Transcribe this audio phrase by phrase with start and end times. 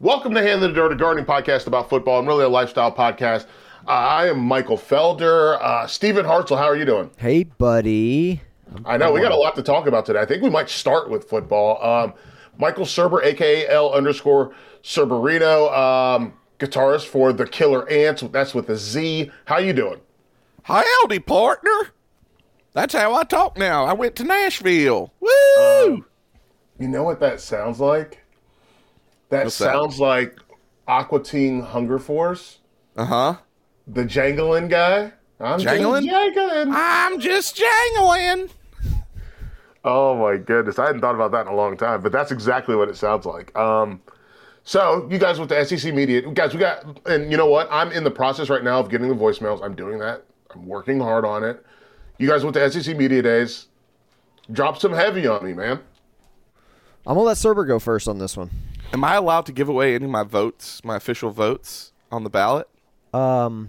[0.00, 2.92] Welcome to Hand in the Dirt, a gardening podcast about football and really a lifestyle
[2.92, 3.46] podcast.
[3.84, 5.60] Uh, I am Michael Felder.
[5.60, 7.10] Uh, Stephen Hartzell, how are you doing?
[7.16, 8.40] Hey, buddy.
[8.84, 10.20] I know we got a lot to talk about today.
[10.20, 11.82] I think we might start with football.
[11.84, 12.14] Um,
[12.58, 14.54] Michael Surber, aka L underscore
[14.84, 18.22] Surberino, um, guitarist for the Killer Ants.
[18.30, 19.32] That's with a Z.
[19.46, 20.00] How you doing?
[20.62, 21.90] Howdy, partner.
[22.72, 23.84] That's how I talk now.
[23.84, 25.12] I went to Nashville.
[25.18, 26.04] Woo!
[26.78, 28.22] You know what that sounds like?
[29.30, 29.72] That What's that?
[29.72, 30.38] sounds like
[30.86, 32.58] Aqua Teen Hunger Force,
[32.96, 33.36] uh huh.
[33.86, 35.12] the Jangling guy.
[35.40, 36.04] I'm Jangling?
[36.06, 36.72] jangling.
[36.74, 38.48] I'm just jangling.
[39.84, 42.74] Oh my goodness, I hadn't thought about that in a long time, but that's exactly
[42.74, 43.56] what it sounds like.
[43.56, 44.00] Um,
[44.64, 47.68] so you guys with the SEC media, guys, we got, and you know what?
[47.70, 49.62] I'm in the process right now of getting the voicemails.
[49.62, 50.24] I'm doing that.
[50.52, 51.64] I'm working hard on it.
[52.18, 53.66] You guys with the SEC media days,
[54.50, 55.78] drop some heavy on me, man.
[57.06, 58.50] I'm gonna let Surber go first on this one.
[58.92, 62.30] Am I allowed to give away any of my votes, my official votes on the
[62.30, 62.68] ballot?
[63.12, 63.68] Um,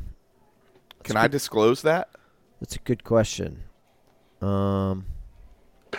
[1.04, 2.10] Can I disclose that?
[2.62, 3.64] that's a good question.
[4.42, 5.06] Um,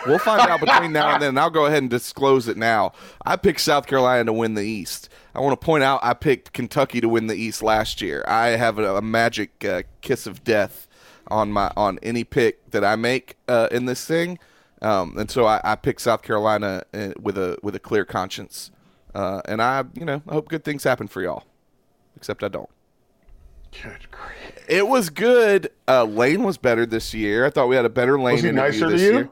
[0.07, 1.29] We'll find out between now and then.
[1.29, 2.93] and I'll go ahead and disclose it now.
[3.25, 5.09] I picked South Carolina to win the East.
[5.35, 8.23] I want to point out I picked Kentucky to win the East last year.
[8.25, 10.87] I have a, a magic uh, kiss of death
[11.27, 14.39] on my on any pick that I make uh, in this thing,
[14.81, 18.71] um, and so I, I picked South Carolina uh, with a with a clear conscience.
[19.13, 21.43] Uh, and I, you know, I hope good things happen for y'all.
[22.15, 22.69] Except I don't.
[23.71, 24.65] Good grief.
[24.67, 25.69] It was good.
[25.87, 27.45] Uh, Lane was better this year.
[27.45, 28.33] I thought we had a better Lane.
[28.35, 29.11] Was he interview nicer to you?
[29.11, 29.29] year.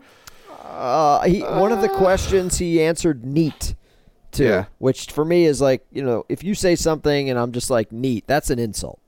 [0.63, 3.75] uh, he one of the questions he answered neat
[4.31, 4.65] to, Yeah.
[4.77, 7.91] which for me is like you know if you say something and I'm just like
[7.91, 8.99] neat, that's an insult.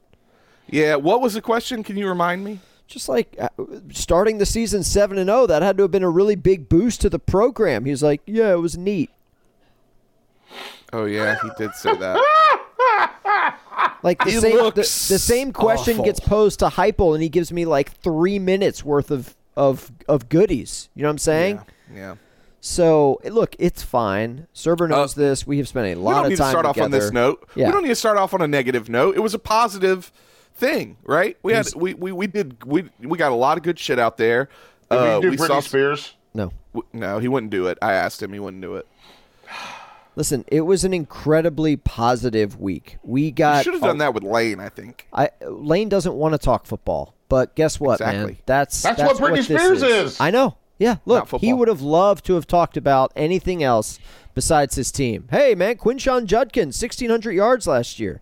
[0.67, 0.95] Yeah.
[0.95, 1.83] What was the question?
[1.83, 2.59] Can you remind me?
[2.87, 3.47] Just like uh,
[3.93, 6.99] starting the season seven and zero, that had to have been a really big boost
[7.01, 7.85] to the program.
[7.85, 9.09] He was like, "Yeah, it was neat."
[10.93, 12.17] Oh yeah, he did say that.
[14.03, 16.05] Like the He same the, looks the same question awful.
[16.05, 20.27] gets posed to Heupel, and he gives me like three minutes worth of of of
[20.27, 20.89] goodies.
[20.95, 21.61] You know what I'm saying?
[21.93, 21.97] Yeah.
[21.99, 22.15] yeah.
[22.61, 24.47] So look, it's fine.
[24.53, 25.45] Surber knows this.
[25.45, 26.89] We have spent a Uh, We lot don't of need to time start off on
[26.91, 27.47] this note.
[27.55, 27.67] Yeah.
[27.67, 29.15] We don't need to start off on a negative note.
[29.15, 30.11] It was a positive
[30.55, 31.37] thing, right?
[31.43, 34.17] We had we, we, we did we we got a lot of good shit out
[34.17, 34.49] there.
[34.89, 36.15] Did Uh, we do we Britney saw Spears?
[36.33, 37.77] No, w- no, he wouldn't do it.
[37.81, 38.87] I asked him, he wouldn't do it.
[40.15, 40.43] Listen.
[40.47, 42.97] It was an incredibly positive week.
[43.03, 43.63] We He got.
[43.63, 45.07] should have done that with Lane, I think.
[45.13, 48.09] I Lane doesn't want to talk football, but guess what, man?
[48.15, 48.41] Exactly.
[48.45, 50.19] That's That's what Britney this Spears is.
[50.19, 50.57] I know.
[50.77, 53.99] Yeah, look, he would have loved to have talked about anything else
[54.33, 55.27] besides his team.
[55.29, 58.21] Hey, man, Quinshon Judkins, sixteen hundred yards last year.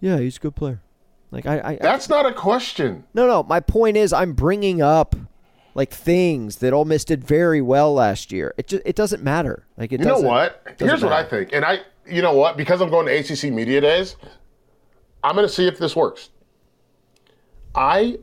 [0.00, 0.80] Yeah, he's a good player.
[1.32, 3.04] Like I, I, That's not a question.
[3.14, 3.42] no, no.
[3.42, 5.16] My point is, I'm bringing up
[5.74, 8.54] like things that Ole Miss did very well last year.
[8.56, 9.66] It just, it doesn't matter.
[9.76, 10.76] Like it You know what?
[10.78, 12.56] Here's what I think, and I, you know what?
[12.56, 14.16] Because I'm going to ACC media days,
[15.22, 16.30] I'm going to see if this works.
[17.74, 18.18] I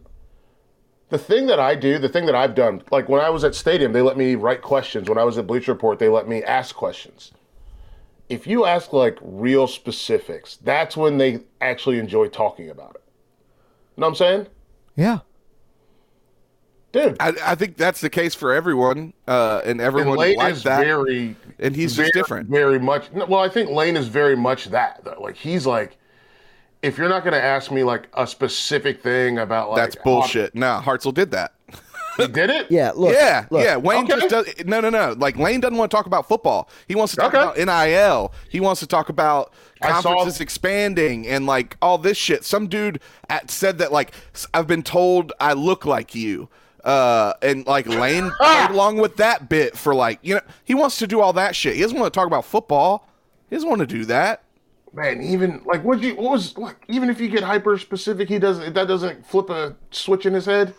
[1.09, 3.55] the thing that I do, the thing that I've done, like when I was at
[3.55, 5.09] stadium, they let me write questions.
[5.09, 7.31] When I was at Bleacher Report, they let me ask questions.
[8.29, 13.03] If you ask like real specifics, that's when they actually enjoy talking about it.
[13.97, 14.47] You know what I'm saying?
[14.95, 15.19] Yeah.
[16.91, 20.57] Dude, I, I think that's the case for everyone, uh, and and everyone Lane likes
[20.57, 20.79] is that.
[20.83, 22.49] very and he's very, just different.
[22.49, 23.11] Very much.
[23.11, 25.17] Well, I think Lane is very much that though.
[25.21, 25.97] Like he's like,
[26.81, 30.55] if you're not going to ask me like a specific thing about like That's bullshit.
[30.55, 31.53] Nah, Hartzell did that.
[32.17, 32.67] He did it.
[32.71, 32.91] Yeah.
[32.95, 33.13] Look.
[33.13, 33.77] yeah, look, yeah.
[33.77, 34.19] Wayne Okay.
[34.19, 35.13] just does no, no, no.
[35.17, 36.69] Like Lane doesn't want to talk about football.
[36.87, 37.61] He wants to talk Okay.
[37.61, 38.33] about NIL.
[38.49, 42.43] He wants to talk about I saw- conferences expanding and like all this shit.
[42.43, 42.99] Some dude
[43.29, 44.11] at, said that like
[44.55, 46.49] I've been told I look like you.
[46.83, 50.97] Uh, and like Lane played along with that bit for like you know he wants
[50.99, 51.75] to do all that shit.
[51.75, 53.07] He doesn't want to talk about football.
[53.49, 54.43] He doesn't want to do that.
[54.93, 58.39] Man, even like what you what was like even if you get hyper specific, he
[58.39, 60.73] doesn't that doesn't flip a switch in his head.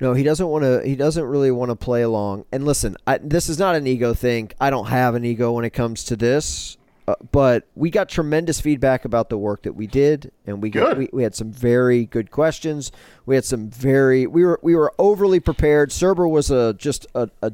[0.00, 0.82] No, he doesn't want to.
[0.84, 2.44] He doesn't really want to play along.
[2.50, 4.50] And listen, I, this is not an ego thing.
[4.60, 6.76] I don't have an ego when it comes to this.
[7.08, 10.96] Uh, but we got tremendous feedback about the work that we did, and we got,
[10.96, 12.92] we, we had some very good questions.
[13.26, 15.90] We had some very we were we were overly prepared.
[15.90, 17.52] Surber was a just a, a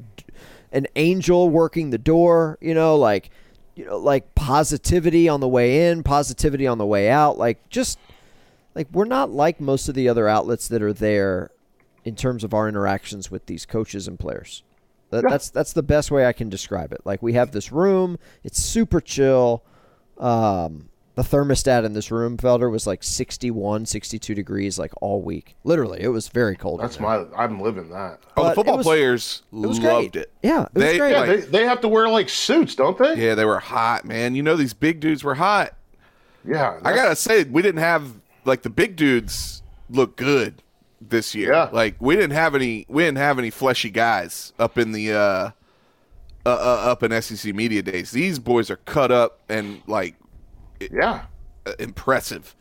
[0.71, 2.59] an angel working the door.
[2.61, 3.31] You know, like
[3.75, 7.39] you know, like positivity on the way in, positivity on the way out.
[7.39, 7.99] Like just
[8.75, 11.51] like we're not like most of the other outlets that are there
[12.05, 14.63] in terms of our interactions with these coaches and players.
[15.11, 17.01] That, That's that's the best way I can describe it.
[17.05, 19.65] Like we have this room, it's super chill.
[20.19, 25.57] Um, the thermostat in this room, Felder, was like 61, 62 degrees like all week.
[25.65, 26.81] Literally, it was very cold.
[26.81, 27.07] That's there.
[27.07, 28.21] my I'm living that.
[28.37, 30.23] Oh, But the it football was- players was loved great.
[30.23, 30.33] it.
[30.43, 31.11] Yeah, it was They, great.
[31.13, 33.15] Yeah, like- they, they have to wear like suits, don't they?
[33.17, 34.35] yeah, they were hot, man.
[34.37, 35.75] You know these big dudes were hot.
[36.47, 36.79] Yeah.
[36.85, 38.13] I gotta say, we didn't have
[38.45, 40.63] like the big dudes look good
[41.01, 41.53] this year.
[41.53, 41.71] Yeah.
[41.73, 45.17] Like we didn't have any, we didn't have any fleshy guys up in the uh,
[45.17, 45.51] uh,
[46.47, 48.11] uh up in SEC media days.
[48.11, 50.17] These boys are cut up and like
[50.81, 51.27] yeah.
[51.67, 52.55] uh, impressive.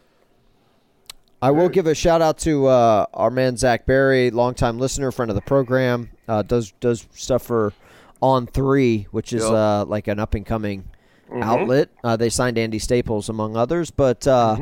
[1.42, 5.30] I will give a shout out to uh, our man Zach Barry, longtime listener, friend
[5.30, 6.10] of the program.
[6.28, 7.74] Uh, does does stuff for
[8.22, 9.52] On3, which is Yep.
[9.52, 10.86] uh, like an up and coming
[11.32, 11.90] outlet.
[12.04, 14.58] Uh, they signed Andy Staples among others, but uh,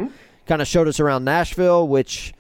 [0.48, 1.88] kind of showed us around Nashville.
[1.88, 2.34] Which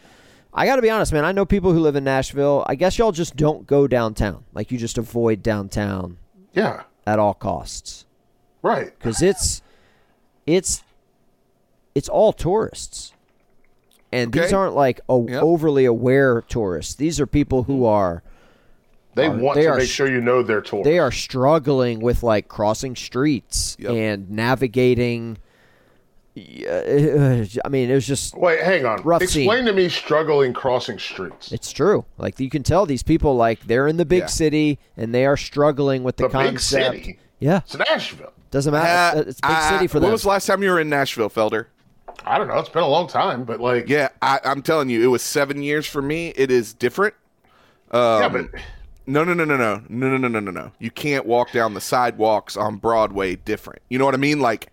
[0.58, 1.26] I got to be honest, man.
[1.26, 2.64] I know people who live in Nashville.
[2.68, 4.46] I guess y'all just don't go downtown.
[4.54, 6.18] Like you just avoid downtown
[6.54, 6.84] Yeah.
[7.06, 8.06] at all costs
[8.62, 8.98] Right.
[8.98, 9.62] because it's
[10.48, 10.84] it's
[11.94, 13.12] it's all tourists
[14.12, 15.44] and these aren't like a, Yep.
[15.44, 17.86] overly aware tourists these are people who mm-hmm.
[17.86, 18.24] are
[19.16, 20.84] They Are- want they to are make sure you know their tour.
[20.84, 23.92] they are struggling with like crossing streets Yep.
[23.92, 25.38] and navigating
[26.36, 29.02] yeah, i mean it was just Wait, hang on.
[29.04, 29.66] Rough Explain scene.
[29.66, 31.52] to me struggling crossing streets.
[31.52, 34.26] it's true like you can tell these people like they're in the big Yeah.
[34.28, 37.20] city and they are struggling with the, The big concept city.
[37.40, 38.34] yeah It's Nashville.
[38.52, 40.62] doesn't matter Uh, it's a big I- city for when them was the last time
[40.62, 41.68] you were in Nashville, Felder?
[42.26, 42.58] I don't know.
[42.60, 45.62] It's been a long time, but like, Yeah, I, I'm telling you, it was seven
[45.62, 46.30] years for me.
[46.38, 47.14] It is different.
[47.94, 48.62] yeah, Um, but
[49.06, 50.72] No, no, no, no, no, no, no, no, no, no, no.
[50.80, 53.82] You can't walk down the sidewalks on Broadway different.
[53.90, 54.40] You know what I mean?
[54.40, 54.72] Like,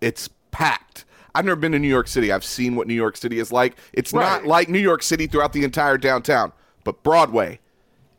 [0.00, 1.04] it's packed.
[1.34, 2.30] I've never been to New York City.
[2.30, 3.76] I've seen what New York City is like.
[3.92, 6.52] It's not like New York City throughout the entire downtown,
[6.84, 7.58] but Broadway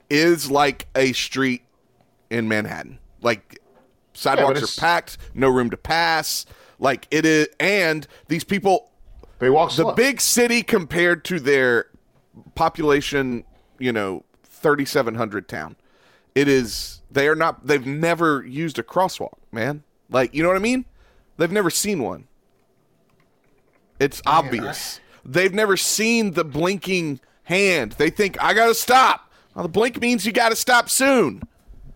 [0.09, 1.61] is like a street
[2.29, 2.99] in Manhattan.
[3.21, 3.59] Like,
[4.13, 6.45] sidewalks it's- are packed, no room to pass.
[6.79, 8.91] Like, it is, and these people
[9.39, 9.93] they walk the slow.
[9.93, 11.85] big city compared to their
[12.55, 13.43] population,
[13.79, 15.75] you know, 3700 town.
[16.35, 19.83] It is they are not they've never used a crosswalk, man.
[20.09, 20.85] Like, you know what I mean?
[21.37, 22.27] They've never seen one.
[24.03, 24.99] It's obvious.
[25.25, 27.93] They've never seen the blinking hand.
[27.93, 29.31] They think I got to stop.
[29.55, 31.43] Well, the blink means you got to stop soon.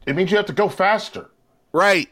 [0.05, 1.29] It means you have to go faster.
[1.73, 2.09] Right.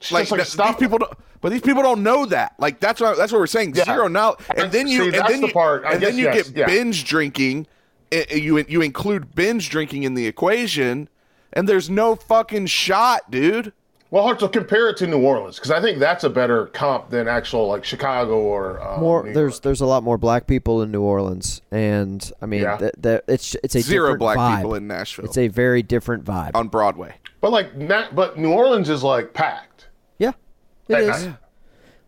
[0.00, 0.78] It's Like, like th- stop.
[0.78, 2.54] these people don't but these people don't know that.
[2.58, 3.74] Like that's what that's what we're saying.
[3.74, 3.84] Yeah.
[3.84, 4.38] Zero knowledge.
[4.56, 6.48] And then you See, and that's then the you, part- I and then you yes,
[6.48, 6.66] get yeah.
[6.66, 7.66] binge drinking.
[8.12, 11.08] eh, eh, You you include binge drinking in the equation,
[11.52, 13.72] and there's no fucking shot, dude.
[14.14, 17.10] Well, hard to compare it to New Orleans because I think that's a better comp
[17.10, 19.62] than actual like Chicago or uh, more New there's York.
[19.62, 22.76] there's a lot more black people in New Orleans and I mean Yeah.
[22.76, 24.56] th- th- it's it's a Zero different black vibe.
[24.58, 26.52] people in Nashville It's a very different vibe.
[26.54, 27.16] on Broadway.
[27.40, 29.88] But like, na- but New Orleans is like packed.
[30.18, 30.30] yeah,
[30.86, 31.26] it Hey, is.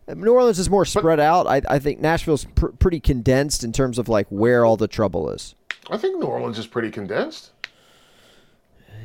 [0.07, 1.45] I- New Orleans is more spread out.
[1.45, 5.29] I, I think Nashville's pr- pretty condensed in terms of like where all the trouble
[5.29, 5.55] is.
[5.91, 7.51] I think New Orleans is pretty condensed.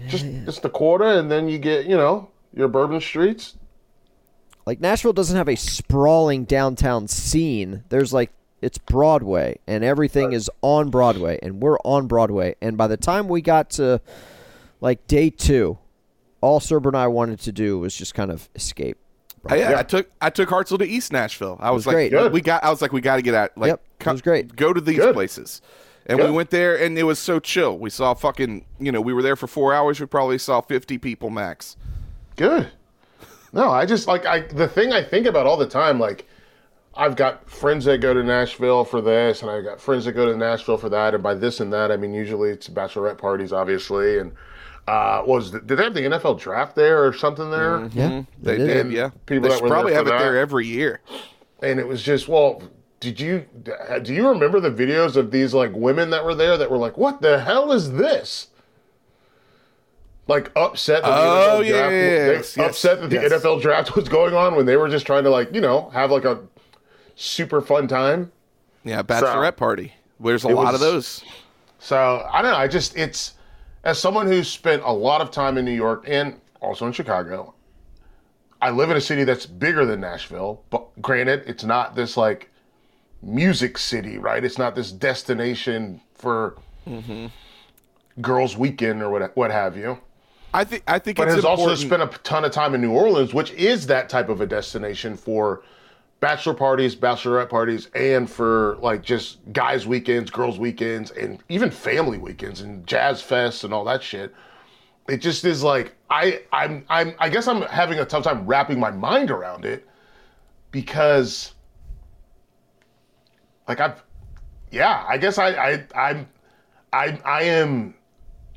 [0.07, 3.57] Just just the quarter, and then you get you know your bourbon streets.
[4.67, 7.85] Like Nashville doesn't have a sprawling downtown scene.
[7.89, 8.31] There's like
[8.61, 13.29] it's Broadway and everything is on Broadway and we're on Broadway and by the time
[13.29, 14.01] we got to
[14.81, 15.77] like day 2
[16.41, 18.99] all Surber and I wanted to do was just kind of escape.
[19.49, 21.57] I, yeah, I took I took Hartzell to East Nashville.
[21.61, 22.11] I was, like, great.
[22.11, 22.33] Good.
[22.33, 22.63] we got.
[22.63, 23.57] I was like, we got to get out.
[23.57, 24.55] Like, Yep, it was great.
[24.55, 25.15] Go to these Good.
[25.15, 25.61] places,
[26.07, 26.31] and Good.
[26.31, 27.77] we went there, and it was so chill.
[27.77, 28.65] We saw fucking.
[28.79, 29.99] You know, we were there for four hours.
[29.99, 31.77] We probably saw fifty people max.
[32.43, 32.69] Good.
[33.53, 36.27] No, I just like I the thing I think about all the time, like
[36.95, 40.27] I've got friends that go to Nashville for this, and I've got friends that go
[40.31, 43.53] to Nashville for that, and by this and that, I mean usually it's bachelorette parties,
[43.53, 44.33] obviously, and
[44.89, 47.89] uh, was the, did they have the NFL draft there or something there?
[47.93, 48.25] Yeah.
[48.43, 48.67] They It is.
[48.85, 49.11] did, yeah.
[49.27, 50.19] People they that were probably have it that.
[50.19, 51.01] there every year.
[51.63, 52.63] And it was just well.
[52.99, 53.47] Did you
[54.03, 56.97] do you remember the videos of these like women that were there that were like,
[56.97, 58.49] "What the hell is this?"
[60.33, 63.33] Like upset that the Oh, NFL draft, yes, yes, upset that the yes.
[63.35, 66.11] NFL draft was going on when they were just trying to like you know have
[66.11, 66.41] like a
[67.17, 68.33] super fun time.
[68.83, 69.93] Yeah, bachelorette party.
[70.19, 71.23] There's a lot of those.
[71.79, 72.57] So I don't know.
[72.57, 73.35] I just it's
[73.85, 77.53] as someone who's spent a lot of time in New York and also in Chicago.
[78.63, 82.51] I live in a city that's bigger than Nashville, but granted, it's not this like
[83.21, 84.43] music city, right?
[84.43, 87.27] It's not this destination for mm-hmm.
[88.23, 89.99] girls' weekend or what what have you.
[90.55, 90.83] I think.
[90.87, 93.53] I think it's, But has also spent a ton of time in New Orleans, which
[93.53, 95.63] is that type of a destination for
[96.21, 102.19] bachelor parties, bachelorette parties, and for like just guys' weekends, girls' weekends, and even family
[102.19, 104.35] weekends and jazz fests and all that shit.
[105.09, 108.79] It just is like I I'm I'm I guess I'm having a tough time wrapping
[108.79, 109.87] my mind around it
[110.71, 111.55] because
[113.67, 114.03] like I've
[114.71, 116.29] yeah, I guess I I I'm
[116.93, 117.95] I I am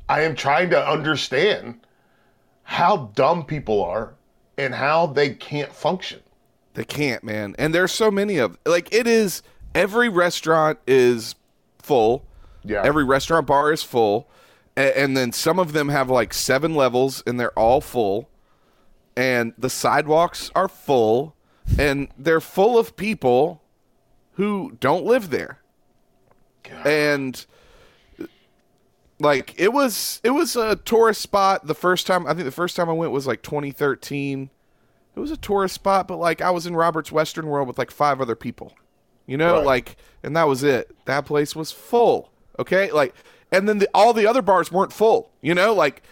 [0.08, 1.80] I am trying to understand
[2.68, 4.14] how dumb people are
[4.58, 6.20] and how they can't function.
[6.74, 7.54] They can't, man.
[7.58, 9.42] And there's so many of like it is
[9.74, 11.36] every restaurant is
[11.78, 12.24] full.
[12.64, 12.82] Yeah.
[12.84, 14.28] Every restaurant bar is full.
[14.76, 18.28] A- And then some of them have like seven levels and they're all full.
[19.16, 21.34] And the sidewalks are full
[21.78, 23.62] and they're full of people
[24.32, 25.60] who don't live there.
[26.64, 26.86] God.
[26.86, 27.46] And
[29.18, 32.76] like it was it was a tourist spot the first time I think the first
[32.76, 34.50] time I went was like 2013
[35.14, 37.90] it was a tourist spot, but like I was in Robert's Western World with like
[37.90, 38.74] five other people,
[39.26, 39.64] you know, Right.
[39.64, 40.94] like, and that was it.
[41.06, 42.30] That place was full.
[42.58, 43.14] Okay, like,
[43.50, 45.30] and then the, all the other bars weren't full.
[45.40, 46.02] You know, like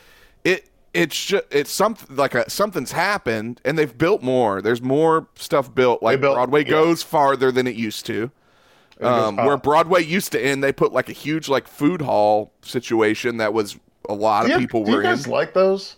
[0.42, 0.70] it.
[0.94, 4.62] It's just it's something like a, something's happened, and they've built more.
[4.62, 6.02] There's more stuff built.
[6.02, 6.70] Like built- Broadway yeah.
[6.70, 8.30] goes farther than it used to.
[9.00, 9.56] Um, where.
[9.56, 13.78] Broadway used to end, they put like a huge like food hall situation that was
[14.08, 15.32] a lot of people do you were guys in.
[15.32, 15.96] like those?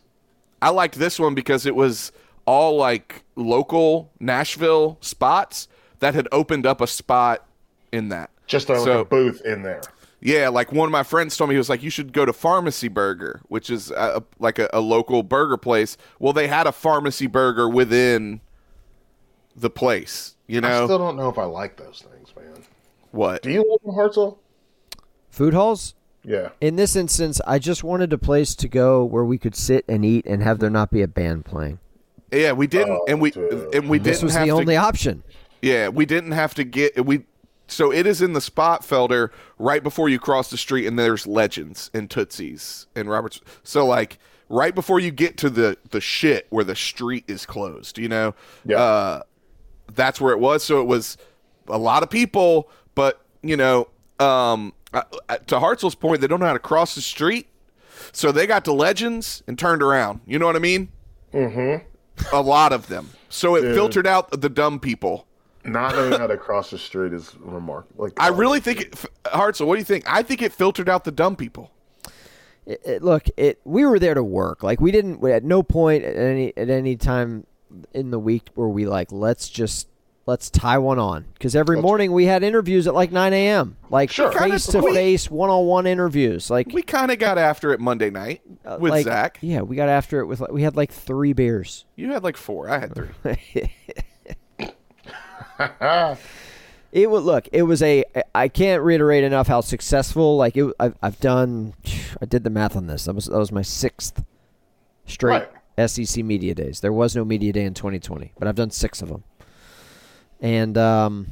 [0.63, 2.13] I liked this one because it was
[2.47, 7.47] all like local Nashville spots that had opened up a spot
[7.93, 8.31] in that.
[8.47, 9.83] Just a, like a booth in there.
[10.21, 12.33] Yeah, like one of my friends told me he was like, you should go to
[12.33, 15.97] Pharmacy Burger, which is a, like a, a local burger place.
[16.19, 18.41] Well, they had a Pharmacy Burger within
[19.55, 20.37] the place.
[20.47, 22.16] You know, I still don't know if I like those things.
[23.13, 23.43] What?
[23.43, 24.39] Do you like them, Hartzell?
[25.31, 25.95] Food halls?
[26.25, 26.51] Yeah.
[26.61, 30.05] In this instance, I just wanted a place to go where we could sit and
[30.05, 31.79] eat and have there not be a band playing.
[32.33, 33.75] Yeah, we didn't, and we dude.
[33.75, 34.59] and we This didn't was have the to.
[34.61, 35.23] only option.
[35.63, 37.25] Yeah, we didn't have to get we.
[37.69, 41.27] So it is in the spot Felder right before you cross the street, and there's
[41.27, 43.41] Legends and Tootsies and Roberts.
[43.63, 47.99] So like right before you get to the the shit where the street is closed,
[47.99, 48.35] you know,
[48.65, 48.79] Yeah.
[48.81, 49.23] uh,
[49.95, 50.65] that's where it was.
[50.65, 51.17] So it was
[51.69, 52.86] a lot of people, but
[53.49, 53.89] you know,
[54.19, 57.49] um, to Hartzell's point, they don't know how to cross the street,
[58.13, 60.21] so they got to Legends and turned around.
[60.27, 60.89] You know what I mean?
[61.33, 62.35] Mm-hmm.
[62.35, 63.11] A lot of them.
[63.29, 65.27] So it filtered out the dumb people.
[65.65, 68.05] Not knowing how to cross the street is remarkable.
[68.05, 68.93] Like I really think it,
[69.25, 69.67] Hartzell.
[69.67, 70.05] What do you think?
[70.07, 71.73] I think it filtered out the dumb people.
[72.65, 74.63] It, it- look, it we were there to work.
[74.63, 77.47] Like we didn't at no point at any at any time
[77.93, 79.89] in the week were we like let's just
[80.27, 83.77] let's tie one on because every morning we had interviews at like 9 a.m.
[83.91, 84.33] like Sure.
[84.33, 86.51] face to face one on one interviews.
[86.51, 89.39] Like We kind of got after it Monday night uh, with like, Zach.
[89.41, 91.85] Yeah, we got after it with like, we had like three beers.
[91.95, 92.69] You had like four.
[92.69, 93.73] I had three.
[96.93, 97.49] It would look.
[97.53, 98.05] It was a.
[98.35, 100.37] I can't reiterate enough how successful.
[100.39, 100.73] Like it.
[100.81, 101.75] I've, I've done.
[102.23, 103.05] I did the math on this.
[103.05, 104.25] That was that was my sixth
[105.05, 105.45] straight
[105.85, 106.81] SEC media days.
[106.81, 109.25] There was no media day in 2020, but I've done six of them.
[110.41, 111.29] And um,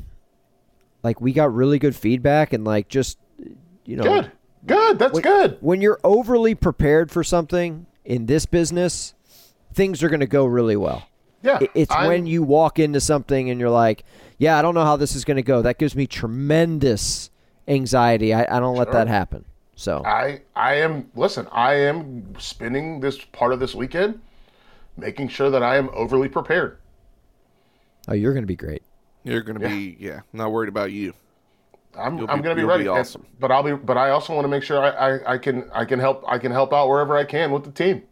[1.03, 3.19] like we got really good feedback and like just
[3.85, 4.33] you know good.
[4.67, 4.99] Good.
[4.99, 5.59] That's when- good.
[5.61, 9.15] When you're overly prepared for something in this business,
[9.73, 11.07] things are going to go really well.
[11.43, 14.05] Yeah, It's I'm- when you walk into something and you're like,
[14.39, 15.61] yeah, I don't know how this is going to go.
[15.61, 17.29] That gives me tremendous
[17.69, 18.33] anxiety.
[18.33, 19.45] I, I don't let that happen.
[19.77, 21.47] So I I am listen.
[21.53, 24.21] I am spending this part of this weekend
[24.97, 26.79] making sure that I am overly prepared.
[28.09, 28.83] oh, you're going to be great.
[29.25, 31.15] You're going to be, yeah, not worried about you.
[31.97, 32.85] I'm You'll I'm be- gonna be ready.
[32.85, 33.25] be And- awesome.
[33.39, 35.85] but I'll be but I also want to make sure I, I, I can I
[35.85, 38.03] can help I can help out wherever I can with the team.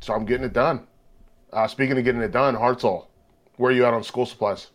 [0.00, 0.86] So I'm getting it done.
[1.52, 3.06] Uh, speaking of getting it done, Hartzell,
[3.56, 4.68] where are you at on school supplies?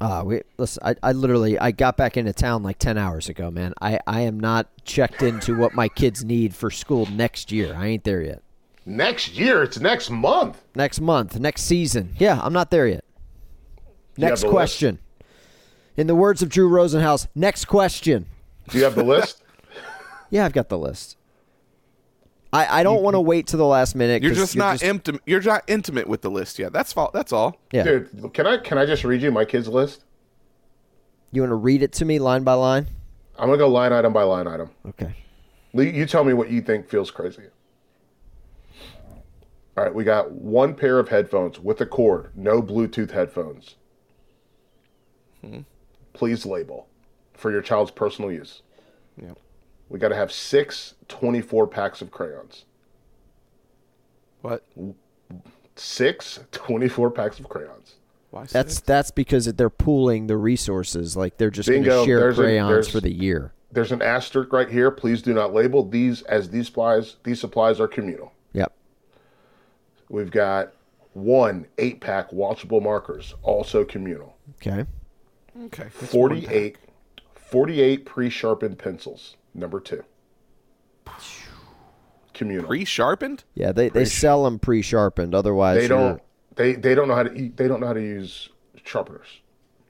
[0.00, 0.82] Uh, we listen.
[0.84, 3.72] I, I literally I got back into town like ten hours ago, man.
[3.80, 7.74] I, I am not checked into what my kids need for school next year.
[7.76, 8.42] I ain't there yet.
[8.84, 10.60] Next year, it's next month.
[10.74, 12.14] Next month, next season.
[12.18, 13.04] Yeah, I'm not there yet.
[14.16, 14.52] Next the list?
[14.52, 14.98] question.
[15.96, 18.26] In the words of Drew Rosenhaus, next question.
[18.68, 19.42] Do you have the list?
[20.30, 21.18] Yeah, I've got the list.
[22.54, 24.22] I, I don't want to wait to the last minute.
[24.22, 25.20] You're just not intimate.
[25.26, 26.72] You're not intimate with the list yet.
[26.72, 27.12] That's fault.
[27.12, 27.58] That's all.
[27.70, 27.82] yeah.
[27.82, 30.04] Dude, can I can I just read you my kids' list?
[31.32, 32.86] You want to read it to me line by line?
[33.38, 34.70] I'm gonna go line item by line item.
[34.88, 35.14] Okay.
[35.74, 37.42] Lee, You tell me what you think feels crazy.
[39.76, 43.76] All right, we got one pair of headphones with a cord, no Bluetooth headphones.
[46.12, 46.88] Please label
[47.34, 48.62] for your child's personal use.
[49.20, 49.32] Yeah.
[49.88, 52.64] We got to have six 24 packs of crayons.
[54.42, 54.64] What?
[55.76, 57.94] Six 24 packs of crayons.
[58.30, 58.42] Why?
[58.42, 58.80] That's six?
[58.80, 61.16] that's because they're pooling the resources.
[61.16, 63.52] Like they're just going to share There's a- crayons there's- for the year.
[63.70, 64.90] There's an asterisk right here.
[64.90, 67.16] Please do not label these as these supplies.
[67.24, 68.30] These supplies are communal.
[68.52, 68.70] Yep.
[70.10, 70.74] We've got
[71.14, 74.36] one eight pack watchable markers, also communal.
[74.56, 74.84] Okay.
[75.66, 75.84] Okay.
[75.98, 76.76] that's 48,
[77.34, 79.36] 48 pre-sharpened pencils.
[79.54, 80.04] Number two.
[82.34, 82.66] Communal.
[82.66, 83.44] Pre-sharpened?
[83.54, 85.34] Yeah, they, they sell them pre-sharpened.
[85.34, 86.22] Otherwise, they you're- don't.
[86.54, 87.56] They they don't know how to eat.
[87.56, 88.50] They don't know how to use
[88.84, 89.40] sharpeners.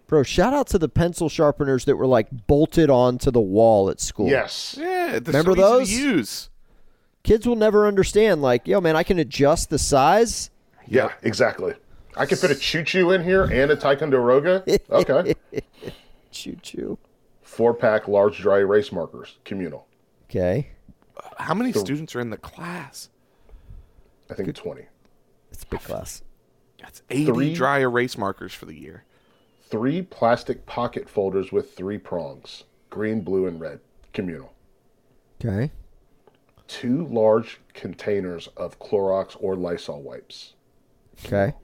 [0.06, 4.00] Bro, shout out to the pencil sharpeners that were like bolted onto the wall at
[4.00, 4.28] school.
[4.28, 4.76] Yes.
[4.78, 5.18] Yeah.
[5.24, 5.90] Remember so those?
[5.90, 6.50] Easy to use.
[7.24, 8.42] Kids will never understand.
[8.42, 10.50] Like, yo, man, I can adjust the size.
[10.86, 11.12] Yeah.
[11.22, 11.74] Exactly.
[12.16, 14.64] I could fit a choo choo in here and a Ticonderoga.
[14.90, 15.34] Okay.
[16.30, 16.98] Choo choo.
[17.42, 19.38] Four pack large dry erase markers.
[19.44, 19.86] Communal.
[20.30, 20.68] Okay.
[21.36, 23.10] How many students are in the class?
[24.30, 24.86] I think twenty.
[25.50, 26.22] It's a big class.
[26.80, 27.54] That's 80 Three.
[27.54, 29.04] dry erase markers for the year.
[29.68, 32.64] Three plastic pocket folders with three prongs.
[32.90, 33.80] Green, blue, and red.
[34.12, 34.52] Communal.
[35.44, 35.70] Okay.
[36.66, 40.54] Two large containers of Clorox or Lysol wipes.
[41.24, 41.54] Okay.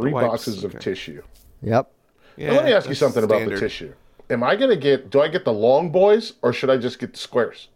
[0.00, 0.82] Three Wipes, boxes of okay.
[0.82, 1.22] tissue.
[1.62, 1.90] Yep.
[2.36, 3.92] Yeah, Now, let me ask you that's something about the tissue.
[4.28, 5.10] Am I gonna get?
[5.10, 7.68] Do I get the long boys or should I just get the squares?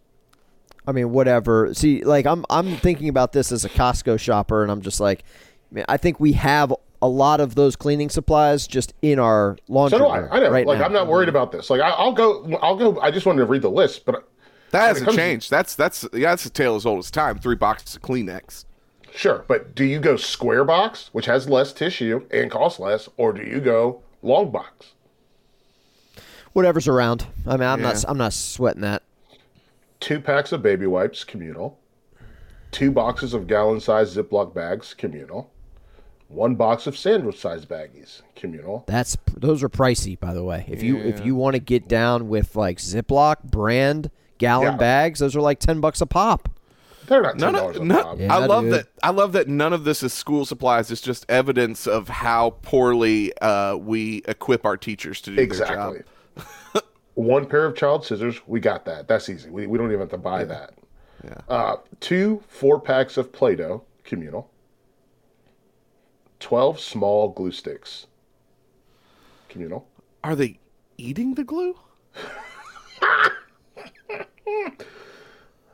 [0.87, 1.73] I mean, whatever.
[1.73, 5.23] See, like I'm I'm thinking about this as a Costco shopper, and I'm just like,
[5.71, 9.97] man, I think we have a lot of those cleaning supplies just in our laundry
[9.97, 10.29] So do I.
[10.29, 10.51] I know.
[10.51, 10.85] Right like now.
[10.85, 11.69] I'm not worried about this.
[11.69, 12.57] Like I, I'll go.
[12.61, 12.99] I'll go.
[12.99, 14.27] I just wanted to read the list, but
[14.71, 15.49] That hasn't comes to- changed.
[15.49, 17.39] That's that's yeah, that's a tale as old as time.
[17.39, 18.65] Three boxes of Kleenex.
[19.13, 19.45] Sure.
[19.47, 23.43] But do you go square box, which has less tissue and costs less, or do
[23.43, 24.93] you go long box?
[26.53, 27.27] Whatever's around.
[27.47, 29.03] I mean, I'm not I'm not sweating that.
[29.99, 31.77] Two packs of baby wipes, communal.
[32.71, 35.51] Two boxes of gallon-sized Ziploc bags, communal.
[36.29, 38.85] One box of sandwich-sized baggies, communal.
[38.87, 40.65] That's those are pricey, by the way.
[40.67, 44.77] If you if you want to get down with like Ziploc brand gallon Yeah.
[44.77, 46.49] bags, those are like ten bucks a pop.
[47.11, 48.15] They're not ten None dollars of, a no.
[48.17, 48.73] Yeah, I love dude.
[48.73, 48.87] that.
[49.03, 50.89] I love that none of this is school supplies.
[50.91, 56.03] It's just evidence of how poorly uh, we equip our teachers to do their Exactly.
[56.73, 56.83] job.
[57.15, 59.09] One pair of child scissors, we got that.
[59.09, 59.49] That's easy.
[59.49, 60.71] We, we don't even have to buy that.
[61.49, 64.49] Uh, two four packs of Play Doh, communal.
[66.39, 68.07] 12 small glue sticks,
[69.49, 69.85] communal.
[70.23, 70.59] Are they
[70.97, 71.77] eating the glue?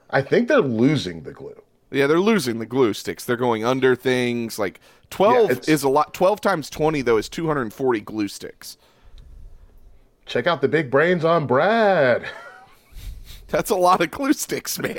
[0.09, 1.61] I think they're losing the glue.
[1.91, 3.23] Yeah, they're losing the glue sticks.
[3.25, 4.59] They're going under things.
[4.59, 6.13] Like twelve it's- is a lot.
[6.13, 8.77] Twelve times twenty though is two hundred and forty glue sticks.
[10.25, 12.25] Check out the big brains on Brad.
[13.47, 14.97] That's a lot of glue sticks, man.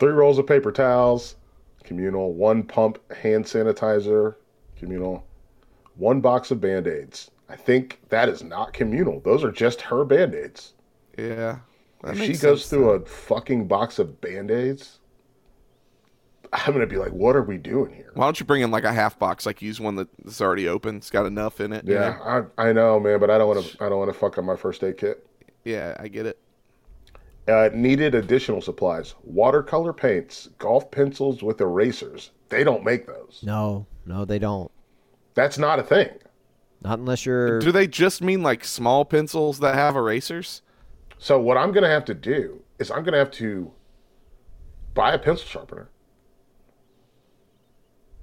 [0.00, 1.36] Three rolls of paper towels,
[1.84, 2.32] communal.
[2.32, 4.34] One pump hand sanitizer,
[4.76, 5.24] communal.
[5.96, 7.30] One box of band aids.
[7.48, 9.20] I think that is not communal.
[9.20, 10.72] Those are just her band aids.
[11.16, 11.58] Yeah.
[12.04, 12.90] That If she goes sense, through though.
[12.94, 15.00] a fucking box of band aids,
[16.52, 18.10] I'm going to be like, what are we doing here?
[18.14, 19.44] Why don't you bring in like a half box?
[19.44, 20.96] Like use one that's already open.
[20.96, 21.84] It's got enough in it.
[21.86, 22.48] you Yeah, know?
[22.58, 23.84] I, I know, man, but I don't want to.
[23.84, 25.26] I don't want to fuck up my first aid kit.
[25.64, 26.38] Yeah, I get it.
[27.48, 32.30] Uh, needed additional supplies: watercolor paints, golf pencils with erasers.
[32.50, 33.40] they don't make those.
[33.44, 34.70] No, no, they don't.
[35.34, 36.08] That's not a thing.
[36.82, 37.58] Not unless you're.
[37.58, 40.62] Do they just mean like small pencils that have erasers?
[41.24, 43.70] So what I'm gonna have to do is I'm gonna have to
[44.92, 45.88] buy a pencil sharpener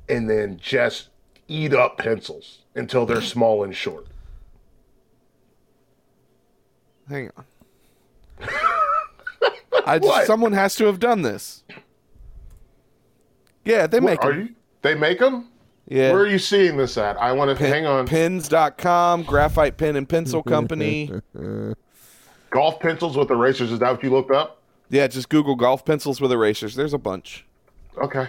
[0.07, 1.09] and then just
[1.47, 4.05] eat up pencils until they're small and short.
[7.09, 7.45] Hang on.
[9.87, 10.27] I just, What?
[10.27, 11.63] someone has to have done this.
[13.65, 14.41] Yeah, they make Are them.
[14.41, 14.49] you?
[14.83, 15.47] They make them?
[15.87, 16.11] Yeah.
[16.11, 17.17] Where are you seeing this at?
[17.19, 18.05] I want to Pen- hang on.
[18.05, 21.11] Pens.com, Graphite Pen and Pencil Company.
[22.51, 23.71] Golf pencils with erasers.
[23.71, 24.61] Is that what you looked up?
[24.89, 26.75] yeah, just Google golf pencils with erasers.
[26.75, 27.45] There's a bunch.
[27.97, 28.27] Okay.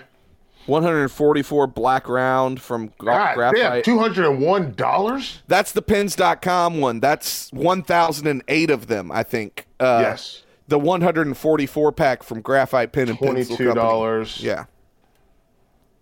[0.66, 3.84] 144 black round from Golf God Graphite.
[3.84, 5.42] two hundred and one dollars.
[5.48, 7.00] That's the pens.com one.
[7.00, 9.66] That's 1,008 of them, I think.
[9.80, 14.40] Uh, yes, The 144 pack from Graphite Pen and Pencil $22.
[14.40, 14.66] Yeah.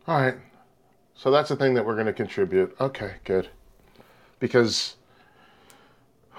[0.06, 0.35] All right.
[1.14, 2.76] So that's the thing that we're going to contribute.
[2.78, 3.48] Okay, good.
[4.40, 4.96] Because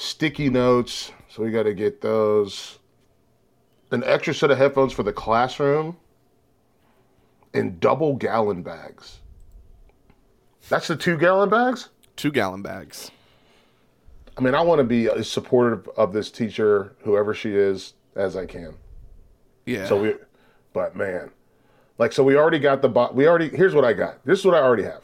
[0.00, 2.78] sticky notes, so we got to get those.
[3.90, 5.96] An extra set of headphones for the classroom
[7.52, 9.18] and double gallon bags.
[10.68, 11.88] That's the two gallon bags?
[12.14, 13.10] Two gallon bags.
[14.38, 18.36] I mean, I want to be as supportive of this teacher, whoever she is, as
[18.36, 18.74] I can.
[19.66, 19.86] Yeah.
[19.86, 20.14] So we,
[20.72, 21.30] but man,
[21.98, 24.24] like so we already got the bo- we already here's what I got.
[24.24, 25.02] This is what I already have.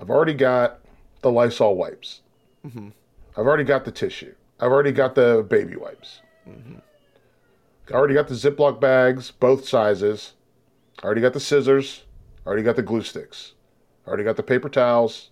[0.00, 0.80] I've already got
[1.20, 2.22] the Lysol wipes.
[2.66, 2.88] Mm-hmm.
[3.38, 4.34] I've already got the tissue.
[4.58, 6.22] I've already got the baby wipes.
[6.48, 6.78] Mm-hmm.
[7.88, 10.32] I already got the Ziploc bags, both sizes.
[11.00, 12.02] I already got the scissors.
[12.44, 13.52] I already got the glue sticks.
[14.04, 15.30] I already got the paper towels.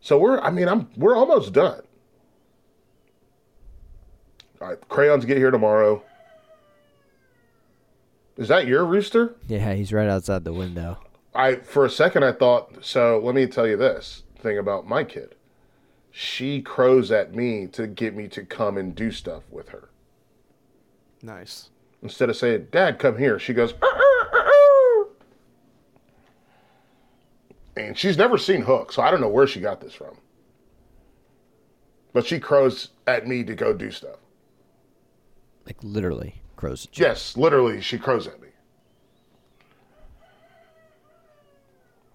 [0.00, 1.82] So we're I mean I'm we're almost done.
[4.62, 6.02] All right, crayons get here tomorrow.
[8.38, 9.34] Is that your rooster?
[9.48, 10.98] Yeah, he's right outside the window.
[11.34, 13.20] I for a second I thought so.
[13.22, 15.34] Let me tell you this thing about my kid.
[16.18, 19.90] She crows at me to get me to come and do stuff with her.
[21.20, 21.68] nice.
[22.00, 23.74] Instead of saying, "Dad, come here," she goes.
[23.74, 25.04] "Uh, uh, uh, uh."
[27.76, 30.16] And she's never seen Hook, so I don't know where she got this from.
[32.14, 34.16] But she crows at me to go do stuff.
[35.66, 36.86] Like literally crows.
[36.86, 37.04] at you.
[37.04, 38.45] Yes, literally, she crows at me.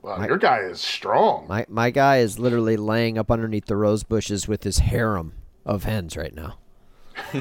[0.01, 1.45] Wow, your guy is strong.
[1.47, 5.33] My my guy is literally laying up underneath the rose bushes with his harem
[5.65, 6.57] of hens right now.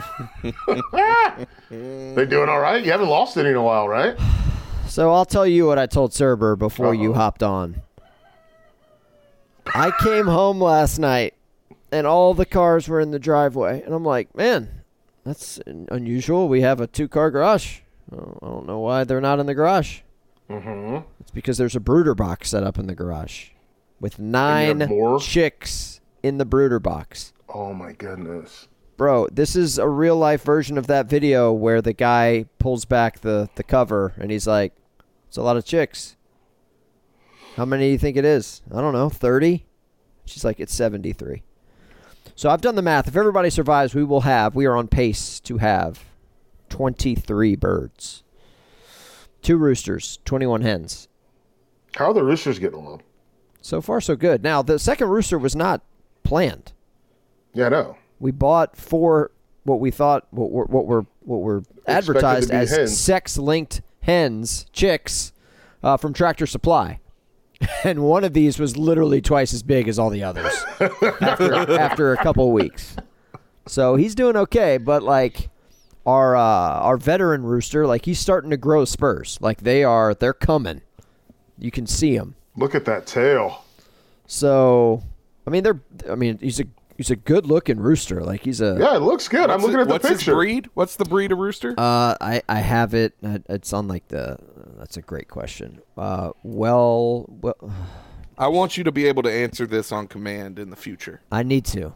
[1.70, 2.84] They doing all right?
[2.84, 4.16] You haven't lost any in a while, right?
[4.86, 7.20] So I'll tell you what I told Surber before you uh-huh.
[7.20, 7.80] hopped on.
[9.66, 11.34] I came home last night
[11.92, 14.82] and all the cars were in the driveway, and I'm like, man,
[15.24, 16.48] that's unusual.
[16.48, 17.80] We have a two car garage.
[18.12, 20.00] Oh, I don't know why they're not in the garage.
[20.50, 20.98] Mm-hmm.
[21.20, 23.50] It's because there's a brooder box set up in the garage
[24.00, 27.32] with nine chicks in the brooder box.
[27.48, 28.68] Oh my goodness.
[28.96, 33.20] Bro, this is a real life version of that video where the guy pulls back
[33.20, 34.74] the, the cover and he's like,
[35.28, 36.16] It's a lot of chicks.
[37.56, 38.62] How many do you think it is?
[38.74, 39.64] I don't know, 30?
[40.26, 41.42] She's like, It's 73.
[42.34, 43.08] So I've done the math.
[43.08, 46.04] If everybody survives, we will have, we are on pace to have
[46.68, 48.22] 23 birds,
[49.42, 51.08] two roosters, 21 hens.
[51.96, 53.02] How are the roosters getting along?
[53.60, 54.42] So far, so good.
[54.42, 55.82] Now, the second rooster was not
[56.22, 56.72] planned.
[57.52, 57.96] Yeah, I know.
[58.20, 59.32] we bought four
[59.64, 62.98] what we thought what were what were what were advertised as hens.
[62.98, 65.32] sex-linked hens, chicks,
[65.82, 67.00] uh, from Tractor Supply,
[67.84, 70.52] and one of these was literally twice as big as all the others
[71.20, 72.96] after, after a couple of weeks.
[73.66, 75.50] So he's doing okay, but like
[76.06, 79.38] our uh, our veteran rooster, like he's starting to grow spurs.
[79.40, 80.82] Like they are, they're coming.
[81.58, 82.36] You can see them.
[82.56, 83.64] Look at that tail.
[84.26, 85.02] So,
[85.46, 85.80] I mean, they're.
[86.08, 86.64] I mean, he's a
[86.96, 88.22] he's a good looking rooster.
[88.22, 88.76] Like he's a.
[88.78, 89.50] Yeah, it looks good.
[89.50, 90.34] I'm looking it- at the what's his picture.
[90.34, 90.68] breed?
[90.74, 91.74] What's the breed of rooster?
[91.76, 93.14] Uh, I I have it.
[93.22, 94.38] uh, It's on like the.
[94.78, 95.80] That's a great question.
[95.98, 97.72] Uh, well, well,
[98.38, 101.20] I want you to be able to answer this on command in the future.
[101.30, 101.94] I need to.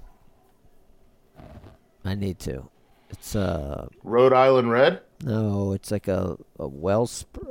[2.04, 2.68] I need to.
[3.14, 5.00] It's uh Rhode Island Red.
[5.22, 7.46] no, it's like a a well sp-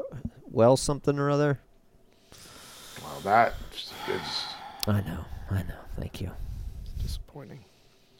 [0.52, 1.60] well something or other.
[3.02, 3.54] Wow, that
[4.10, 4.44] is.
[4.88, 5.80] I know, I know.
[5.98, 6.32] Thank you.
[7.02, 7.64] Disappointing.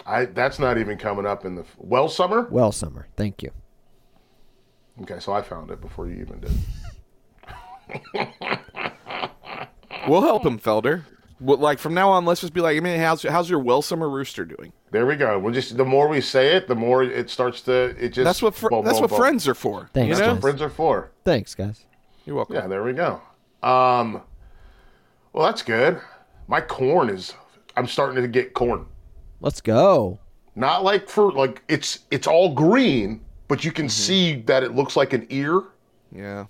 [0.06, 2.50] I that's not even coming up in the Welsummer.
[2.50, 3.08] Well summer.
[3.18, 3.52] Thank you.
[5.02, 6.52] Okay, so I found it before you even did.
[10.08, 11.04] We'll help him, Felder.
[11.40, 14.10] Well, like from now on, let's just be like, I mean, how's how's your Welsummer
[14.12, 14.72] rooster doing?
[14.94, 15.40] There we go.
[15.40, 17.96] We're just the more we say it, the more it starts to.
[18.00, 19.18] It just That's what fr- boom, that's boom, what boom.
[19.18, 19.90] friends are for.
[19.92, 20.34] Thanks, you know?
[20.34, 20.42] guys.
[20.42, 21.10] friends are for.
[21.26, 21.84] Thanks, guys.
[22.26, 22.58] You're welcome.
[22.58, 23.20] Yeah, there we go.
[23.64, 24.22] Um,
[25.34, 26.00] well, that's good.
[26.48, 27.34] My corn is.
[27.76, 28.86] I'm starting to get corn.
[29.42, 30.20] Let's go.
[30.56, 34.96] Not like for like it's it's all green, but you can see that it looks
[34.96, 35.64] like an ear.
[36.16, 36.46] Yeah.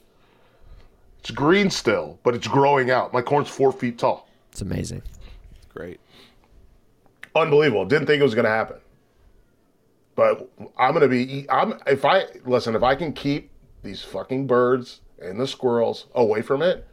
[1.20, 3.14] It's green still, but it's growing out.
[3.14, 4.28] My corn's four feet tall.
[4.52, 5.02] It's amazing.
[5.74, 6.02] Great.
[7.36, 7.86] Unbelievable.
[7.86, 8.78] Didn't think it was gonna happen.
[10.16, 11.48] But I'm gonna be.
[11.50, 12.76] I'm if I listen.
[12.76, 13.50] If I can keep
[13.82, 16.88] these fucking birds and the squirrels away from it,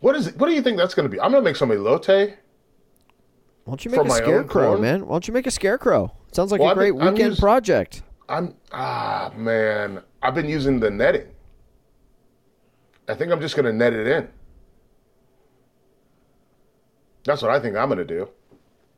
[0.00, 0.36] what is it?
[0.36, 1.20] What do you think that's gonna be?
[1.20, 2.34] I'm gonna make somebody elote.
[3.64, 5.06] Why don't you make a scarecrow, man?
[5.06, 6.12] Why don't you make a scarecrow?
[6.32, 8.02] Sounds like Well, a great been- I'm weekend used- project.
[8.28, 10.02] I'm ah man.
[10.22, 11.28] I've been using the netting.
[13.08, 14.28] I think I'm just gonna net it in.
[17.24, 18.28] That's what I think I'm gonna do.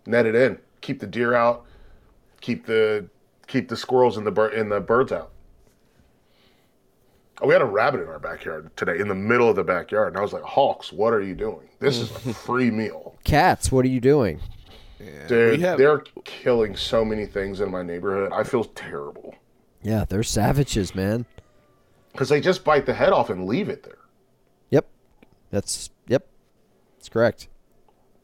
[0.09, 0.59] Net it in.
[0.81, 1.67] Keep the deer out.
[2.41, 3.09] Keep the
[3.47, 5.31] keep the squirrels and the bir- and the birds out.
[7.41, 10.09] Oh, we had a rabbit in our backyard today, in the middle of the backyard,
[10.09, 11.69] and I was like, "Hawks, what are you doing?
[11.79, 14.41] This is a free meal, Cats, what are you doing?
[15.29, 18.33] dude." have- They're killing so many things in my neighborhood.
[18.33, 19.35] I feel terrible
[19.83, 21.27] Yeah, they're savages, man.
[22.13, 23.99] because they just bite the head off and leave it there.
[24.71, 24.87] Yep.
[25.51, 26.27] That's yep.
[26.97, 27.47] That's correct.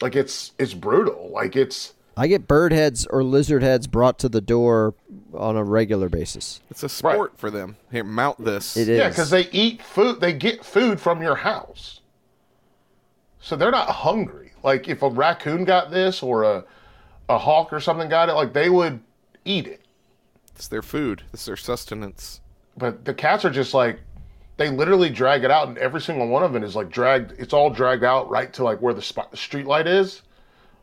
[0.00, 1.30] Like it's it's brutal.
[1.32, 4.94] Like it's I get bird heads or lizard heads brought to the door
[5.32, 6.60] on a regular basis.
[6.70, 7.76] It's a sport for them.
[7.90, 8.76] Here, mount this.
[8.76, 8.98] It is.
[8.98, 10.20] yeah, because they eat food.
[10.20, 12.00] They get food from your house,
[13.40, 14.52] so they're not hungry.
[14.62, 16.64] Like if a raccoon got this or a
[17.28, 19.00] a hawk or something got it, like they would
[19.44, 19.80] eat it.
[20.54, 21.22] It's their food.
[21.32, 22.40] It's their sustenance.
[22.76, 24.00] But the cats are just like
[24.56, 27.32] they literally drag it out, and every single one of them is like dragged.
[27.38, 30.22] It's all dragged out right to like where the spot, the street light is,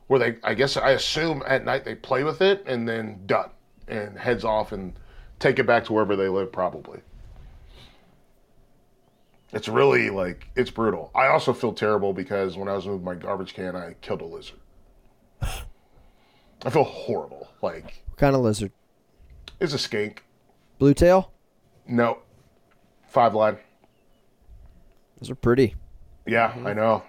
[0.07, 0.37] where they.
[0.43, 3.49] I guess I assume at night they play with it and then done,
[3.87, 4.93] and heads off and
[5.39, 6.99] take it back to wherever they live probably.
[9.53, 11.11] It's really like it's brutal.
[11.13, 14.25] I also feel terrible because when I was moving my garbage can, I killed a
[14.25, 14.59] lizard.
[15.41, 17.49] I feel horrible.
[17.61, 18.71] Like What kind of lizard?
[19.59, 20.23] it's a skink.
[20.79, 21.31] Blue tail?
[21.87, 22.19] No,
[23.11, 23.57] five line.
[25.19, 25.75] Those are pretty.
[26.25, 26.67] Yeah, mm-hmm.
[26.67, 27.03] I know.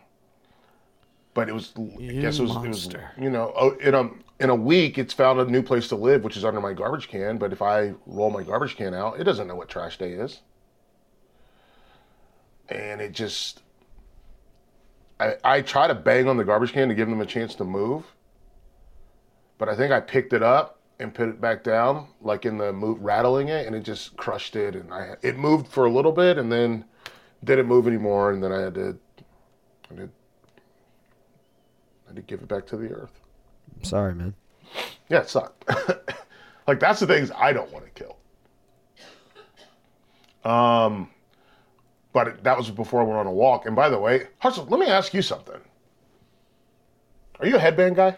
[1.35, 2.89] But it was, I guess it was, it was,
[3.19, 6.25] you know, oh, in a in a week, it's found a new place to live,
[6.25, 7.39] which is under my garbage can.
[7.39, 10.41] But if I roll my garbage can out, it doesn't know what trash day is,
[12.69, 13.63] and it just,
[15.19, 17.65] I I try to bang on the garbage can to give them a chance to
[17.65, 18.05] move,
[19.57, 22.73] but I think I picked it up and put it back down, like in the
[22.73, 26.13] move, rattling it, and it just crushed it, and I it moved for a little
[26.13, 26.85] bit, and then
[27.45, 28.99] didn't move anymore, and then I had to,
[29.91, 30.11] I did,
[32.05, 33.21] I had to give it back to the earth.
[33.77, 34.35] I'm sorry, man.
[35.09, 35.69] Yeah, it sucked.
[36.67, 38.17] like that's the things I don't want to kill.
[40.51, 41.11] Um,
[42.13, 43.67] but it, that was before I went on a walk.
[43.67, 45.61] And by the way, Hudson, let me ask you something.
[47.41, 48.17] Are you a headband guy?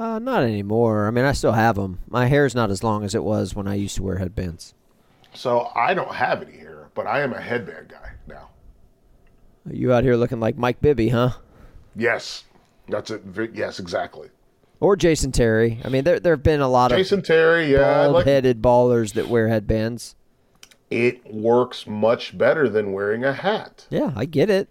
[0.00, 1.06] Uh, not anymore.
[1.06, 1.98] I mean, I still have them.
[2.08, 4.72] My hair's not as long as it was when I used to wear headbands.
[5.34, 8.48] So I don't have any hair, but I am a headband guy now.
[9.68, 11.32] Are You out here looking like Mike Bibby, huh?
[11.94, 12.44] Yes,
[12.88, 13.22] that's it.
[13.52, 14.30] Yes, exactly.
[14.80, 15.78] Or Jason Terry.
[15.84, 19.12] I mean, there there have been a lot Jason Terry, of yeah, like, bald-headed ballers
[19.12, 20.16] that wear headbands.
[20.88, 23.86] it works much better than wearing a hat.
[23.90, 24.70] Yeah, I get it.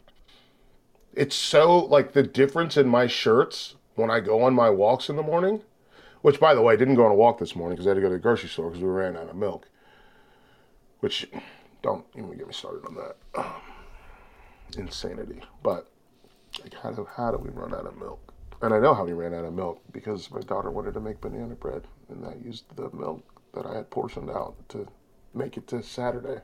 [1.14, 5.16] it's so like the difference in my shirts when I go on my walks in
[5.18, 5.62] the morning,
[6.22, 7.96] which by the way, I didn't go on a walk this morning because I had
[7.96, 9.68] to go to the grocery store because we ran out of milk.
[11.02, 11.30] Which
[11.82, 13.46] don't even get me started on that.
[14.78, 15.42] Insanity.
[15.64, 15.90] But
[16.82, 18.34] how do how do we run out of milk?
[18.62, 21.22] And I know how we ran out of milk because my daughter wanted to make
[21.22, 24.88] banana bread, and I used the milk that I had portioned out to
[25.34, 26.42] make it to Saturday.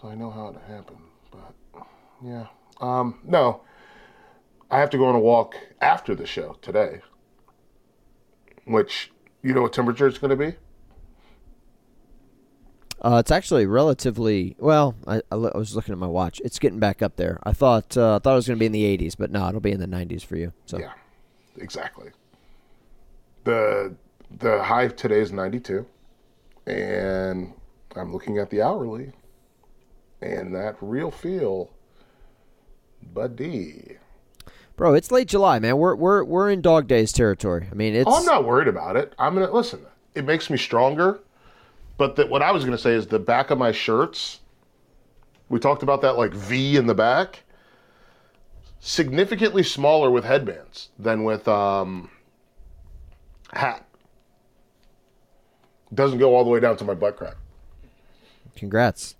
[0.00, 1.84] So I know how it happened, but
[2.24, 2.46] yeah.
[2.80, 3.62] Um, no,
[4.72, 7.02] I have to go on a walk after the show today.
[8.64, 10.56] Which you know what temperature it's going to be?
[13.02, 14.94] Uh, it's actually relatively well.
[15.06, 16.40] I, I, lo- I was looking at my watch.
[16.44, 17.38] It's getting back up there.
[17.42, 19.46] I thought uh, I thought it was going to be in the 80s, but no,
[19.48, 20.52] it'll be in the 90s for you.
[20.64, 20.92] So Yeah,
[21.58, 22.10] exactly.
[23.44, 23.94] the
[24.38, 25.84] The high today is ninety two,
[26.66, 27.52] and
[27.94, 29.12] I'm looking at the hourly,
[30.22, 31.70] and that real feel,
[33.12, 33.98] buddy.
[34.76, 35.76] Bro, it's late July, man.
[35.78, 37.68] We're we're we're in dog days territory.
[37.70, 39.14] I mean, it's Oh, I'm not worried about it.
[39.18, 39.80] I'm gonna listen.
[40.14, 41.20] It makes me stronger.
[41.98, 44.40] But the, what I was gonna say is the back of my shirts.
[45.48, 47.42] We talked about that like V in the back.
[48.80, 52.10] significantly smaller with headbands than with um,
[53.52, 53.86] hat.
[55.94, 57.36] Doesn't go all the way down to my butt crack.
[58.56, 59.14] Congrats.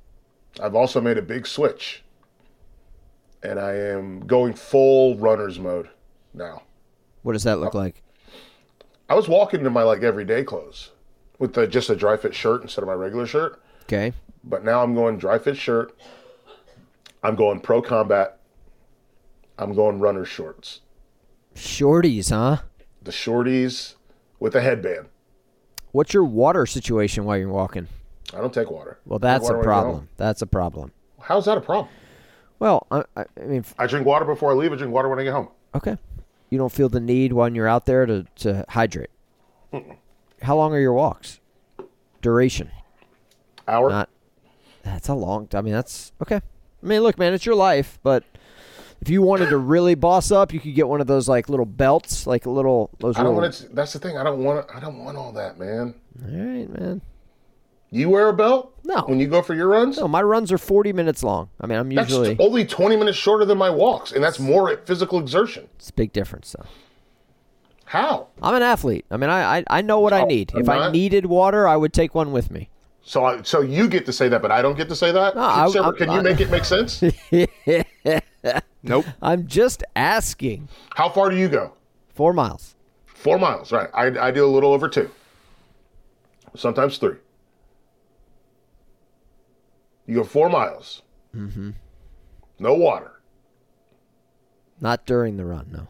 [0.60, 2.02] I've also made a big switch,
[3.42, 5.88] and I am going full runner's mode
[6.35, 6.62] now.
[7.22, 8.02] What does that look uh, like?
[9.09, 10.90] I was walking in my like everyday clothes
[11.38, 14.12] with the, just a dry fit shirt instead of my regular shirt, Okay.
[14.44, 15.96] but now I'm going dry fit shirt.
[17.22, 18.38] I'm going pro combat.
[19.59, 20.81] I'm going runner shorts.
[21.55, 22.62] Shorties, huh?
[23.02, 23.94] The shorties
[24.40, 25.09] with a headband.
[25.92, 27.87] What's your water situation while you're walking?
[28.35, 28.98] I don't take water.
[29.05, 29.83] Well, that's a when I get home.
[29.83, 30.09] problem.
[30.16, 30.92] That's a problem.
[31.20, 31.88] How's that a problem?
[32.62, 34.72] Well, I, I I mean, I drink water before I leave.
[34.72, 35.48] I drink water when I get home.
[35.75, 35.96] okay.
[36.48, 39.11] You don't feel the need when you're out there to, to hydrate.
[40.42, 41.40] How long are your walks?
[42.20, 42.70] Duration?
[43.66, 43.90] Hour.
[43.90, 44.11] Not.
[44.85, 45.48] That's a long.
[45.48, 45.59] Time.
[45.59, 46.37] I mean, that's okay.
[46.37, 48.22] I mean, look, man, it's your life, but
[49.01, 51.66] if you wanted to really boss up, you could get one of those like little
[51.66, 53.16] belts, like a little those.
[53.16, 53.68] I don't little, want to.
[53.70, 54.18] That's the thing.
[54.18, 54.66] I don't want.
[54.72, 55.94] I don't want all that, man.
[56.25, 57.01] All right, man.
[57.94, 58.74] You wear a belt?
[58.85, 59.02] No.
[59.02, 59.98] When you go for your runs?
[59.98, 61.50] No, my runs are 40 minutes long.
[61.61, 62.37] I mean, I'm That's usually.
[62.40, 65.68] only 20 minutes shorter than my walks, and that's more physical exertion.
[65.76, 66.64] It's a big difference, though.
[67.85, 68.28] How?
[68.40, 69.05] I'm an athlete.
[69.11, 70.52] I mean, I I, I know what I need.
[70.55, 72.70] I'm If I needed water, I would take one with me.
[73.05, 75.35] So, I, so you get to say that, but I don't get to say that.
[75.37, 77.02] No, I- Sarah, I'm- can I- you make it make sense?
[78.85, 79.05] Nope.
[79.20, 80.68] I'm just asking.
[80.96, 81.74] How far do you go?
[82.14, 82.74] Four miles.
[83.07, 83.88] Four miles, right?
[83.94, 85.09] I, I do a little over two,
[86.57, 87.14] sometimes three.
[90.06, 91.02] You go four miles.
[91.34, 91.70] Mm-hmm.
[92.58, 93.20] No water.
[94.80, 95.88] Not during the run, no.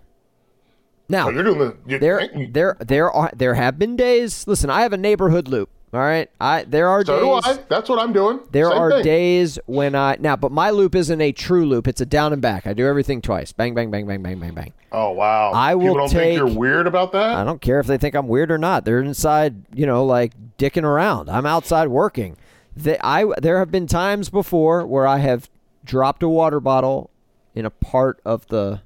[1.08, 1.76] Now, you're doing the.
[1.86, 4.46] You, there you- there there are there have been days.
[4.46, 5.68] Listen, I have a neighborhood loop.
[5.94, 7.58] All right, I there are so do days.
[7.58, 7.62] I.
[7.68, 8.40] That's what I'm doing.
[8.50, 9.04] There Same are thing.
[9.04, 11.86] days when I now, but my loop isn't a true loop.
[11.86, 12.66] It's a down and back.
[12.66, 13.52] I do everything twice.
[13.52, 14.72] Bang, bang, bang, bang, bang, bang, bang.
[14.90, 15.52] Oh wow!
[15.52, 17.36] I will People don't think you're weird about that.
[17.36, 18.86] I don't care if they think I'm weird or not.
[18.86, 21.28] They're inside, you know, like dicking around.
[21.28, 22.38] I'm outside working.
[22.76, 25.50] They, I there have been times before where I have
[25.84, 27.10] dropped a water bottle
[27.54, 28.80] in a part of the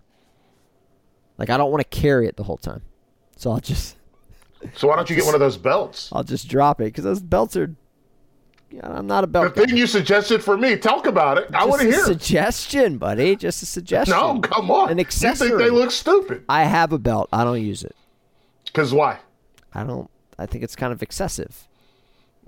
[1.38, 2.83] like I don't want to carry it the whole time.
[3.37, 3.96] So I'll just
[4.75, 6.09] So why don't you get one of those belts?
[6.12, 7.75] I'll just drop it cuz those belts are
[8.68, 9.66] yeah, I'm not a The belt guy.
[9.66, 10.77] thing you suggested for me.
[10.77, 11.49] Talk about it.
[11.55, 12.05] I want to hear.
[12.05, 13.37] suggestion, buddy.
[13.37, 14.16] Just a suggestion.
[14.16, 14.90] No, come on.
[14.90, 15.51] An You accessory.
[15.51, 16.42] think they look stupid?
[16.49, 17.29] I have a belt.
[17.33, 17.94] I don't use it.
[18.64, 19.20] Because why?
[19.72, 21.68] I don't I think it's kind of excessive.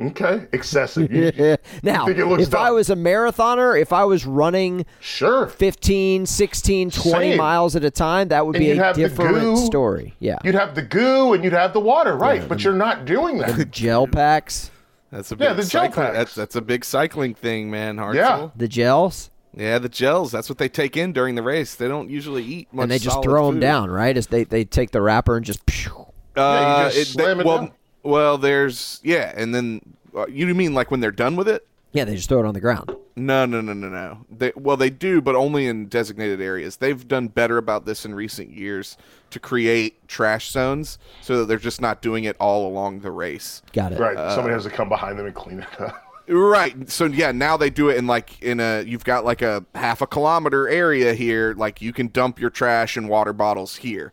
[0.00, 1.10] Okay, excessive.
[1.12, 1.56] You- Yeah.
[1.82, 5.46] Now, think it looks if I was a marathoner, if I was running Sure.
[5.48, 7.36] 15, 16, 20 Same.
[7.36, 9.56] miles at a time, that would And be you'd a have the different goo.
[9.56, 10.14] story.
[10.20, 10.36] Yeah.
[10.44, 12.48] You'd have the goo and you'd have the water, right?
[12.48, 13.56] but you're not doing that.
[13.56, 14.70] The Gel packs,
[15.10, 16.16] That's a big Yeah, the gel packs.
[16.16, 17.96] That's that's a big cycling thing, man.
[17.96, 18.14] Hartzell.
[18.14, 18.48] Yeah.
[18.54, 20.30] the gels, Yeah, the gels.
[20.30, 21.74] That's what they take in during the race.
[21.74, 22.82] They don't usually eat much.
[22.84, 23.60] and they just solid throw them food.
[23.62, 24.16] down, right?
[24.16, 25.68] As they, they take the wrapper and just.
[25.68, 26.06] Phew.
[26.36, 27.72] Yeah, you Uh, just they- slam it well, down.
[28.02, 29.80] Well, there's yeah, and then
[30.16, 31.66] uh, you mean like when they're done with it?
[31.92, 32.94] Yeah, they just throw it on the ground.
[33.16, 34.26] No, no, no, no, no.
[34.30, 36.76] They, well, they do, but only in designated areas.
[36.76, 38.96] They've done better about this in recent years
[39.30, 43.62] to create trash zones so that they're just not doing it all along the race.
[43.72, 44.00] Got it.
[44.00, 44.16] Right.
[44.16, 46.04] Uh, Somebody has to come behind them and clean it up.
[46.30, 46.90] Right.
[46.90, 50.02] So yeah, now they do it in like in a you've got like a half
[50.02, 51.54] a kilometer area here.
[51.56, 54.12] Like you can dump your trash and water bottles here,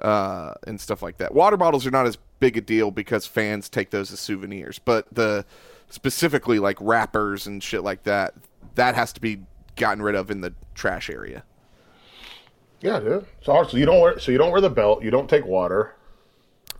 [0.00, 1.34] uh, and stuff like that.
[1.34, 5.06] Water bottles are not as big a deal because fans take those as souvenirs, but
[5.12, 5.44] the
[5.88, 8.34] specifically like wrappers and shit like that,
[8.74, 9.42] that has to be
[9.76, 11.44] gotten rid of in the trash area.
[12.80, 13.26] Yeah, dude.
[13.42, 13.64] So.
[13.64, 14.18] So you don't wear.
[14.18, 15.02] So you don't wear the belt.
[15.02, 15.95] You don't take water.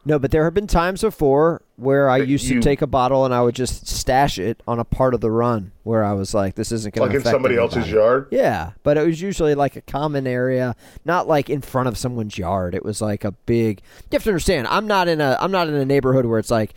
[0.06, 3.24] No, but there have been times before where I used you- to take a bottle
[3.24, 6.32] and I would just stash it on a part of the run where I was
[6.32, 8.28] like, "This isn't going to Like to in affect somebody else's yard.
[8.30, 12.38] Yeah, but it was usually like a common area, not like in front of someone's
[12.38, 12.72] yard.
[12.74, 13.80] It was like a big.
[14.10, 16.52] You have to understand, I'm not in a I'm not in a neighborhood where it's
[16.52, 16.72] like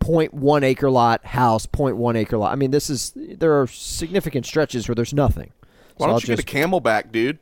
[0.00, 2.52] 0.1 acre lot house, 0.1 acre lot.
[2.52, 5.50] I mean, this is there are significant stretches where there's nothing.
[5.96, 7.38] Why So don't I'll you just, get a CamelBak, dude?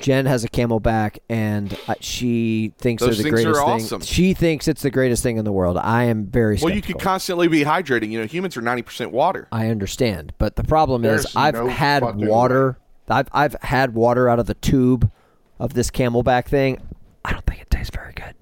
[0.00, 4.00] Jen has a CamelBak, and she thinks Those they're the things are greatest awesome.
[4.00, 4.06] thing.
[4.06, 5.76] She thinks it's the greatest thing in the world.
[5.76, 6.56] I am very.
[6.60, 6.98] Well, you skeptical.
[7.00, 8.10] could constantly be hydrating.
[8.10, 9.48] You know, humans are ninety percent water.
[9.52, 12.78] I understand, but the problem is I've no had fucking water.
[13.08, 15.10] I've I've had water out of the tube
[15.58, 16.78] of this CamelBak thing.
[17.24, 18.34] I don't think it tastes very good.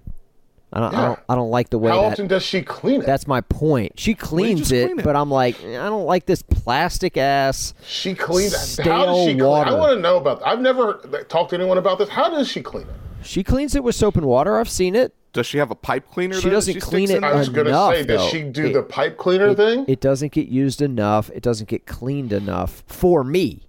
[0.73, 0.95] I don't.
[0.95, 1.21] I don't.
[1.31, 2.13] I don't like the way How that.
[2.13, 3.07] often does she clean it?
[3.07, 3.99] that's my point.
[3.99, 5.05] She cleans it, clean it?
[5.05, 7.75] but I'm like, I don't like this plastic ass.
[7.87, 8.77] she cleans.
[8.79, 9.43] How does she clean?
[9.43, 10.41] I want to know about.
[10.41, 10.49] That.
[10.49, 10.95] I've never
[11.29, 12.09] talked to anyone about this.
[12.09, 12.95] How does she clean it?
[13.27, 14.59] She cleans it with soap and water.
[14.59, 15.13] I've seen it.
[15.33, 16.35] Does she have a pipe cleaner?
[16.41, 17.33] She though doesn't sticks clean it there?
[17.33, 18.29] I was gonna say, does though.
[18.29, 19.85] she do It- the pipe cleaner it, thing?
[19.89, 21.31] It doesn't get used enough.
[21.31, 23.67] It doesn't get cleaned enough for me.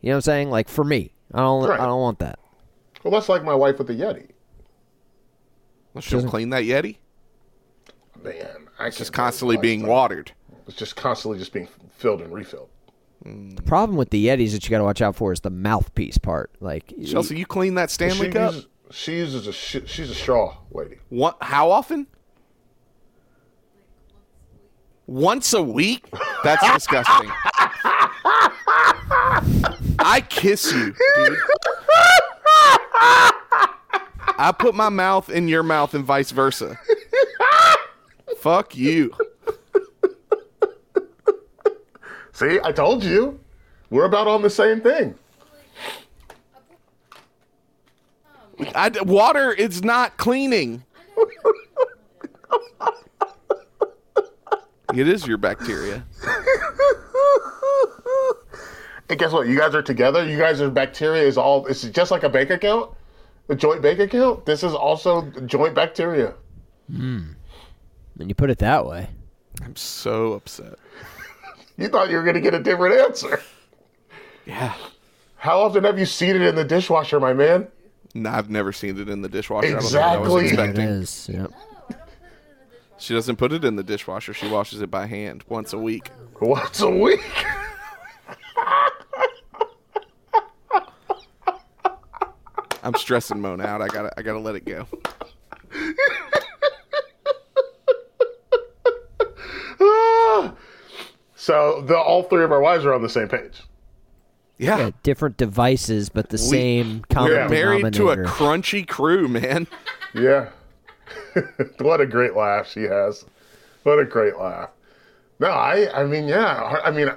[0.00, 0.50] You know what I'm saying?
[0.50, 1.68] Like for me, I don't.
[1.68, 1.80] Right.
[1.80, 2.38] I don't want that.
[3.02, 4.28] Well, that's like my wife with the Yeti.
[5.94, 6.96] Well, she'll clean that Yeti.
[8.22, 9.94] Man, I It's just constantly being lifestyle.
[9.96, 10.32] watered.
[10.66, 12.68] It's just constantly just being filled and refilled.
[13.24, 16.18] The problem with the Yetis that you got to watch out for is the mouthpiece
[16.18, 16.50] part.
[16.60, 18.52] Like Chelsea, you clean that Stanley she Cup?
[18.54, 20.96] Uses, she uses a sh- she's a straw lady.
[21.08, 21.38] What?
[21.40, 22.06] How often?
[25.06, 26.04] Once a week?
[26.42, 27.30] That's disgusting.
[30.00, 31.38] I kiss you, dude.
[34.36, 36.78] I put my mouth in your mouth and vice versa.
[38.38, 39.14] Fuck you.
[42.32, 43.38] See, I told you,
[43.90, 45.14] we're about on the same thing.
[48.74, 50.84] I, water is not cleaning.
[54.94, 56.04] It is your bacteria.
[59.08, 59.48] And guess what?
[59.48, 60.24] You guys are together.
[60.24, 61.66] You guys are bacteria is all.
[61.66, 62.90] It's just like a bank account,
[63.48, 64.46] a joint bank account.
[64.46, 66.34] This is also joint bacteria.
[66.90, 67.32] Hmm.
[68.16, 69.08] When you put it that way.
[69.62, 70.74] I'm so upset.
[71.76, 73.42] You thought you were going to get a different answer.
[74.46, 74.74] Yeah.
[75.34, 77.66] How often have you seen it in the dishwasher, my man?
[78.14, 79.66] No, I've never seen it in the dishwasher.
[79.66, 80.20] I don't know Exactly.
[80.20, 80.84] what I was expecting.
[80.84, 81.28] is.
[81.32, 81.50] Yep.
[82.98, 84.32] She doesn't put it in the dishwasher.
[84.32, 86.12] She washes it by hand once a week.
[86.40, 87.20] Once a week.
[92.84, 93.82] I'm stressing Mona out.
[93.82, 94.86] I gotta, I gotta let it go.
[101.34, 103.62] so the all three of our wives are on the same page.
[104.58, 109.66] Yeah, Yeah, different devices, but the same common we're married to a crunchy crew, man.
[110.14, 110.50] Yeah.
[111.78, 113.24] what a great laugh she has.
[113.82, 114.70] What a great laugh.
[115.40, 116.80] No, I I mean, yeah.
[116.84, 117.10] I mean,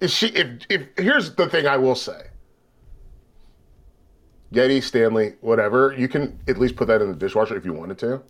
[0.00, 2.28] if she if if here's the thing I will say.
[4.52, 7.98] Yeti, Stanley, whatever, you can at least put that in the dishwasher if you wanted
[7.98, 8.20] to.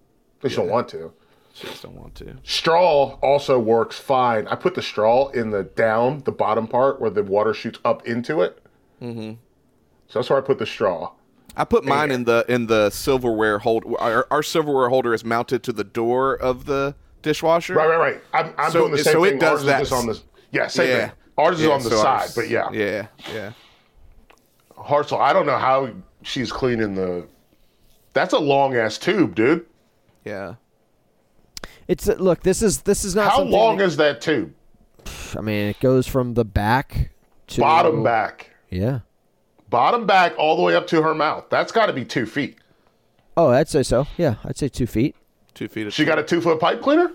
[0.42, 1.12] If you don't want to.
[1.54, 2.36] Just don't want to.
[2.44, 4.46] Straw also works fine.
[4.48, 8.06] I put the straw in the down, the bottom part where the water shoots up
[8.06, 8.62] into it.
[9.02, 9.32] Mm-hmm.
[10.08, 11.12] So that's where I put the straw.
[11.56, 13.84] I put mine in the in the silverware hold.
[13.98, 17.74] Our, our silverware holder is mounted to the door of the dishwasher.
[17.74, 18.20] Right, right, right.
[18.32, 19.22] I'm, I'm So- doing the same thing.
[19.22, 19.96] so it does Ours is that.
[19.96, 20.20] on the
[20.52, 21.06] yeah, same Yeah.
[21.08, 21.16] thing.
[21.38, 22.70] Ours is Yeah, on the so side, ours- but yeah.
[22.70, 23.52] yeah, yeah.
[24.78, 25.90] Hartzell, I don't know how
[26.22, 27.26] she's cleaning the.
[28.12, 29.66] That's a long ass tube, dude.
[30.24, 30.54] Yeah.
[31.88, 32.42] It's uh, look.
[32.42, 34.52] This is this is not How long that- is that tube?
[35.36, 37.10] I mean, it goes from the back
[37.48, 39.00] to Bottom back, Yeah.
[39.70, 41.46] bottom back, all the way up to her mouth.
[41.50, 42.58] That's got to be two feet.
[43.36, 44.06] Oh, I'd say so.
[44.18, 45.16] Yeah, I'd say two feet.
[45.54, 45.86] Two feet.
[45.86, 47.12] Of She got a two foot pipe cleaner.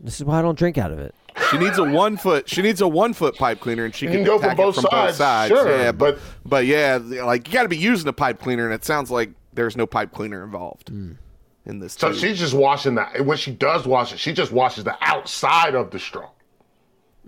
[0.00, 1.14] This is why I don't drink out of it.
[1.50, 2.48] She needs a one foot.
[2.48, 4.84] She needs a one foot pipe cleaner, and she can, can go from both from
[4.84, 5.48] sides, both sides.
[5.50, 8.64] sure, yeah, but but- but yeah, like you got to be using a pipe cleaner,
[8.64, 11.18] and it sounds like there's no pipe cleaner involved in
[11.78, 11.92] this.
[11.94, 12.20] So tube.
[12.20, 13.24] she's just washing that.
[13.24, 16.30] When she does wash it, she just washes the outside of the straw.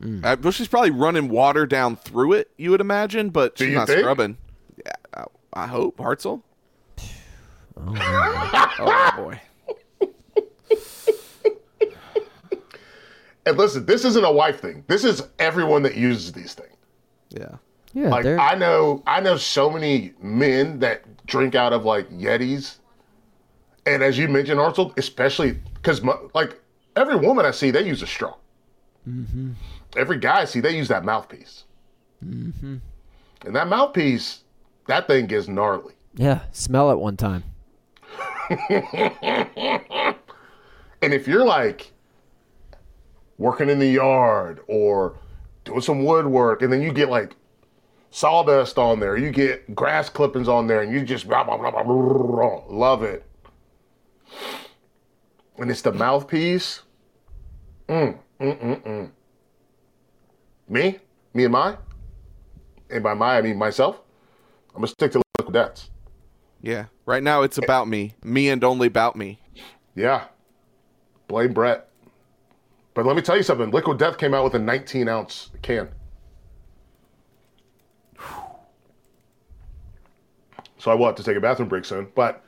[0.03, 2.51] Uh, well, she's probably running water down through it.
[2.57, 3.99] You would imagine, but she's not think?
[4.01, 4.37] scrubbing.
[4.87, 6.43] Yeah, I, I hope Hartzell.
[7.81, 9.41] Oh, boy.
[13.49, 14.85] And listen, this isn't a wife thing.
[14.89, 16.77] This is everyone that uses these things.
[17.31, 17.57] Yeah.
[17.95, 22.11] Yeah, Like they're- I know, I know so many men that drink out of like
[22.11, 22.77] Yetis,
[23.87, 26.03] and as you mentioned, Arnold, especially because
[26.35, 26.61] like
[26.97, 28.35] every woman I see, they use a straw.
[29.09, 29.53] Mm-hmm.
[29.97, 31.65] Every guy I see, they use that mouthpiece,
[32.23, 32.77] Mm-hmm.
[33.47, 34.43] and that mouthpiece,
[34.87, 35.95] that thing gets gnarly.
[36.15, 36.41] yeah.
[36.53, 37.45] Smell it one time.
[41.01, 41.93] And if you're like
[43.39, 45.17] working in the yard or
[45.65, 47.37] doing some woodwork, and then you get like
[48.11, 51.71] sawdust on there, you get grass clippings on there, and you just blah, blah, blah,
[51.71, 53.25] blah, blah, blah, love it.
[55.57, 56.83] And it's the mouthpiece.
[57.89, 59.11] Mm, mm, mm, mm.
[60.69, 60.99] Me,
[61.33, 61.77] me and my,
[62.91, 64.01] and by my I mean myself.
[64.75, 65.91] I'm gonna stick to Liquid Deaths.
[66.61, 66.87] Yeah.
[67.07, 68.15] Right now, it's about me.
[68.23, 69.41] Me and only about me.
[69.95, 70.25] Yeah.
[71.27, 71.88] Blame Brett.
[72.99, 73.71] But let me tell you something.
[73.71, 75.89] Liquid Death came out with a 19 ounce can.
[80.81, 82.09] So I will have to take a bathroom break soon.
[82.17, 82.43] But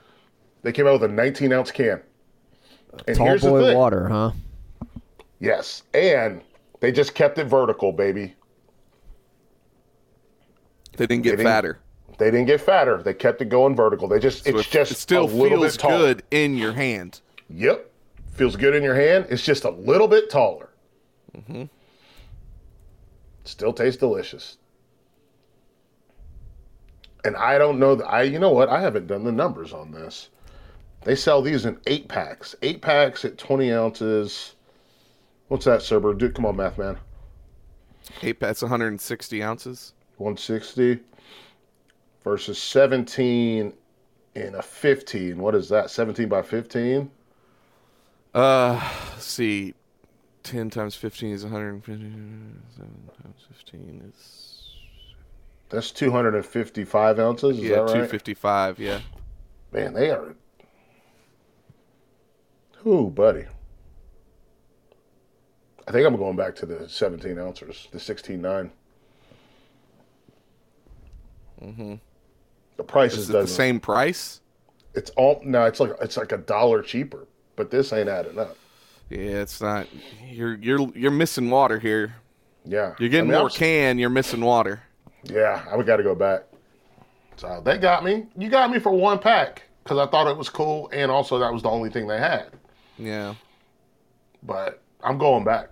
[0.63, 2.01] they came out with a 19 ounce can.
[3.07, 3.77] And Tall here's the boy thing.
[3.77, 4.33] water, huh?
[5.39, 5.85] Yes.
[5.95, 6.41] And
[6.81, 8.35] they just kept it vertical, baby.
[10.97, 11.79] They didn't get didn't- fatter.
[12.19, 13.01] They didn't get fatter.
[13.05, 14.09] They kept it going vertical.
[14.09, 15.99] They just So it's it, just it still a little feels bit taller.
[15.99, 17.21] good in your hand.
[17.49, 17.90] Yep.
[18.33, 19.27] Feels good in your hand.
[19.29, 20.71] It's just a little bit taller.
[21.37, 21.65] Mm-hmm.
[23.45, 24.59] Still tastes delicious.
[27.25, 27.97] and I don't know.
[27.97, 28.69] th- I you know what?
[28.69, 30.29] I haven't done the numbers on this.
[31.03, 32.55] They sell these in eight packs.
[32.63, 34.55] Eight packs at twenty ounces.
[35.49, 36.15] What's that, Surber?
[36.17, 36.97] Dude, come on, math man.
[38.23, 39.93] Eight packs, 160 ounces.
[40.17, 41.01] One sixty
[42.25, 43.73] versus seventeen
[44.35, 45.39] in a fifteen.
[45.39, 45.91] What is that?
[45.91, 47.11] Seventeen by fifteen.
[48.35, 48.81] Uh,
[49.13, 49.75] let's see,
[50.45, 52.03] 10 times 15 is 150.
[52.03, 54.77] 7 times 15 is
[55.69, 57.59] That's two hundred and fifty-five ounces.
[57.59, 57.89] Is yeah, right?
[57.89, 58.79] 255.
[58.79, 59.01] Yeah.
[59.73, 60.35] Man, they are.
[62.87, 63.45] Ooh, buddy.
[65.87, 68.71] I think I'm going back to the 17 ounces, the 16.9.
[71.63, 71.95] Mm-hmm.
[72.77, 74.41] The price Is is it the same price?
[74.95, 75.65] It's all no.
[75.65, 77.27] It's like it's like a dollar cheaper,
[77.61, 78.57] but this ain't adding up.
[79.11, 79.87] Yeah, it's not.
[80.27, 82.15] You're you're you're missing water here.
[82.65, 83.99] Yeah, You're getting I mean, more can.
[83.99, 84.81] You're missing water.
[85.25, 86.45] Yeah, I would got to go back.
[87.37, 88.29] So they got me.
[88.35, 91.53] You got me for one pack because I thought it was cool, and also that
[91.53, 92.47] was the only thing they had.
[92.99, 93.35] Yeah.
[94.43, 95.69] But I'm going back,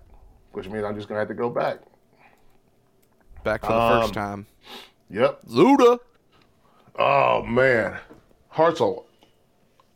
[0.53, 1.79] which means I'm just gonna have to go back.
[3.45, 4.47] Back for the Um, first time.
[5.09, 5.41] Yep.
[5.49, 6.01] Luda.
[6.99, 7.97] Oh man,
[8.53, 9.05] Hartzell,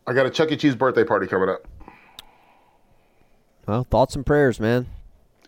[0.07, 0.57] I got a Chuck E.
[0.57, 1.67] Cheese birthday party coming up.
[3.67, 4.87] Well, thoughts and prayers, man.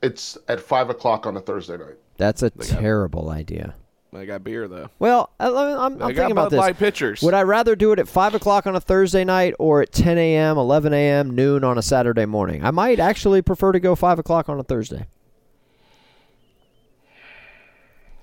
[0.01, 1.95] It's at five o'clock on a Thursday night.
[2.17, 3.75] That's a terrible idea.
[4.13, 4.89] I got beer though.
[4.97, 6.59] Well, I, I'm, I'm thinking about this.
[6.59, 7.21] Light pitchers.
[7.21, 10.17] Would I rather do it at 5 o'clock on a Thursday night or at 10
[10.17, 12.63] a.m., 11 a.m., noon on a Saturday morning?
[12.63, 15.07] I might actually prefer to go 5 o'clock on a Thursday.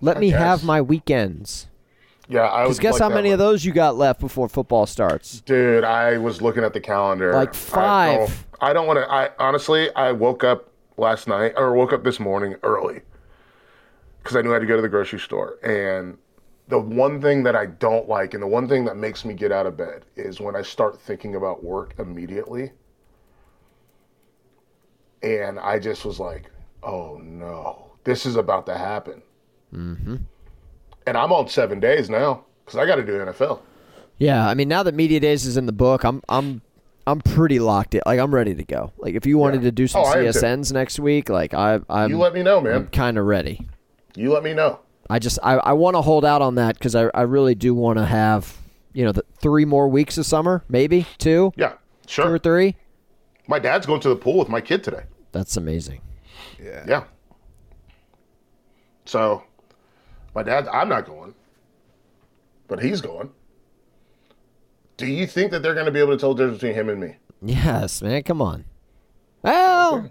[0.00, 1.68] Let me have my weekends.
[2.28, 2.78] Yeah, I was.
[2.78, 3.34] Guess like how many one.
[3.34, 5.40] of those you got left before football starts?
[5.40, 7.34] Dude, I was looking at the calendar.
[7.34, 8.18] Like I five.
[8.18, 9.10] don't, I don't want to.
[9.10, 13.00] I honestly, I woke up last night or woke up this morning early
[14.22, 15.58] because I knew I had to go to the grocery store.
[15.64, 16.16] And
[16.68, 19.50] the one thing that I don't like, and the one thing that makes me get
[19.52, 22.72] out of bed, is when I start thinking about work immediately.
[25.22, 26.50] And I just was like,
[26.82, 29.22] "Oh no, this is about to happen."
[29.74, 30.16] Mm-hmm.
[31.06, 33.60] And I'm on seven days now because I got to do NFL.
[34.18, 36.62] Yeah, I mean now that media days is in the book, I'm I'm
[37.06, 38.02] I'm pretty locked in.
[38.06, 38.92] Like I'm ready to go.
[38.98, 39.68] Like if you wanted Yeah.
[39.70, 40.16] to do some Oh, I.
[40.18, 42.74] CSNs next week, like I I'm You let me know, man.
[42.74, 43.66] I'm kind of ready.
[44.14, 44.78] You let me know.
[45.10, 47.74] I just I, I want to hold out on that because I I really do
[47.74, 48.56] want to have
[48.92, 51.72] you know the three more weeks of summer, maybe two, Yeah,
[52.06, 52.38] two or sure.
[52.38, 52.76] three.
[53.48, 55.02] My dad's going to the pool with my kid today.
[55.32, 56.00] That's amazing.
[56.62, 56.84] yeah.
[56.86, 57.04] Yeah.
[59.04, 59.42] So,
[60.34, 61.34] my dad, I'm not going,
[62.68, 63.30] but he's going.
[64.96, 66.88] Do you think that they're going to be able to tell the difference between him
[66.88, 67.16] and me?
[67.42, 68.22] Yes, man.
[68.22, 68.64] Come on.
[69.42, 70.10] Well,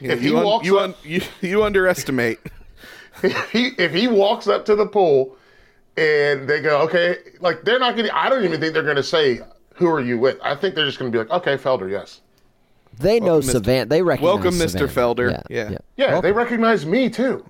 [0.00, 2.38] if you he un- walks you, up- un- you you underestimate.
[3.22, 5.36] if he if he walks up to the pool
[5.96, 8.16] and they go, okay, like they're not going to.
[8.16, 9.40] I don't even think they're going to say,
[9.76, 12.20] "Who are you with?" I think they're just going to be like, "Okay, Felder, yes."
[12.98, 13.52] They know Mr.
[13.52, 13.86] Savannah.
[13.86, 14.40] They recognize me.
[14.42, 14.88] Welcome, Mr.
[14.88, 15.14] Savannah.
[15.14, 15.30] Felder.
[15.30, 15.70] Yeah, Yeah.
[15.70, 15.78] yeah.
[15.96, 16.22] Yeah, Welcome.
[16.28, 17.44] they recognize me too.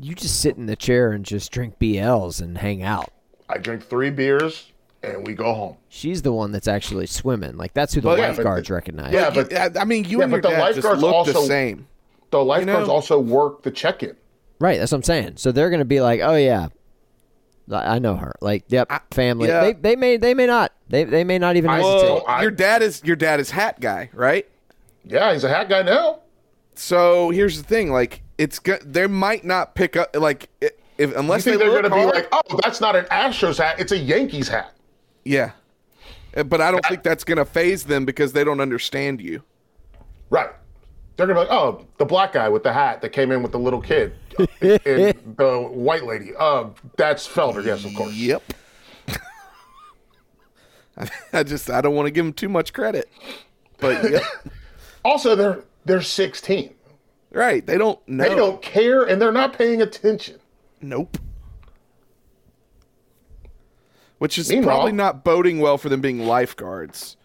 [0.00, 3.10] You just sit in the chair and just drink BLs and hang out.
[3.48, 4.72] I drink three beers
[5.02, 5.76] and we go home.
[5.88, 7.56] She's the one that's actually swimming.
[7.58, 9.12] Like that's who the Well, yeah, but lifeguards the- recognize.
[9.12, 11.10] yeah, but- I I mean, you Yeah, and your but the dad just lifeguards look
[11.26, 11.86] the also- same.
[12.30, 14.16] The lifeguards know- also work the check-in.
[14.58, 15.32] Right, that's what I'm saying.
[15.36, 16.68] So they're going to be like, "Oh yeah,
[17.70, 19.48] I I know her." Like, yep, family.
[19.48, 19.60] yeah.
[19.60, 20.72] They they may they may not.
[20.88, 22.02] They they may not even I- hesitate.
[22.12, 24.48] Well, I- your dad is your dad is hat guy, right?
[25.04, 26.20] Yeah, he's a hat guy now.
[26.74, 31.10] So here's the thing: like, it's go- they might not pick up like i- if
[31.10, 33.80] You unless think they they're going to be like, "Oh, that's not an Astros hat;
[33.80, 34.72] it's a Yankees hat."
[35.24, 35.52] yeah.
[36.36, 39.42] Uh, But I don't think that's gonna phase them because they don't understand you.
[40.30, 40.48] Right?
[41.16, 43.52] They're to be like, "Oh, the black guy with the hat that came in with
[43.52, 44.14] the little kid,
[44.60, 46.32] and the white lady.
[46.38, 47.64] Uh, that's Felder.
[47.64, 48.14] Yes, of course.
[48.14, 48.42] Yep.
[50.96, 53.08] I, I just I don't want to give him too much credit,
[53.78, 54.22] but yep.
[55.04, 56.72] Also, they're they're 16.
[57.32, 57.66] right.
[57.66, 58.28] They don't know.
[58.28, 60.38] They don't care, and they're not paying attention.
[60.80, 61.18] Nope.
[64.18, 67.16] Which is Meanwhile- probably not boding well for them being lifeguards.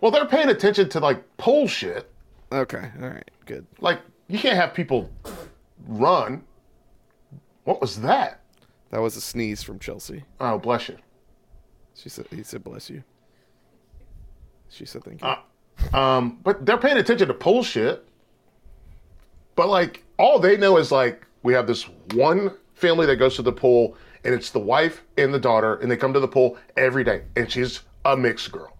[0.00, 2.08] Well, they're paying attention to like pole shit.
[2.52, 2.90] Okay.
[3.00, 3.30] All right.
[3.46, 3.66] Good.
[3.80, 5.10] Like you can't have people
[5.86, 6.44] run.
[7.64, 8.40] What was that?
[8.90, 10.24] That was a sneeze from Chelsea.
[10.40, 10.96] Oh, bless you.
[11.94, 13.02] She said he said bless you.
[14.68, 15.98] She said thank you.
[15.98, 18.04] Um, but they're paying attention to pole shit.
[19.56, 21.84] But like all they know is like we have this
[22.14, 25.90] one family that goes to the pool and it's the wife and the daughter and
[25.90, 28.76] they come to the pool every day and she's a mixed girl.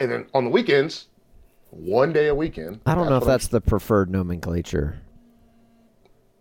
[0.00, 1.06] And then on the weekends,
[1.74, 2.80] one day a weekend.
[2.86, 5.00] I don't know if what I'm- that's the preferred nomenclature.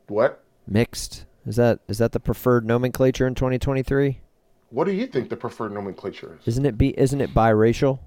[0.07, 0.43] what.
[0.67, 1.25] Mixed.
[1.45, 4.21] Is that is that the preferred nomenclature in 2023?
[4.69, 6.47] What do you think the preferred nomenclature is?
[6.47, 7.99] Isn't it be isn't it biracial?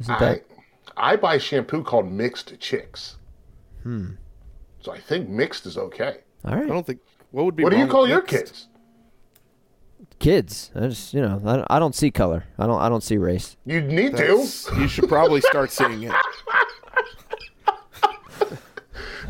[0.00, 0.44] Isn't I that
[0.96, 3.16] I buy shampoo called Mixed Chicks.
[3.82, 4.12] Hmm.
[4.80, 6.18] So I think mixed is okay.
[6.44, 7.00] all I don't think.
[7.30, 7.62] What would be?
[7.62, 8.34] What do you call your mixed?
[8.36, 8.68] kids?
[10.18, 10.70] Kids.
[10.74, 12.44] I just you know I don't, I don't see color.
[12.58, 13.56] I don't I don't see race.
[13.66, 14.46] You need to.
[14.76, 16.12] You should probably start seeing it.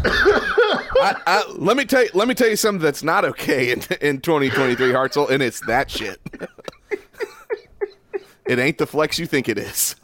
[0.06, 2.10] I, I, let me tell you.
[2.14, 5.90] Let me tell you something that's not okay in, in 2023, Hartzell, and it's that
[5.90, 6.20] shit.
[8.46, 9.96] it ain't the flex you think it is.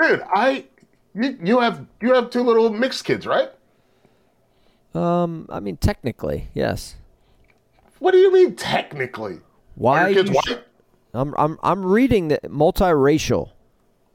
[0.00, 0.64] Dude, I
[1.14, 3.50] you, you have you have two little mixed kids, right?
[4.94, 6.96] Um, I mean technically yes.
[7.98, 9.38] What do you mean technically?
[9.82, 10.44] Why Are kids you white?
[10.46, 10.54] sh-
[11.12, 13.50] I'm I'm I'm reading that multiracial.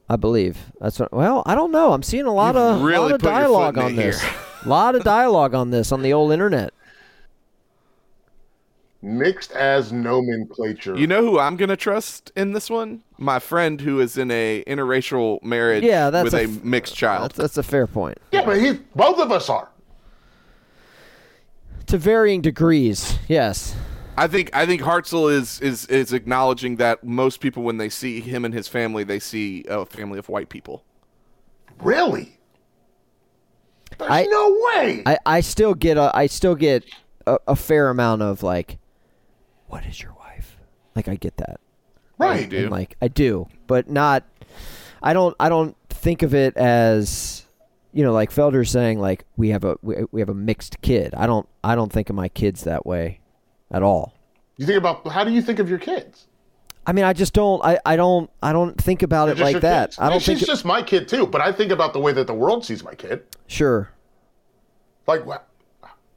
[0.08, 1.12] I believe that's what.
[1.12, 1.92] Well, I don't know.
[1.92, 4.24] I'm seeing a lot You've of really lot of put your foot dialogue on this.
[4.64, 6.72] A lot of dialogue on this on the old internet.
[9.00, 10.96] Mixed as nomenclature.
[10.96, 13.02] You know who I'm gonna trust in this one?
[13.16, 16.96] My friend who is in a interracial marriage Yeah, that's with a a, f- mixed
[16.96, 17.24] child.
[17.24, 18.18] That's, that's a fair point.
[18.32, 19.68] yeah, but he both of us are.
[21.86, 23.76] To varying degrees, yes.
[24.18, 28.20] I think I think Hartzell is is is acknowledging that most people when they see
[28.20, 30.84] him and his family, they see a family of white people.
[31.80, 32.38] Really?
[33.96, 35.02] There's I- no way.
[35.06, 36.84] I, I still get a I still get
[37.26, 38.78] a, a fair amount of like,
[39.68, 40.56] what is your wife?
[40.96, 41.60] Like I get that.
[42.18, 42.48] right.
[42.48, 42.58] do.
[42.58, 44.24] And like I do, but not.
[45.00, 45.36] I don't.
[45.38, 47.46] I don't think of it as,
[47.92, 51.14] you know, like Felder saying like we have a we, we have a mixed kid.
[51.14, 51.48] I don't.
[51.62, 53.20] I don't think of my kids that way,
[53.70, 54.14] at all.
[54.56, 56.26] You think about how do you think of your kids?
[56.86, 57.62] I mean, I just don't.
[57.64, 58.30] I, I don't.
[58.42, 59.90] I don't think about They're it like that.
[59.90, 59.98] kids.
[59.98, 60.38] I don't And think.
[60.38, 62.64] she's It, just my kid too, but I think about the way that the world
[62.64, 63.22] sees my kid.
[63.46, 63.90] sure.
[65.06, 65.48] Like, what?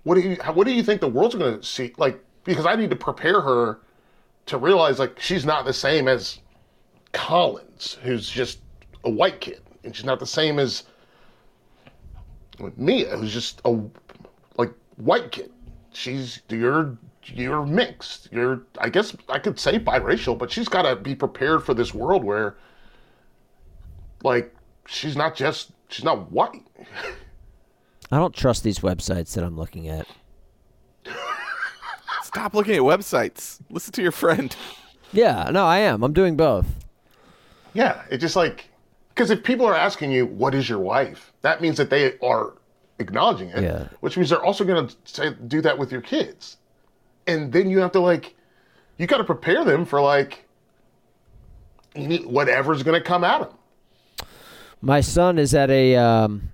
[0.03, 0.35] What do you?
[0.53, 1.93] What do you think the world's going to see?
[1.97, 3.79] Like, because I need to prepare her
[4.47, 6.39] to realize like she's not the same as
[7.13, 8.59] Collins, who's just
[9.03, 10.83] a white kid, and she's not the same as
[12.77, 13.77] Mia, who's just a
[14.57, 15.51] like white kid.
[15.93, 16.97] She's you're
[17.33, 18.29] you're mixed.
[18.31, 21.93] You're I guess I could say biracial, but she's got to be prepared for this
[21.93, 22.57] world where
[24.23, 24.53] like
[24.87, 26.63] she's not just she's not white.
[28.11, 30.05] I don't trust these websites that I'm looking at.
[32.23, 33.59] Stop looking at websites.
[33.69, 34.55] Listen to your friend.
[35.13, 35.49] Yeah.
[35.51, 36.03] No, I am.
[36.03, 36.65] I'm doing both.
[37.73, 38.69] Yeah, it's just like
[39.09, 42.53] because if people are asking you what is your wife, that means that they are
[42.99, 43.61] acknowledging it.
[43.61, 43.87] Yeah.
[43.99, 46.57] Which means they're also going to say do that with your kids,
[47.27, 48.35] and then you have to like,
[48.97, 50.45] you got to prepare them for like,
[51.95, 54.27] need, whatever's going to come at them.
[54.81, 56.49] My son is at a um,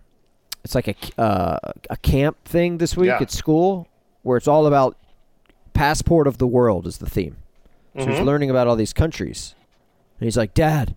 [0.63, 1.57] it's like a uh,
[1.89, 3.19] a camp thing this week Yeah.
[3.21, 3.87] at school
[4.23, 4.97] where it's all about
[5.73, 7.37] passport of the world is the theme.
[7.95, 8.11] So Mm-hmm.
[8.11, 9.55] he's learning about all these countries,
[10.19, 10.93] and he's like, "Dad,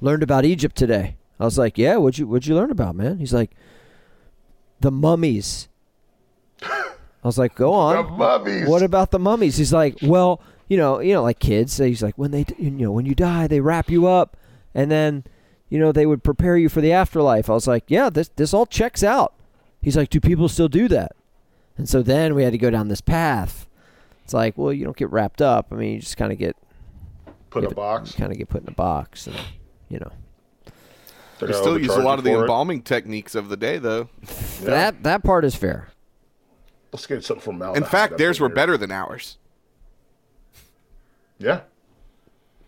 [0.00, 3.18] learned about Egypt today." I was like, "Yeah, what'd you what'd you learn about, man?"
[3.18, 3.50] He's like,
[4.80, 5.68] "The mummies."
[7.26, 8.68] I was like, "Go on." The mummies.
[8.68, 9.56] What about the mummies?
[9.56, 11.76] He's like, well, you know, you know, like kids.
[11.76, 14.36] He's like, when they, you know, when you die, they wrap you up,
[14.74, 15.24] and then,
[15.68, 17.50] you know, they would prepare you for the afterlife.
[17.50, 19.34] I was like, yeah, this this all checks out.
[19.82, 21.12] He's like, do people still do that?
[21.76, 23.66] And so then we had to go down this path.
[24.24, 25.66] It's like, well, you don't get wrapped up.
[25.72, 26.56] I mean, you just kind of get
[27.50, 28.12] Put in a box.
[28.12, 29.36] kind of get put in a box, and
[29.88, 30.12] you know,
[31.38, 32.40] They're You gonna still use a lot of the for it.
[32.42, 34.08] embalming techniques of the day, though.
[34.62, 35.88] that that part is fair.
[36.96, 37.74] Let's get something from Mal.
[37.74, 39.36] In fact, theirs were better than ours.
[41.38, 41.60] Yeah.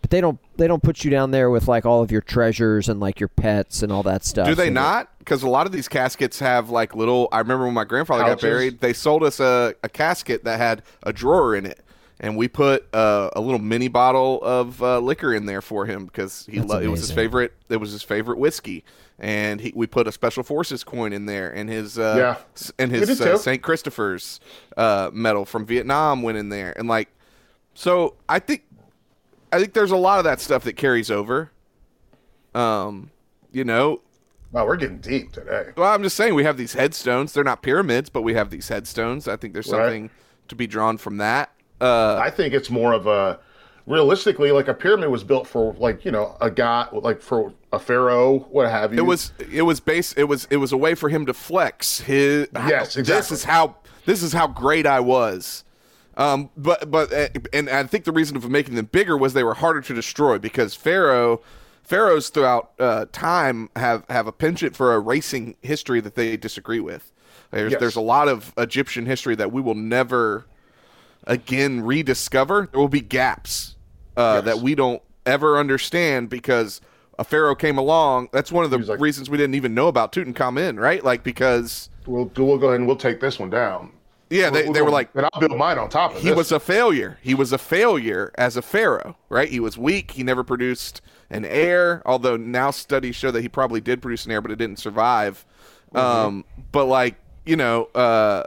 [0.01, 2.87] But they don't they don't put you down there with like all of your treasures
[2.87, 4.47] and like your pets and all that stuff.
[4.47, 5.09] Do they So not?
[5.17, 7.27] Because a lot of these caskets have like little.
[7.31, 8.41] I remember when my grandfather Pouches?
[8.43, 11.79] got buried, they sold us a, a casket that had a drawer in it,
[12.19, 16.05] and we put uh, a little mini bottle of uh, liquor in there for him
[16.05, 17.53] because he That's lo- it was his favorite.
[17.67, 18.85] It was his favorite whiskey,
[19.19, 22.71] and he, we put a special forces coin in there, and his uh, Yeah.
[22.79, 23.37] and his uh.
[23.37, 24.39] Saint Christopher's
[24.77, 27.09] uh, medal from Vietnam went in there, and like,
[27.73, 28.63] so I think
[29.51, 31.51] I think there's a lot of that stuff that carries over.
[32.55, 33.11] Um,
[33.51, 34.01] you know,
[34.51, 35.71] Wow, we're getting deep today.
[35.77, 37.33] well, I'm just saying we have these headstones.
[37.33, 39.27] They're not pyramids, but we have these headstones.
[39.27, 39.83] I think there's Right.
[39.85, 40.09] something
[40.47, 41.51] to be drawn from that.
[41.79, 43.39] Uh, I think it's more of a
[43.89, 47.79] realistically like a pyramid was built for like you know a guy like for a
[47.79, 48.99] pharaoh, what have you.
[48.99, 51.99] it was it was base it was it was a way for him to flex
[52.01, 52.47] his.
[52.53, 53.03] Yes, exactly.
[53.03, 53.75] This is how
[54.05, 55.65] this is how great I was.
[56.15, 59.43] Um, but but uh, and I think the reason for making them bigger was they
[59.43, 61.41] were harder to destroy because Pharaoh
[61.83, 67.11] pharaohs throughout uh, time have have a penchant for erasing history that they disagree with.
[67.51, 67.79] There's Yes.
[67.79, 70.45] there's a lot of Egyptian history that we will never
[71.25, 72.69] again rediscover.
[72.71, 73.75] There will be gaps
[74.19, 74.45] uh, Yes.
[74.45, 76.81] that we don't ever understand because
[77.17, 78.29] a pharaoh came along.
[78.31, 81.03] That's one of the like- reasons we didn't even know about Tutankhamun, right?
[81.03, 83.91] Like because We'll we'll go ahead and we'll take this one down.
[84.29, 86.51] yeah, they, We'll- they were like and I'll build mine on top of he was
[86.51, 87.17] a failure.
[87.21, 89.49] He was a failure as a pharaoh, right?
[89.49, 90.11] He was weak.
[90.11, 94.31] He never produced an heir, although now studies show that he probably did produce an
[94.31, 95.45] heir, but it didn't survive.
[95.93, 97.15] Um, but like
[97.45, 98.43] you know, uh,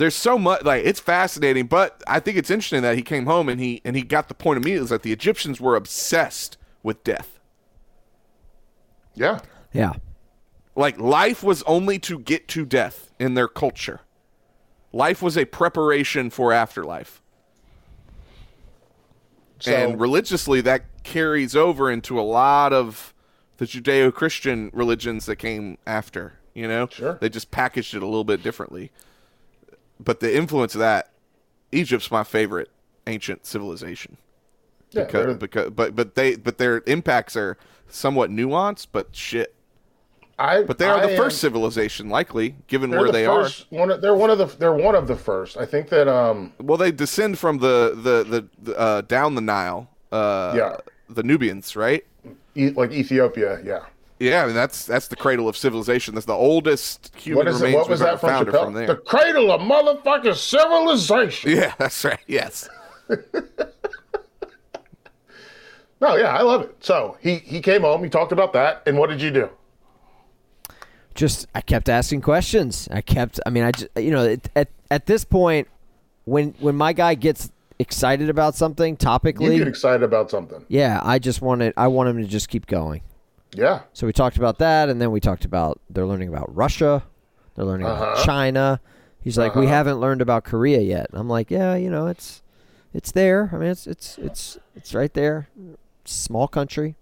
[0.00, 1.66] there's so much like it's fascinating.
[1.66, 4.34] But I think it's interesting that he came home and he and he got the
[4.34, 7.38] point immediately is that the Egyptians were obsessed with death.
[9.14, 9.40] yeah.
[9.74, 9.92] Yeah.
[10.74, 14.00] Like life was only to get to death in their culture.
[14.90, 17.20] Life was a preparation for afterlife.
[19.58, 23.12] So and religiously that carries over into a lot of
[23.58, 27.18] the judeo-christian religions that came after you know Sure.
[27.20, 28.90] they just packaged it a little bit differently
[30.02, 31.10] but the influence of that
[31.72, 32.70] egypt's my favorite
[33.06, 34.16] ancient civilization
[34.92, 37.56] yeah, because, they're- because but but they but their impacts are
[37.88, 39.54] somewhat nuanced but shit
[40.38, 43.26] I, but they are I the am- first civilization likely given They're where the they
[43.26, 44.46] first, One of, they're one of the.
[44.46, 45.58] They're one of the first.
[45.58, 46.08] I think that.
[46.08, 46.54] Um.
[46.58, 50.76] well they descend from the the the, the uh, down the nile uh Yeah.
[51.10, 52.06] the nubians right
[52.56, 53.60] E- like Ethiopia.
[53.62, 53.80] Yeah.
[54.20, 56.14] Yeah, I mean that's that's the cradle of civilization.
[56.14, 57.64] That's the oldest human What is it?
[57.64, 58.86] remains What was we've that ever from found from there.
[58.86, 61.50] The cradle of motherfucking civilization.
[61.52, 62.20] Yeah, that's right.
[62.26, 62.68] Yes.
[66.00, 66.74] No, yeah, I love it.
[66.80, 68.02] So he he came home.
[68.02, 68.82] He talked about that.
[68.86, 69.50] And what did you do?
[71.14, 72.88] just I kept asking questions.
[72.90, 73.38] I kept.
[73.44, 75.68] I mean, I just you know it, at at this point,
[76.24, 80.64] when when my guy gets excited about something You topically, get excited about something.
[80.68, 83.02] yeah, I just wanted I want him to just keep going.
[83.54, 83.80] Yeah.
[83.92, 87.02] So we talked about that, and then we talked about they're learning about Russia,
[87.56, 88.24] they're learning about Uh-huh.
[88.24, 88.80] China.
[89.22, 91.08] He's like, we haven't learned about Korea yet.
[91.12, 92.42] I'm like, yeah, you know, it's
[92.94, 93.50] it's there.
[93.52, 95.48] I mean, it's it's it's it's right there.
[96.04, 96.96] Small country.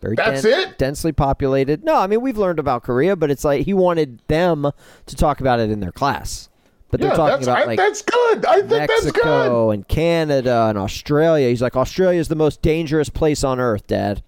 [0.00, 0.78] Very That's den- it?
[0.78, 1.82] densely populated.
[1.82, 4.70] No, I mean we've learned about Korea, but it's like he wanted them
[5.06, 6.50] to talk about it in their class.
[6.90, 8.44] But they're talking about I, like that's good.
[8.44, 9.14] I think that's good.
[9.14, 11.48] Mexico and Canada and Australia.
[11.48, 14.22] He's like, Australia is the most dangerous place on earth, Dad.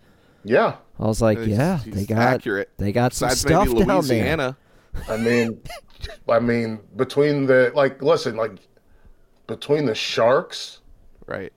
[0.48, 0.76] Yeah.
[0.98, 2.70] I was like, He's- yeah, he's they got accurate.
[2.78, 3.96] They got some Besides stuff maybe down there.
[3.98, 4.56] Louisiana.
[5.08, 5.60] I mean,
[6.28, 8.52] I mean, between the like, listen, like,
[9.46, 10.80] between the sharks
[11.26, 11.52] Right.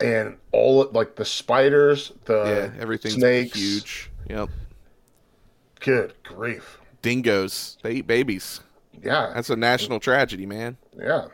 [0.00, 4.10] and all like the spiders, the Yeah, everything's snakes, huge.
[4.28, 4.48] Yep.
[5.80, 6.78] Good grief!
[7.02, 7.78] Dingoes.
[7.82, 8.60] They eat babies.
[9.02, 10.76] Yeah, That's a national tragedy, man.
[10.96, 11.26] yeah.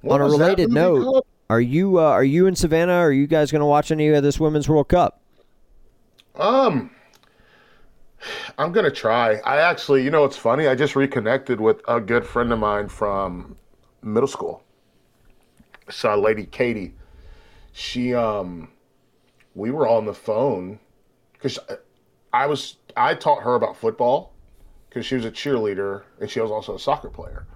[0.00, 2.92] What On a related note, are you uh, are you in Savannah?
[2.94, 5.21] Are you guys going to watch any of this Women's World Cup?
[6.34, 6.90] Um,
[8.56, 9.36] I'm gonna try.
[9.44, 10.66] I actually, you know, it's funny.
[10.66, 13.56] I just reconnected with a good friend of mine from
[14.02, 14.62] middle school.
[15.90, 16.94] So, Lady Katie,
[17.72, 18.70] she, um,
[19.54, 20.78] we were on the phone
[21.34, 21.58] because
[22.32, 24.32] I was I taught her about football
[24.88, 27.46] because she was a cheerleader and she was also a soccer player,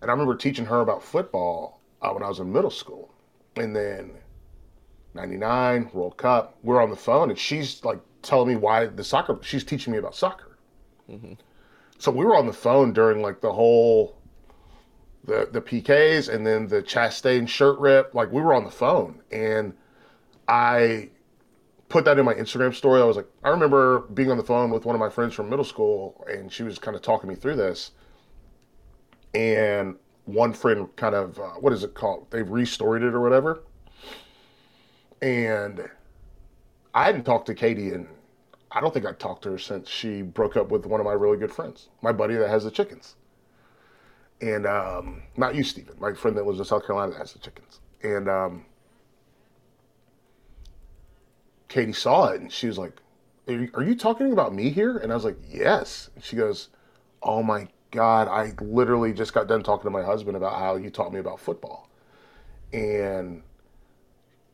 [0.00, 3.12] and I remember teaching her about football uh, when I was in middle school,
[3.56, 4.12] and then
[5.14, 6.56] 99 World Cup.
[6.62, 9.98] We're on the phone and she's like telling me why the soccer, she's teaching me
[9.98, 10.56] about soccer.
[11.98, 14.16] So we were on the phone during like the whole,
[15.24, 18.14] the, the PKs and then the Chastain shirt rip.
[18.14, 19.74] Like we were on the phone and
[20.48, 21.10] I
[21.88, 23.00] put that in my Instagram story.
[23.00, 25.50] I was like, I remember being on the phone with one of my friends from
[25.50, 27.92] middle school and she was kind of talking me through this.
[29.34, 32.30] And one friend kind of, uh, what is it called?
[32.30, 33.62] They restoried it or whatever
[35.22, 35.88] and
[36.92, 38.08] I hadn't talked to Katie and
[38.74, 41.12] I don't think I'd talked to her since she broke up with one of my
[41.12, 43.16] really good friends, my buddy that has the chickens.
[44.40, 47.38] And um, not you, Stephen, my friend that was in South Carolina that has the
[47.38, 47.80] chickens.
[48.02, 48.64] And um,
[51.68, 52.94] Katie saw it and she was like,
[53.46, 54.96] are you, are you talking about me here?
[54.96, 56.10] And I was like, yes.
[56.14, 56.70] And she goes,
[57.22, 60.90] oh my God, I literally just got done talking to my husband about how you
[60.90, 61.90] taught me about football.
[62.72, 63.42] And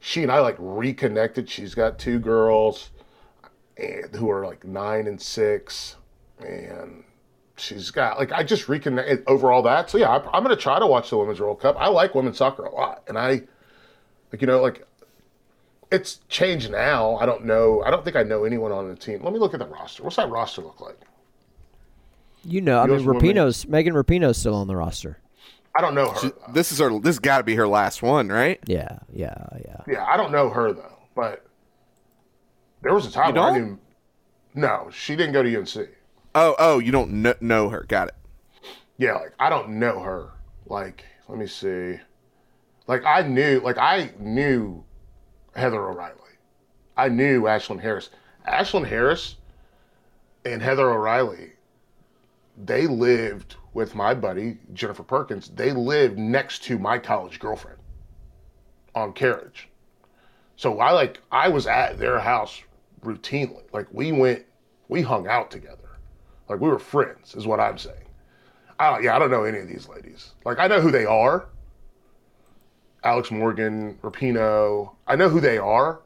[0.01, 1.49] she and I like reconnected.
[1.49, 2.91] She's got two girls
[3.79, 5.97] and who are like nine and six,
[6.41, 7.05] and
[7.57, 9.91] she's got like I just reconnected over all that.
[9.91, 11.77] So yeah, I, I'm gonna try to watch the Women's World Cup.
[11.79, 13.43] I like women's soccer a lot, and I
[14.33, 14.87] like you know like
[15.91, 17.17] it's changed now.
[17.17, 17.83] I don't know.
[17.85, 19.23] I don't think I know anyone on the team.
[19.23, 20.03] Let me look at the roster.
[20.03, 20.99] What's that roster look like?
[22.45, 25.19] You know, I mean, US women- Rapinoe's Megan Rapinoe's still on the roster.
[25.77, 26.19] I don't know her.
[26.21, 26.99] She- this is her.
[26.99, 28.59] This got to be her last one, right?
[28.67, 29.77] Yeah, yeah, yeah.
[29.87, 31.45] Yeah, I don't know her though, but
[32.83, 33.81] There was a time I didn't.
[34.55, 35.89] No, she didn't go to UNC.
[36.35, 37.85] Oh, oh, you don't kn- know her.
[37.89, 38.15] Got it.
[38.97, 40.31] Yeah, like I don't know her.
[40.67, 41.99] Like, let me see.
[42.87, 44.85] Like I knew, like I knew
[45.55, 46.15] Heather O'Reilly.
[46.97, 48.11] I knew Ashlyn Harris.
[48.47, 49.37] Ashlyn Harris
[50.45, 51.53] and Heather O'Reilly,
[52.57, 55.51] they lived with my buddy Jennifer Perkins.
[55.51, 57.79] They lived next to my college girlfriend
[58.95, 59.69] on carriage.
[60.57, 62.61] So I like I was at their house
[63.01, 63.63] routinely.
[63.73, 64.45] Like we went,
[64.89, 65.77] we hung out together.
[66.49, 67.97] Like we were friends, is what I'm saying.
[68.79, 70.33] I yeah, I don't know any of these ladies.
[70.45, 71.49] Like I know who they are.
[73.05, 74.95] Alex Morgan, Rapinoe.
[75.07, 76.01] I know who they are.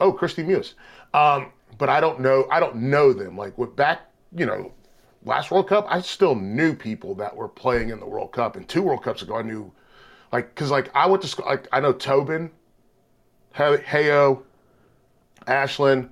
[0.00, 0.74] Oh, Kristie Mewis.
[1.12, 2.46] Um, but I don't know.
[2.50, 3.36] I don't know them.
[3.36, 4.02] Like with back,
[4.34, 4.72] you know,
[5.24, 8.56] last World Cup, I still knew people that were playing in the World Cup.
[8.56, 9.72] And two World Cups ago, I knew,
[10.32, 11.46] like, because like I went to school.
[11.46, 12.50] Like I know Tobin,
[13.54, 14.42] He- Heyo,
[15.46, 16.10] Ashlyn.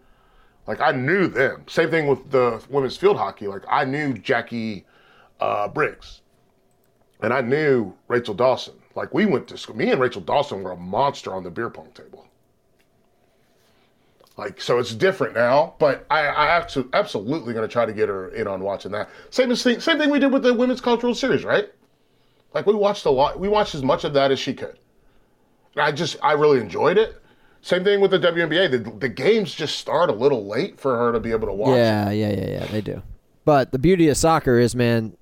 [0.66, 1.64] Like I knew them.
[1.68, 3.48] Same thing with the women's field hockey.
[3.48, 4.86] Like I knew Jackie
[5.40, 6.20] uh, Briggs,
[7.20, 8.74] and I knew Rachel Dawson.
[8.94, 9.76] Like we went to school.
[9.76, 12.26] Me and Rachel Dawson were a monster on the beer pong table.
[14.36, 15.74] Like so, it's different now.
[15.78, 19.10] But I, I absolutely going to try to get her in on watching that.
[19.30, 21.70] Same thing, same thing we did with the women's College World Series, right?
[22.54, 23.38] Like we watched a lot.
[23.38, 24.78] We watched as much of that as she could.
[25.74, 27.21] And I just I really enjoyed it.
[27.62, 28.70] Same thing with the WNBA.
[28.72, 31.76] The, the games just start a little late for her to be able to watch.
[31.76, 32.66] Yeah, yeah, yeah, yeah.
[32.66, 33.00] They do.
[33.44, 35.16] But the beauty of soccer is, man,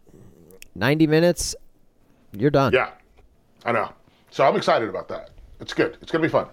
[0.74, 1.55] ninety minutes,
[2.32, 2.72] you're done.
[2.72, 2.91] Yeah,
[3.64, 3.93] I know.
[4.30, 5.30] So I'm excited about that.
[5.61, 5.99] It's good.
[6.01, 6.47] It's gonna be fun.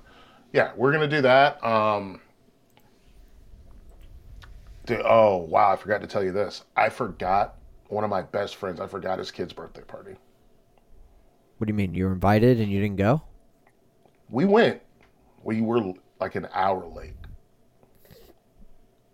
[0.51, 1.63] Yeah, we're gonna do that.
[1.63, 2.19] Um,
[4.85, 6.65] dude, oh wow, I forgot to tell you this.
[6.75, 7.55] I forgot
[7.87, 8.81] one of my best friends.
[8.81, 10.15] I forgot his kid's birthday party.
[11.57, 11.93] What do you mean?
[11.95, 13.21] You were invited and you didn't go?
[14.29, 14.81] We went.
[15.47, 17.13] We were like an hour late.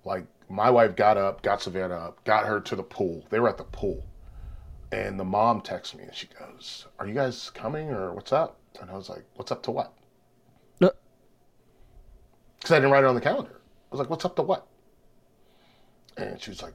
[0.04, 3.24] Like my wife got up, got Savannah up, got her to the pool.
[3.30, 4.04] They were at the pool.
[4.92, 8.58] And the mom texts me and she goes, Are you guys coming or what's up?
[8.82, 9.94] And I was like, What's up to what?
[10.82, 10.92] No.
[12.58, 13.62] Because I didn't write it on the calendar.
[13.62, 14.66] I was like, What's up to what?
[16.18, 16.74] And she was like,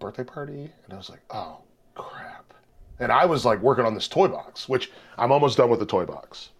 [0.00, 0.72] Birthday party?
[0.84, 1.58] And I was like, Oh,
[1.94, 2.52] crap.
[2.98, 5.86] And I was like working on this toy box, which I'm almost done with the
[5.86, 6.50] toy box.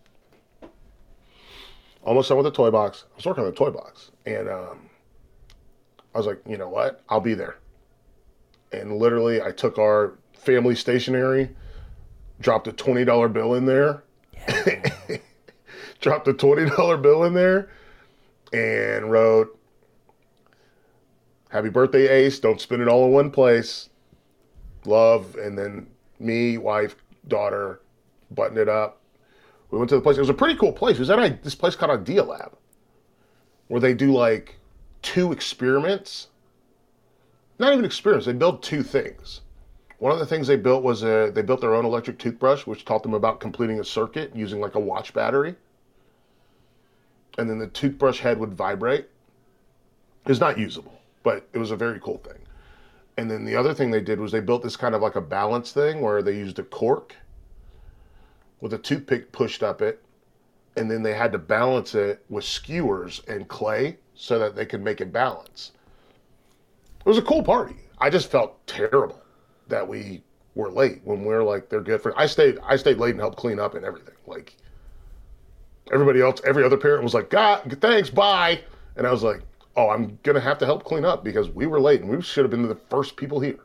[2.08, 3.04] Almost done with the toy box.
[3.12, 4.12] I was working on the toy box.
[4.24, 4.88] And um,
[6.14, 7.02] I was like, You know what?
[7.10, 7.58] I'll be there.
[8.72, 11.50] And literally, I took our family stationery,
[12.40, 14.04] dropped a $20 bill in there,
[16.00, 17.68] dropped a $20 bill in there,
[18.54, 19.60] and wrote,
[21.50, 22.40] Happy birthday, Ace.
[22.40, 23.90] Don't spend it all in one place.
[24.86, 25.34] Love.
[25.34, 25.88] And then
[26.18, 26.96] me, wife,
[27.26, 27.82] daughter,
[28.30, 28.97] buttoned it up.
[29.70, 30.16] We went to the place.
[30.16, 30.96] It was a pretty cool place.
[30.96, 32.56] It was at this place called Idea Lab,
[33.68, 34.56] where they do like
[35.02, 36.28] two experiments.
[37.58, 38.26] Not even experiments.
[38.26, 39.42] They build two things.
[39.98, 42.84] One of the things they built was a, they built their own electric toothbrush, which
[42.84, 45.56] taught them about completing a circuit using like a watch battery.
[47.36, 49.08] And then the toothbrush head would vibrate.
[50.26, 52.38] It's not usable, but it was a very cool thing.
[53.16, 55.20] And then the other thing they did was they built this kind of like a
[55.20, 57.16] balance thing where they used a cork
[58.60, 60.02] with a toothpick pushed up it,
[60.76, 64.82] and then they had to balance it with skewers and clay so that they could
[64.82, 65.72] make it balance.
[67.00, 67.76] It was a cool party.
[67.98, 69.22] I just felt terrible
[69.68, 70.22] that we
[70.54, 72.18] were late when we are like they're good for.
[72.18, 72.58] I stayed.
[72.64, 74.14] I stayed late and helped clean up and everything.
[74.26, 74.56] Like
[75.92, 78.60] everybody else, every other parent was like, "God, thanks, bye,"
[78.96, 79.40] and I was like,
[79.76, 82.44] "Oh, I'm gonna have to help clean up because we were late and we should
[82.44, 83.60] have been the first people here."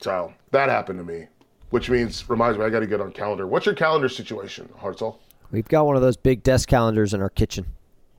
[0.00, 1.26] So that happened to me,
[1.70, 3.46] which means reminds me I got to get on calendar.
[3.46, 5.16] What's your calendar situation, Hartzell?
[5.50, 7.66] We've got one of those big desk calendars in our kitchen.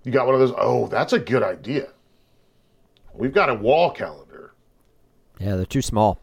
[0.04, 0.54] You got one of those?
[0.58, 1.90] Oh, that's a good idea.
[3.14, 4.54] We've got a wall calendar,
[5.40, 6.20] Yeah, they're too small.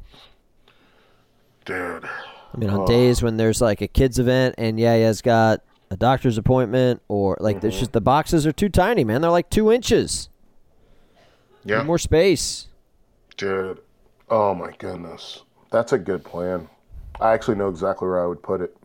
[1.64, 2.04] dude.
[2.04, 5.60] I mean, on days when there's like a kids event and yeah, has got
[5.90, 7.80] a doctor's appointment or like there's mm-hmm.
[7.80, 9.20] just the boxes are too tiny, man.
[9.20, 10.30] They're like two inches.
[11.64, 12.68] Yeah, Need more space.
[13.36, 13.80] dude.
[14.30, 16.68] Oh my goodness, that's a good plan.
[17.20, 18.76] I actually know exactly where I would put it.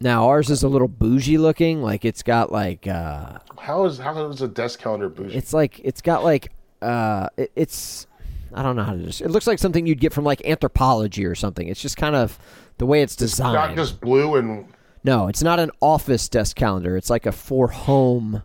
[0.00, 1.82] Now ours is a little bougie looking.
[1.82, 5.34] Like it's got like uh How is how is a desk calendar bougie?
[5.36, 6.52] it's like it's got like
[6.82, 8.06] uh it, it's
[8.54, 11.28] I don't know how to just it looks like something you'd get from like Anthropologie
[11.28, 11.66] or something.
[11.68, 12.38] It's just kind of
[12.78, 13.76] the way it's not designed.
[13.76, 14.66] just blue and
[15.02, 16.96] No, it's not an office desk calendar.
[16.96, 18.42] It's like a for home.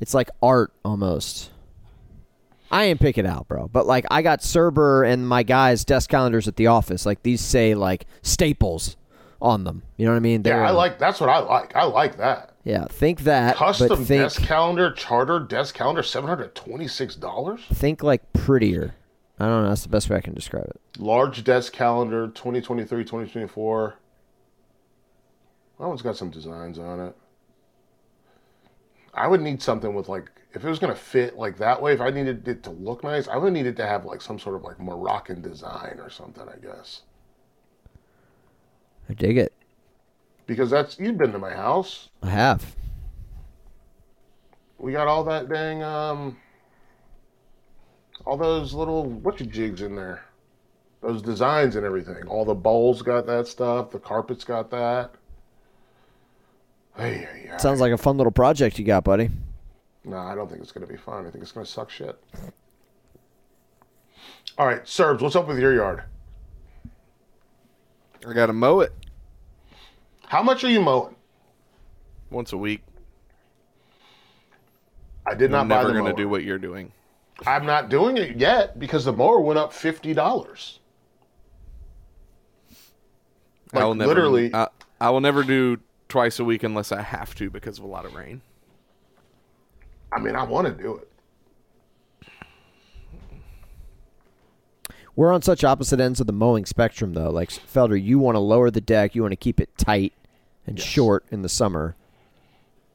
[0.00, 1.50] It's like art almost.
[2.70, 3.68] I ain't pick it out, bro.
[3.68, 7.06] But like I got Surber and my guys' desk calendars at the office.
[7.06, 8.96] Like these say like staples
[9.40, 9.82] on them.
[9.96, 10.40] You know what I mean?
[10.40, 11.76] yeah, They're, I uh, like that's what I like.
[11.76, 12.52] I like that.
[12.64, 17.60] Yeah, think that, Custom think desk calendar, charter desk calendar, seven hundred twenty-six dollars.
[17.72, 18.94] think like prettier.
[19.38, 19.68] I don't know.
[19.68, 20.80] That's the best way I can describe it.
[20.98, 23.96] Large desk calendar, 2023, 2024.
[25.80, 27.16] That one's got some designs on it.
[29.12, 32.00] I would need something with like, if it was gonna fit like that way, if
[32.00, 34.54] I needed it to look nice, I would need it to have like some sort
[34.56, 37.02] of like Moroccan design or something, I guess.
[39.08, 39.52] I dig it.
[40.46, 42.08] Because that's you've been to my house.
[42.22, 42.76] I have.
[44.78, 46.36] We got all that dang um
[48.24, 50.24] all those little what you jigs in there.
[51.00, 52.26] Those designs and everything.
[52.28, 55.14] All the bowls got that stuff, the carpets got that.
[56.96, 57.50] Hey.
[57.58, 59.30] Sounds like a fun little project you got, buddy.
[60.04, 61.26] No, I don't think it's gonna be fun.
[61.26, 62.18] I think it's gonna suck shit.
[64.58, 66.04] All right, Serbs, what's up with your yard?
[68.26, 68.92] I got to mow it
[70.26, 71.14] How much are you mowing?
[72.30, 72.82] once a week.
[75.26, 76.92] I did not I'm buy never the going to do what you're doing.
[77.46, 80.78] I'm not doing it yet because the mower went up fifty dollars.
[83.72, 84.68] I will never, literally- I,
[85.00, 85.78] I will never do
[86.08, 88.40] twice a week unless I have to because of a lot of rain.
[90.14, 91.08] I mean, I want to do it.
[95.16, 97.30] We're on such opposite ends of the mowing spectrum, though.
[97.30, 100.12] Like Felder, you want to lower the deck, you want to keep it tight
[100.66, 101.94] and short in the summer.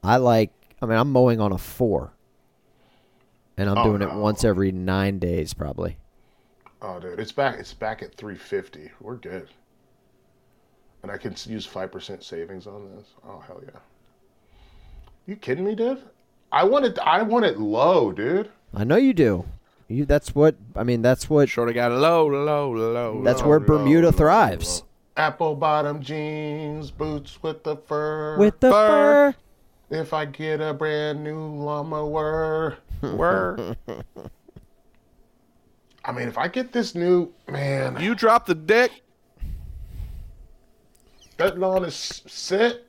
[0.04, 0.52] I like.
[0.82, 2.14] I mean, I'm mowing on a four,
[3.58, 5.98] and I'm Oh, doing it once every nine days, probably.
[6.82, 7.60] Oh, dude, it's back.
[7.60, 8.90] It's back at 350.
[9.02, 9.50] We're good.
[11.04, 13.08] And I can use five percent savings on this.
[13.26, 13.80] Oh hell yeah!
[15.26, 16.02] You kidding me, dude?
[16.52, 16.98] I want it.
[17.00, 18.50] I want it low, dude.
[18.74, 19.46] I know you do.
[19.88, 20.06] You.
[20.06, 20.56] That's what.
[20.76, 21.50] I mean, that's what.
[21.50, 23.24] Shorty got low, low, low.
[23.24, 23.48] That's low.
[23.50, 24.84] where Bermuda thrives.
[25.18, 28.38] Apple bottom jeans, boots with the fur.
[28.38, 29.34] With the Fur.
[29.90, 29.96] fur.
[29.98, 32.78] if I get a brand new lawnmower.
[33.02, 33.58] Where
[36.04, 38.92] I mean, if I get this new man, you drop the dick.
[41.38, 42.86] that lawn is sit.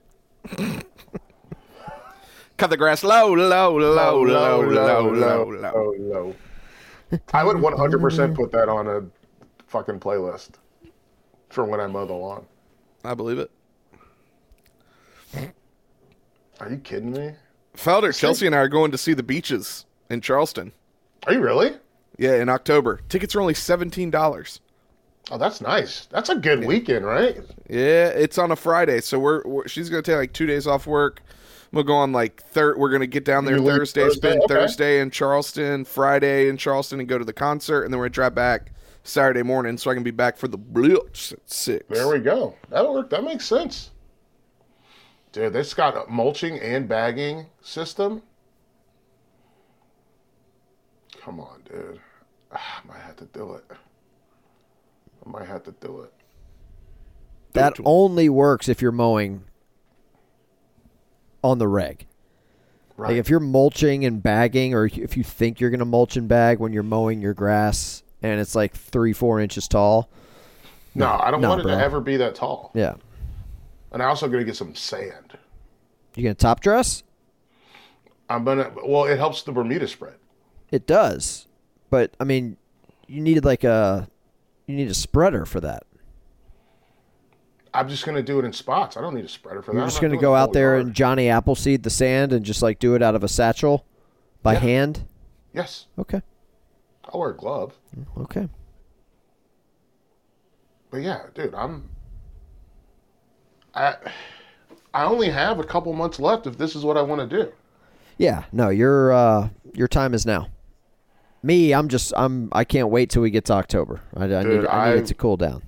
[2.61, 5.95] Cut the grass low, low, low, low, low, low, low.
[5.99, 6.35] low.
[7.33, 9.03] I would 100% put that on a
[9.67, 10.51] fucking playlist
[11.49, 12.45] for when I mow the lawn.
[13.03, 13.51] I believe it.
[16.61, 17.33] Are you kidding me?
[17.75, 20.73] Felder, Chelsea, and I are going to see the beaches in Charleston.
[21.27, 21.73] Are you really?
[22.19, 23.01] Yeah, in October.
[23.09, 24.61] Tickets are only seventeen dollars.
[25.31, 26.07] Oh, that's nice.
[26.11, 27.39] That's a good weekend, right?
[27.71, 30.87] Yeah, it's on a Friday, so we're, we're she's gonna take like two days off
[30.87, 31.23] work.
[31.73, 32.79] We'll go on like third.
[32.79, 34.29] We're gonna get down there You leave Thursday, Thursday?
[34.29, 34.55] spend Okay.
[34.55, 38.14] Thursday in Charleston, Friday in Charleston, and go to the concert, and then we're gonna
[38.14, 38.73] drive back
[39.05, 41.85] Saturday morning, so I can be back for the Blitz at six.
[41.89, 42.55] There we go.
[42.71, 43.11] That'll work.
[43.11, 43.91] That makes sense.
[45.33, 48.23] Dude, this got a mulching and bagging system.
[51.21, 52.01] Come on, dude.
[52.53, 53.64] Ah, I might have to do it.
[55.25, 56.12] I might have to do it.
[57.53, 59.45] That only works if you're mowing
[61.43, 62.07] on the reg.
[62.97, 63.11] Right.
[63.11, 66.59] Like if you're mulching and bagging, or if you think you're gonna mulch and bag
[66.59, 70.11] when you're mowing your grass, and it's like three, four inches tall.
[70.95, 71.76] no, I don't no, want it bro.
[71.76, 72.70] to ever be that tall.
[72.74, 72.95] Yeah,
[73.93, 75.38] And I also going to get some sand.
[76.14, 77.03] you gonna top dress?
[78.28, 78.70] I'm gonna.
[78.84, 80.14] Well, it helps the Bermuda spread.
[80.70, 81.47] It does,
[81.88, 82.57] but I mean,
[83.09, 84.09] you needed like a,
[84.66, 85.84] you need a spreader for that.
[87.73, 88.97] I'm just gonna do it in spots.
[88.97, 89.75] I don't need a spreader for that.
[89.75, 92.79] You're I'm just gonna go out there and Johnny Appleseed the sand and just like
[92.79, 93.85] do it out of a satchel
[94.43, 94.59] by Yeah.
[94.61, 95.05] hand.
[95.53, 96.21] yes, Okay,
[97.05, 97.75] I'll wear a glove.
[98.18, 98.49] okay.
[100.91, 101.89] But yeah, dude, I'm.
[103.75, 103.95] I
[104.93, 107.53] I only have a couple months left if this is what I want to do.
[108.18, 110.49] Yeah, no, your uh, your time is now.
[111.43, 114.01] Me, I'm just I'm I can't wait till we get to October.
[114.16, 115.62] I, I need Dude, I need it to cool down.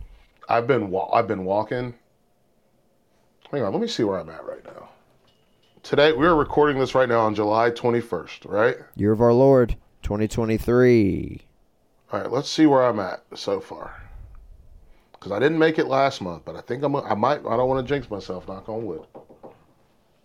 [0.53, 1.95] I've been wa- I've been walking.
[3.51, 4.91] Hang on, let me see where I'm at right now.
[5.83, 8.77] Today we're recording this right now on July 21st, right?
[8.95, 11.41] Year of our Lord, 2023.
[12.13, 13.97] All right, let's see where I'm at so far.
[15.15, 16.95] Because I didn't make it last month, but I think I'm.
[16.97, 17.39] I might.
[17.39, 18.47] I don't want to jinx myself.
[18.47, 19.07] Knock on wood.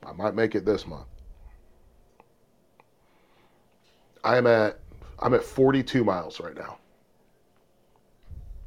[0.06, 1.08] I might make it this month.
[4.26, 4.78] I am at.
[5.20, 6.80] I'm at 42 miles right now.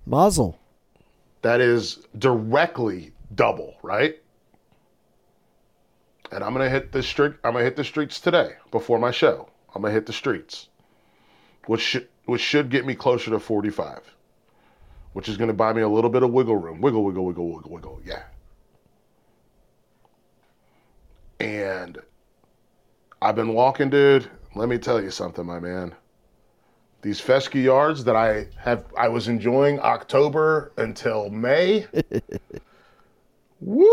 [0.07, 0.59] Mazel.
[1.43, 4.16] That is directly double, right?
[6.32, 7.34] And I'm gonna hit the street.
[7.43, 9.49] I'm gonna hit the streets today before my show.
[9.74, 10.68] I'm gonna hit the streets,
[11.66, 14.14] which should which should get me closer to 45,
[15.14, 16.80] which is gonna buy me a little bit of wiggle room.
[16.80, 18.01] Wiggle, wiggle, wiggle, wiggle, wiggle.
[18.05, 18.22] Yeah.
[21.41, 21.99] And
[23.22, 24.30] I've been walking, dude.
[24.55, 25.95] Let me tell you something, my man.
[27.03, 31.87] These fescue yards that I have, I was enjoying October until May.
[33.61, 33.87] Woo,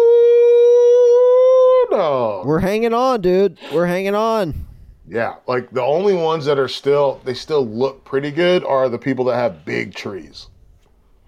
[1.90, 2.46] dog.
[2.46, 3.58] We're hanging on, dude.
[3.74, 4.66] We're hanging on.
[5.08, 8.98] Yeah, like the only ones that are still, they still look pretty good are the
[8.98, 10.48] people that have big trees.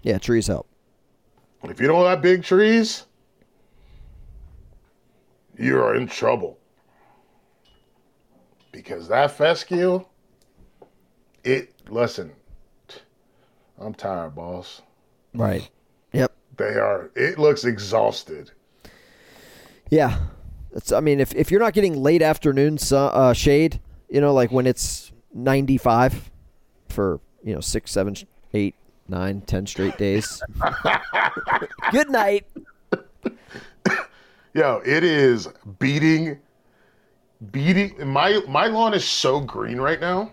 [0.02, 0.66] Yeah, trees help.
[1.62, 3.06] If you don't have big trees,
[5.58, 6.58] you are in trouble.
[8.70, 10.04] Because that fescue,
[11.44, 12.32] it, listen,
[13.78, 14.82] I'm tired, boss.
[15.34, 15.68] Right.
[16.12, 16.32] Yep.
[16.56, 18.50] They are, it looks exhausted.
[19.90, 20.18] Yeah.
[20.72, 24.32] It's, I mean, if, if you're not getting late afternoon su- uh, shade, you know,
[24.32, 26.30] like when it's 95
[26.88, 28.14] for, you know, six, seven,
[28.54, 28.74] eight,
[29.08, 30.42] nine, ten straight days.
[31.92, 32.46] Good night.
[34.52, 36.38] Yo, it is beating,
[37.52, 37.94] beating.
[38.04, 40.32] My my lawn is so green right now.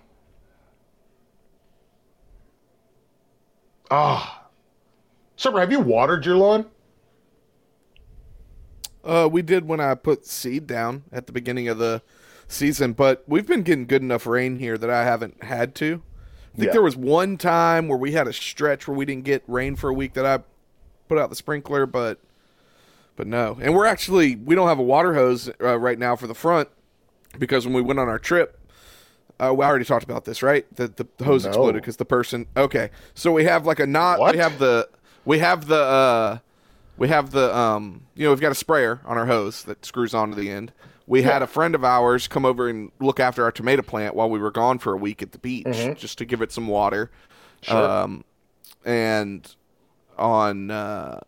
[3.89, 4.47] Ah,
[5.37, 6.65] Surber, have you watered your lawn?
[9.03, 12.01] Uh, we did when I put seed down at the beginning of the
[12.47, 16.01] season, but we've been getting good enough rain here that I haven't had to.
[16.53, 16.73] I think Yeah.
[16.73, 19.89] there was one time where we had a stretch where we didn't get rain for
[19.89, 20.39] a week that I
[21.07, 22.19] put out the sprinkler, but
[23.15, 23.57] but no.
[23.61, 26.69] And we're actually we don't have a water hose uh, right now for the front
[27.39, 28.59] because when we went on our trip,
[29.39, 30.65] uh, we already talked about this, right?
[30.75, 31.49] The the, the hose No.
[31.49, 32.47] exploded because the person.
[32.55, 34.19] Okay, so we have like a knot.
[34.19, 34.35] What?
[34.35, 34.89] We have the
[35.25, 36.37] we have the uh,
[36.97, 40.13] we have the um, you know, we've got a sprayer on our hose that screws
[40.13, 40.71] onto the end.
[41.05, 44.29] We had a friend of ours come over and look after our tomato plant while
[44.29, 45.65] we were gone for a week at the beach,
[45.95, 47.11] just to give it some water.
[47.69, 48.25] Um,
[48.83, 49.55] and
[50.17, 51.21] on uh,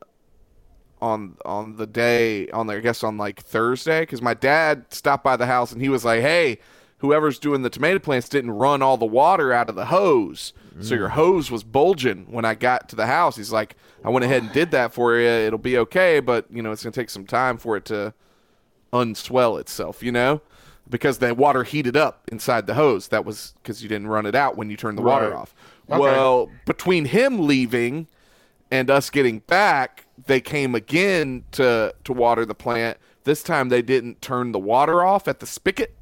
[1.01, 5.23] on on the day on the, I guess on like Thursday because my dad stopped
[5.23, 6.59] by the house and he was like, "Hey,
[6.99, 10.95] whoever's doing the tomato plants didn't run all the water out of the hose, so
[10.95, 11.13] your mm.
[11.13, 14.51] hose was bulging when I got to the house." He's like, "I went ahead and
[14.51, 15.27] did that for you.
[15.27, 18.13] It'll be okay, but you know it's gonna take some time for it to
[18.93, 20.41] unswell itself, you know."
[20.89, 23.09] Because the water heated up inside the hose.
[23.09, 25.53] That was because you didn't run it out when you turned the water off.
[25.87, 25.99] Okay.
[25.99, 28.07] Well, between him leaving
[28.71, 32.97] and us getting back, they came again to to water the plant.
[33.23, 35.95] This time they didn't turn the water off at the spigot,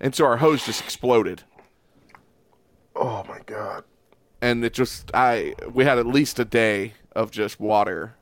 [0.00, 1.42] and so our hose just exploded.
[2.96, 3.84] Oh my god.
[4.42, 8.14] And it just I we had at least a day of just water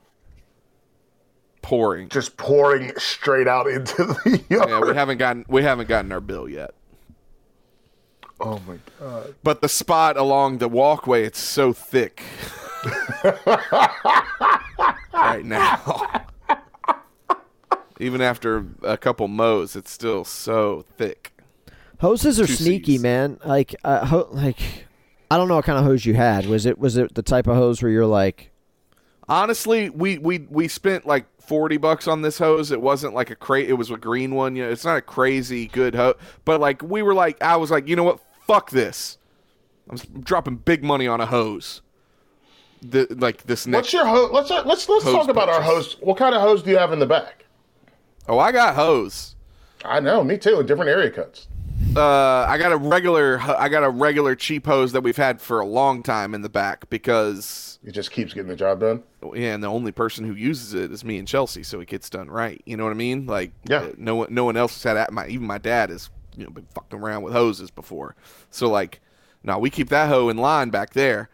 [1.61, 2.09] pouring.
[2.09, 4.69] Just pouring straight out into the yard.
[4.69, 6.71] Yeah, we haven't gotten we haven't gotten our bill yet.
[8.39, 9.35] oh my god.
[9.43, 12.23] But the spot along the walkway, it's so thick
[15.13, 16.25] right now.
[17.99, 21.33] Even after a couple mows, it's still so thick.
[21.99, 23.01] Hoses are sneaky, Cs.
[23.01, 23.39] man.
[23.43, 24.59] Like, uh, ho- like,
[25.29, 26.45] I don't know what kind of hose you had.
[26.45, 28.51] Was it was it the type of hose where you're like,
[29.27, 32.71] Honestly, we we we spent like forty bucks on this hose.
[32.71, 34.55] It wasn't like a cra It was a green one.
[34.55, 36.15] You know, it's not a crazy good hose.
[36.45, 38.19] But like we were like, I was like, you know what?
[38.47, 39.17] Fuck this.
[39.89, 41.81] I'm dropping big money on a hose.
[42.81, 43.77] The, like this next.
[43.77, 44.31] What's your hose?
[44.31, 45.93] Let's let's let's talk about our purchase.
[45.93, 45.97] hose.
[45.99, 47.45] What kind of hose do you have in the back?
[48.27, 49.35] oh, I got hose.
[49.83, 50.63] I know, me too.
[50.63, 51.47] Different area cuts.
[51.95, 53.39] Uh, I got a regular.
[53.39, 56.49] I got a regular cheap hose that we've had for a long time in the
[56.49, 59.03] back because It just keeps getting the job done.
[59.33, 62.09] yeah, and the only person who uses it is me and Chelsea, so it gets
[62.09, 62.61] done right.
[62.65, 63.25] You know what I mean?
[63.25, 63.79] Like, Yeah.
[63.79, 65.11] uh, no one, no one else has had that.
[65.11, 68.15] My even my dad has you know been fucking around with hoses before,
[68.51, 69.01] so like,
[69.43, 71.29] no, we keep that hoe in line back there.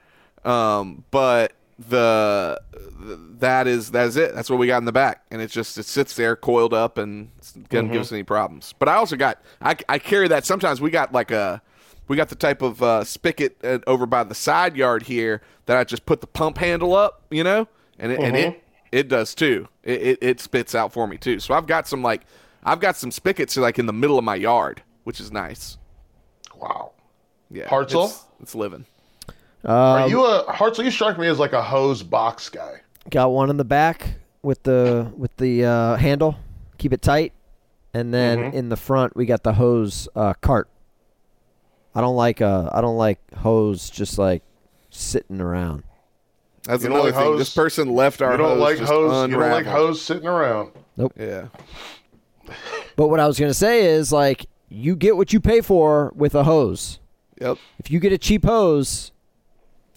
[0.45, 4.33] Um, but the th- that is that is it.
[4.33, 6.97] That's what we got in the back, and it just it sits there coiled up
[6.97, 7.29] and
[7.69, 8.73] doesn't give us any problems.
[8.77, 10.79] But I also got I I carry that sometimes.
[10.79, 11.61] We got like a
[12.07, 15.77] we got the type of uh, spigot uh, over by the side yard here that
[15.77, 17.67] I just put the pump handle up, you know,
[17.99, 19.67] and it, and it it does too.
[19.83, 21.39] It, it it spits out for me too.
[21.39, 22.21] So I've got some like
[22.63, 25.77] I've got some spigots like in the middle of my yard, which is nice.
[26.55, 26.93] Wow.
[27.51, 28.05] Yeah, Hartzell?
[28.05, 28.85] it's, it's living.
[29.65, 30.83] Are you a Hartzell?
[30.85, 32.81] You strike me as like a hose box guy.
[33.09, 36.35] got one in the back with the with the uh, handle,
[36.77, 37.33] keep it tight,
[37.93, 38.57] and then Mm-hmm.
[38.57, 40.69] in the front we got the hose uh, cart.
[41.95, 44.43] I don't like uh I don't like hose just like
[44.89, 45.83] sitting around.
[46.63, 47.31] That's You don't another like thing.
[47.31, 47.39] hose?
[47.39, 49.29] This person left our You don't hose like just hose.
[49.29, 50.71] You don't like hose sitting around.
[50.97, 51.13] Nope.
[51.17, 51.47] Yeah.
[52.95, 56.35] But what I was gonna say is like you get what you pay for with
[56.35, 56.99] a hose.
[57.41, 57.57] Yep.
[57.79, 59.11] If you get a cheap hose,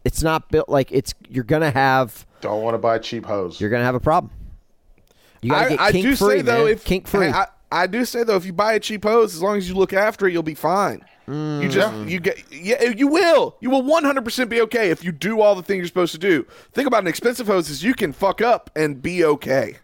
[0.05, 3.61] it's not built like it's you're gonna have Don't want to buy cheap hose.
[3.61, 4.33] you're gonna have a problem.
[5.43, 6.73] You gotta I, get I do free, say though, man.
[6.73, 7.29] if kink free.
[7.29, 9.75] I, I do say though, if you buy a cheap hose, as long as you
[9.75, 11.05] look after it, you'll be fine.
[11.27, 11.71] You mm.
[11.71, 15.13] just you get yeah you will you will one hundred percent be okay if you
[15.13, 16.47] do all the things you're supposed to do.
[16.73, 19.77] Think about an expensive hose is you can fuck up and be okay.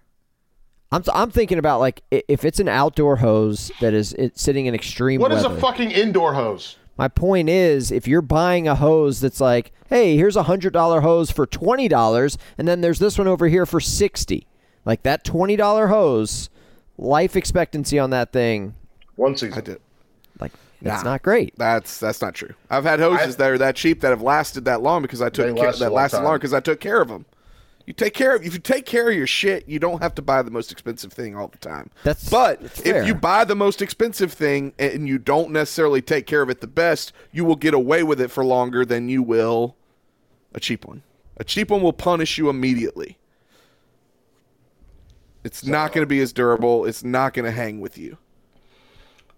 [0.90, 4.74] I'm I'm thinking about like if it's an outdoor hose that is it's sitting in
[4.74, 5.56] extreme What is weather.
[5.56, 6.78] a fucking indoor hose?
[6.96, 11.00] My point is, if you're buying a hose that's like, hey, here's a hundred dollar
[11.00, 14.46] hose for twenty dollars, and then there's this one over here for sixty,
[14.84, 16.50] like that twenty dollar hose,
[16.96, 18.74] life expectancy on that thing,
[19.16, 19.58] One season.
[19.58, 19.80] I did.
[20.40, 21.10] like it's Nah.
[21.10, 21.54] not great.
[21.56, 22.54] That's that's not true.
[22.70, 25.30] I've had hoses I- that are that cheap that have lasted that long because I
[25.30, 27.24] took care, last that lasted long because I took care of them.
[27.86, 30.22] You take care of if you take care of your shit, you don't have to
[30.22, 31.90] buy the most expensive thing all the time.
[32.02, 33.04] That's- but that's if fair.
[33.04, 36.66] you buy the most expensive thing and you don't necessarily take care of it the
[36.66, 39.76] best, you will get away with it for longer than you will
[40.54, 41.02] a cheap one.
[41.36, 43.18] A cheap one will punish you immediately.
[45.42, 46.86] It's not going to be as durable.
[46.86, 48.16] It's not going to hang with you.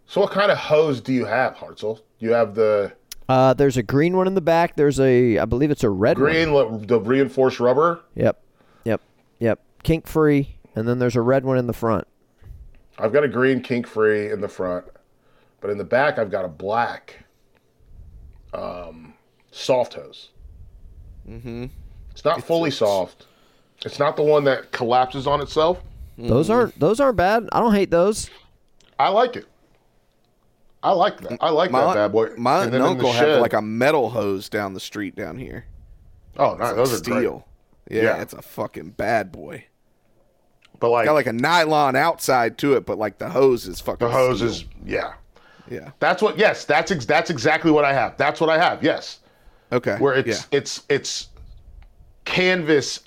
[0.06, 2.00] So what kind of hose do you have, Hartzell?
[2.20, 2.92] You have the
[3.28, 4.76] Uh, there's a green one in the back.
[4.76, 6.30] There's a, I believe it's a red one.
[6.30, 8.00] green, lo- the reinforced rubber.
[8.14, 8.40] Yep,
[8.84, 9.00] yep,
[9.38, 9.60] yep.
[9.82, 12.06] Kink free, and then there's a red one in the front.
[12.98, 14.86] I've got a green kink free in the front,
[15.60, 17.24] but in the back I've got a black
[18.54, 19.14] um,
[19.50, 20.30] soft hose.
[21.28, 21.66] Mm-hmm.
[22.12, 23.26] It's not fully soft.
[23.84, 25.82] It's not the one that collapses on itself.
[26.16, 27.46] Those aren't those aren't bad.
[27.52, 28.30] I don't hate those.
[28.98, 29.44] I like it.
[30.82, 31.38] I like that.
[31.40, 32.30] I like that bad boy.
[32.36, 35.38] My And then in the uncle had like a metal hose down the street down
[35.38, 35.64] here.
[36.38, 37.20] oh, no, those are great.
[37.22, 37.46] Steel.
[37.90, 38.22] Yeah, Yeah.
[38.22, 39.64] it's a fucking bad boy.
[40.78, 44.06] But like, Got like a nylon outside to it, but like the hose is fucking
[44.06, 44.48] the hose steel.
[44.50, 45.14] is yeah.
[45.70, 45.90] yeah.
[46.00, 46.36] That's what.
[46.38, 48.16] Yes, that's ex- that's exactly what I have.
[48.18, 48.82] That's what I have.
[48.82, 49.20] Yes,
[49.72, 49.96] Okay.
[49.98, 50.58] where it's yeah.
[50.58, 51.28] it's it's
[52.26, 53.00] canvas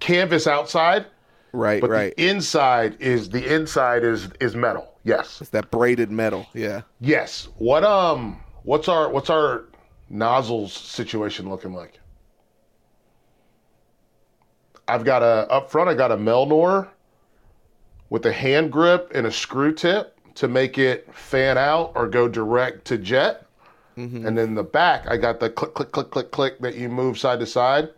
[0.00, 1.06] canvas outside,
[1.52, 2.14] right, but right.
[2.16, 4.93] the inside is the inside is is metal.
[5.04, 6.46] Yes, it's that braided metal.
[6.54, 6.82] Yeah.
[7.00, 7.48] yes.
[7.58, 9.66] What um what's our what's our
[10.08, 12.00] nozzles situation looking like?
[14.88, 15.88] I've got a up front.
[15.88, 16.88] I got a Melnor
[18.10, 22.28] with a hand grip and a screw tip to make it fan out or go
[22.28, 23.46] direct to jet.
[24.26, 27.16] And then the back, I got the click, click, click, click, click that you move
[27.16, 27.90] side to side.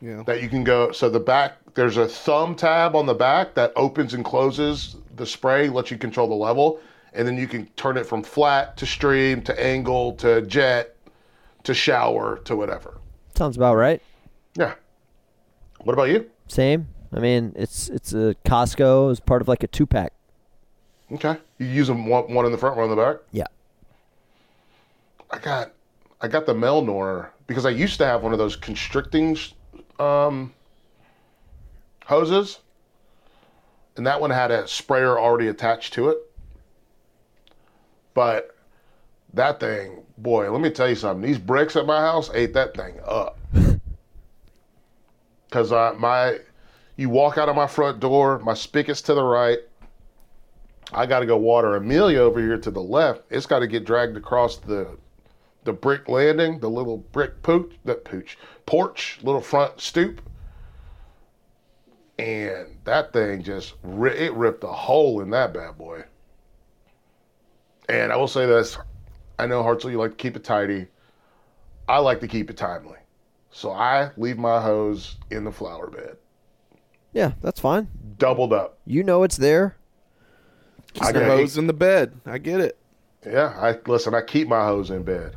[0.00, 0.22] Yeah.
[0.24, 0.92] That you can go.
[0.92, 5.26] So the back, there's a thumb tab on the back that opens and closes the
[5.26, 6.80] spray, lets you control the level,
[7.12, 10.96] and then you can turn it from flat to stream to angle to jet
[11.64, 12.98] to shower to whatever.
[13.34, 14.02] Sounds about right.
[14.54, 14.74] Yeah.
[15.80, 16.30] What about you?
[16.48, 16.88] Same.
[17.12, 20.12] I mean, it's it's a Costco as part of like a two pack.
[21.10, 21.36] Okay.
[21.58, 23.16] You use them one, one in the front, one in the back.
[23.32, 23.46] Yeah.
[25.30, 25.72] I got
[26.20, 29.36] I got the Melnor because I used to have one of those constricting
[29.98, 30.52] um,
[32.06, 32.60] hoses,
[33.96, 36.18] and that one had a sprayer already attached to it.
[38.14, 38.56] But
[39.34, 41.26] that thing, boy, let me tell you something.
[41.26, 43.38] These bricks at my house ate that thing up.
[45.50, 46.38] Cause uh, my,
[46.96, 49.58] you walk out of my front door, my spigot's to the right.
[50.92, 53.22] I got to go water Amelia over here to the left.
[53.30, 54.96] It's got to get dragged across the
[55.64, 60.20] the brick landing, the little brick pooch, that pooch porch, little front stoop,
[62.22, 66.04] and that thing just ri- it ripped a hole in that bad boy.
[67.88, 68.78] And I will say this:
[69.38, 70.86] I know Hartzell, you like to keep it tidy.
[71.88, 72.98] I like to keep it timely,
[73.50, 76.16] so I leave my hose in the flower bed,
[77.12, 77.88] Yeah, that's fine.
[78.18, 78.78] doubled up.
[78.86, 79.76] You know it's there.
[80.94, 82.20] Just I the got hose in the bed.
[82.24, 82.78] I get it.
[83.26, 84.14] Yeah, I listen.
[84.14, 85.34] I keep my hose in bed.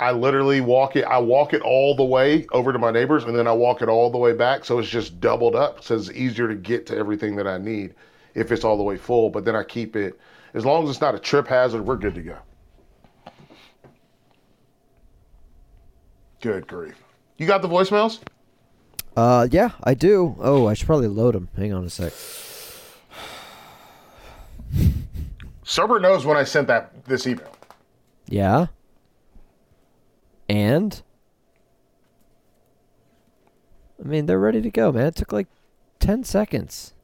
[0.00, 1.04] I literally walk it.
[1.04, 3.88] I walk it all the way over to my neighbors, and then I walk it
[3.88, 4.64] all the way back.
[4.64, 5.82] So it's just doubled up.
[5.82, 7.94] So it's easier to get to everything that I need
[8.34, 9.28] if it's all the way full.
[9.28, 10.18] But then I keep it
[10.54, 11.84] as long as it's not a trip hazard.
[11.84, 12.36] We're good to go.
[16.40, 16.94] Good grief!
[17.36, 18.20] You got the voicemails?
[19.16, 20.36] Uh, yeah, I do.
[20.38, 21.48] Oh, I should probably load them.
[21.56, 22.12] Hang on a sec.
[25.64, 27.52] Surber knows when I sent that this email.
[28.28, 28.68] Yeah.
[30.48, 31.02] And
[34.02, 35.06] I mean, they're ready to go, man.
[35.08, 35.48] It took like
[36.00, 36.94] 10 seconds.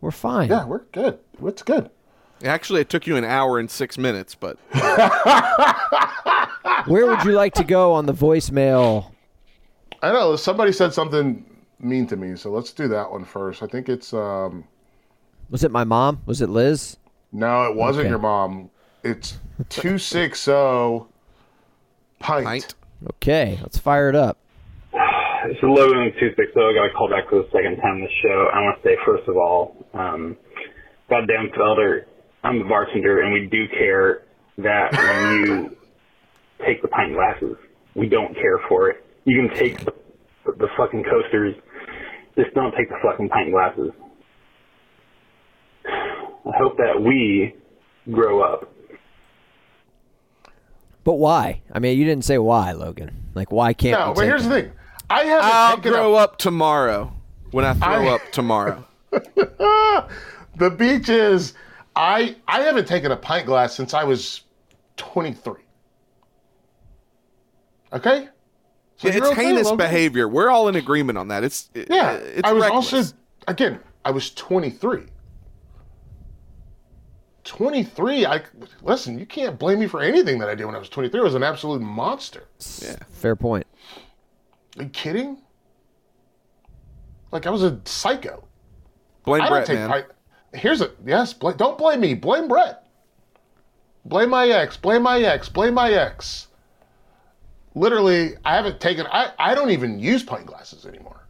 [0.00, 0.48] We're fine.
[0.48, 1.18] Yeah, we're good.
[1.44, 1.90] It's good.
[2.44, 4.56] Actually, it took you an hour and six minutes, but
[6.86, 9.10] Where would you like to go on the voicemail?
[10.02, 11.44] I know somebody said something
[11.80, 13.62] mean to me, so let's do that one first.
[13.64, 14.62] I think it's um
[15.50, 16.20] Was it my mom?
[16.26, 16.96] Was it Liz?
[17.32, 18.10] no, it wasn't Okay.
[18.10, 18.70] your mom.
[19.02, 19.38] It's
[19.68, 21.08] two six zero
[22.18, 22.46] pint.
[22.46, 22.74] pint.
[23.14, 24.38] Okay, let's fire it up.
[25.46, 26.60] This is Logan with 260.
[26.60, 28.50] I got a call back for the second time this show.
[28.52, 30.36] I want to say, first of all, um,
[31.08, 32.04] goddamn Felder,
[32.42, 34.24] I'm the bartender, and we do care
[34.58, 35.76] that when you
[36.66, 37.56] take the pint glasses,
[37.94, 39.04] we don't care for it.
[39.24, 39.92] You can take the,
[40.44, 41.54] the fucking coasters,
[42.36, 43.90] just don't take the fucking pint glasses.
[45.86, 47.54] I hope that we
[48.10, 48.72] grow up.
[51.08, 51.62] But why?
[51.72, 53.10] I mean, you didn't say why, Logan.
[53.34, 53.98] Like, why can't?
[53.98, 54.48] No, we but take here's it?
[54.50, 54.72] the thing.
[55.08, 57.14] I haven't I'll taken grow a, up tomorrow
[57.50, 58.84] when I throw I- up tomorrow.
[59.10, 61.54] the beach is
[61.96, 64.42] I I haven't taken a pint glass since I was
[64.98, 65.54] 23.
[67.94, 68.28] Okay?
[68.98, 69.78] So Yeah, it's okay, heinous Logan?
[69.78, 70.28] behavior.
[70.28, 71.42] We're all in agreement on that.
[71.42, 72.16] It's it- Yeah.
[72.16, 72.92] it's I was reckless.
[72.92, 73.14] also
[73.46, 75.04] again, I was 23.
[77.48, 78.42] 23, I
[78.82, 81.18] listen, you can't blame me for anything that I did when I was 23.
[81.18, 82.44] I was an absolute monster.
[82.82, 82.96] yeah.
[83.08, 83.66] Fair point.
[84.76, 85.38] Are you kidding?
[87.32, 88.44] Like I was a psycho.
[89.24, 89.88] Blame I Brett, take man.
[89.88, 90.06] pint.
[90.52, 91.32] Here's a yes.
[91.32, 92.14] Bl- don't blame me.
[92.14, 92.86] Blame Brett.
[94.04, 94.76] Blame my ex.
[94.76, 95.48] Blame my ex.
[95.48, 96.48] Blame my ex.
[97.74, 99.06] Literally, I haven't taken.
[99.06, 101.26] I I don't even use pint glasses anymore.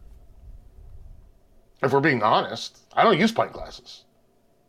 [1.81, 4.03] If we're being honest, I don't use pint glasses.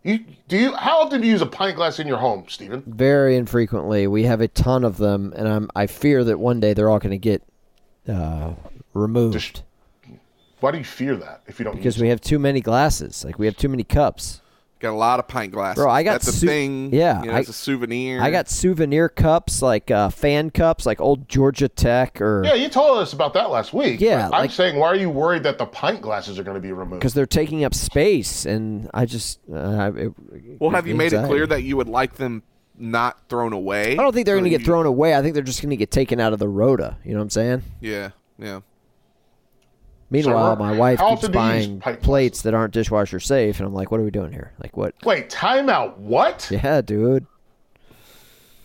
[0.02, 0.74] You do you?
[0.74, 2.82] How often do you use a pint glass in your home, Stephen?
[2.86, 4.06] Very infrequently.
[4.06, 6.98] We have a ton of them, and I'm I fear that one day they're all
[6.98, 7.42] going to get
[8.08, 8.54] uh,
[8.94, 9.62] removed Just-
[10.60, 11.76] Why do you fear that if you don't?
[11.76, 13.24] because use we have too many glasses.
[13.24, 14.40] Like we have too many cups.
[14.80, 15.82] Got a lot of pint glasses.
[15.82, 16.92] Bro, I got That's a thing.
[16.94, 18.20] yeah, you know, I- it's a souvenir.
[18.22, 22.70] I got souvenir cups, like uh, fan cups, like old Georgia Tech, or Yeah, you
[22.70, 24.00] told us about that last week.
[24.00, 26.54] Yeah, but I'm like- saying, why are you worried that the pint glasses are going
[26.54, 27.00] to be removed?
[27.00, 30.12] because they're taking up space, and I just uh, it,
[30.58, 32.42] Well, have you made it clear that you would like them
[32.78, 33.92] not thrown away?
[33.92, 35.14] I don't think they're So going to get you- thrown away.
[35.14, 36.96] I think they're just going to get taken out of the rota.
[37.04, 37.62] You know what I'm saying?
[37.82, 38.60] Yeah, yeah.
[40.10, 43.58] Meanwhile, So, my wife keeps often do you use buying plates that aren't dishwasher safe,
[43.60, 44.52] and I'm like, what are we doing here?
[44.60, 44.94] Like, what?
[45.04, 45.96] Wait, timeout.
[45.98, 46.48] What?
[46.50, 47.26] Yeah, dude.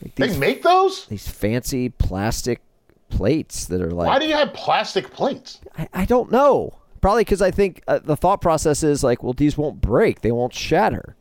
[0.01, 1.05] Like They these, make those?
[1.05, 2.61] these fancy plastic
[3.09, 5.59] plates that are like Why do you have plastic plates?
[5.77, 6.73] I, I don't know.
[7.01, 10.31] Probably because I think uh, the thought process is like, well, these won't break, they
[10.31, 11.15] won't shatter.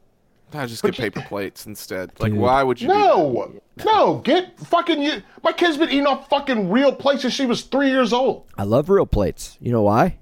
[0.54, 2.12] I just get paper plates instead.
[2.20, 2.88] Like, why would you?
[2.88, 3.52] do No,
[3.84, 4.18] no.
[4.18, 5.22] Get fucking you.
[5.42, 8.46] My kid's been eating off fucking real plates since she was three years old.
[8.56, 9.56] I love real plates.
[9.60, 10.18] You know why?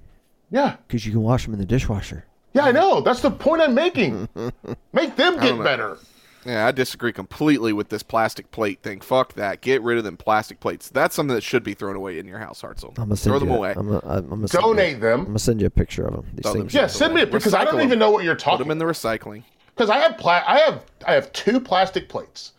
[0.51, 2.25] Yeah, Because you can wash them in the dishwasher.
[2.53, 3.01] yeah, I know.
[3.01, 4.29] That's the point I'm making.
[4.93, 5.97] Make them get better.
[6.45, 8.99] Yeah, I disagree completely with this plastic plate thing.
[8.99, 9.61] Fuck that.
[9.61, 10.89] Get rid of them plastic plates.
[10.89, 12.89] That's something that should be thrown away in your house, Hartzell.
[12.89, 13.73] I'm gonna send Throw them you, away.
[13.75, 16.25] I'm gonna, I'm gonna send you- Donate I'm gonna send you a picture of them.
[16.35, 16.73] These them things.
[16.73, 17.85] Yeah, send me it because I don't them.
[17.87, 18.57] even know what you're talking.
[18.57, 18.67] Put talking.
[18.67, 19.43] them in the recycling.
[19.75, 22.53] Because I have pla- I have I have two plastic plates.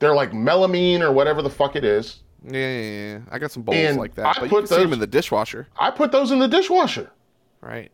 [0.00, 2.20] They're like melamine or whatever the fuck it is.
[2.44, 2.80] Yeah, yeah,
[3.12, 3.18] yeah.
[3.30, 5.00] I got some bowls And like that, I but you put can see them in
[5.00, 7.10] the dishwasher, I put those in the dishwasher.
[7.60, 7.90] right?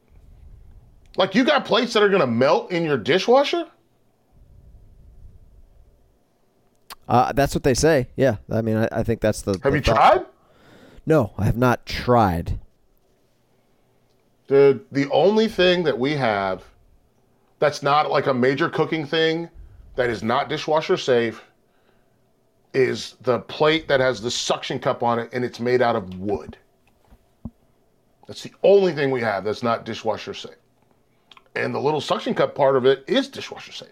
[1.17, 3.67] Like you got plates that are gonna melt in your dishwasher?
[7.09, 8.09] Uh, that's what they say.
[8.17, 9.53] Yeah, I mean, I, I think that's the.
[9.63, 9.95] Have the you thought.
[9.97, 10.27] tried?
[11.07, 12.59] No, I have not tried.
[14.49, 16.65] Dude, the only thing that we have
[17.65, 19.49] that's not like a major cooking thing
[19.97, 21.43] that is not dishwasher safe
[22.75, 26.19] is the plate that has the suction cup on it and it's made out of
[26.19, 26.59] wood.
[28.27, 30.57] That's the only thing we have that's not dishwasher safe.
[31.55, 33.89] And the little suction cup part of it is dishwasher safe.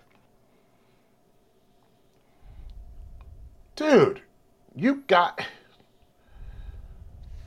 [3.75, 4.21] Dude,
[4.77, 5.41] you got.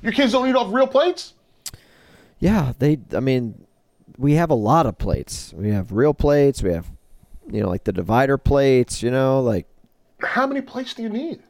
[0.02, 1.36] Your kids don't eat off real plates?
[2.40, 2.98] Yeah, they.
[3.14, 3.65] I mean,
[4.18, 5.54] we have a lot of plates.
[5.56, 6.62] We have real plates.
[6.64, 6.88] We have,
[7.52, 9.02] you know, like the divider plates.
[9.04, 9.68] You know, like
[10.22, 11.42] How many plates do you need?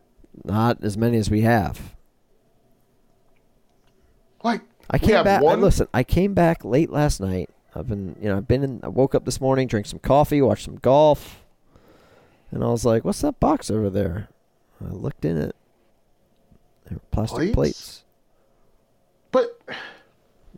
[0.43, 1.95] not as many as we have.
[4.43, 5.41] Like I came back.
[5.41, 7.49] One, Listen, I came back late last night.
[7.73, 8.79] I've been, you know, I've been in.
[8.83, 11.43] I woke up this morning, drank some coffee, watched some golf,
[12.51, 14.29] and I was like, "What's that box over there?"
[14.85, 15.55] I looked in it.
[16.85, 17.53] They were plastic Plates?
[17.53, 18.03] plates,
[19.31, 19.59] but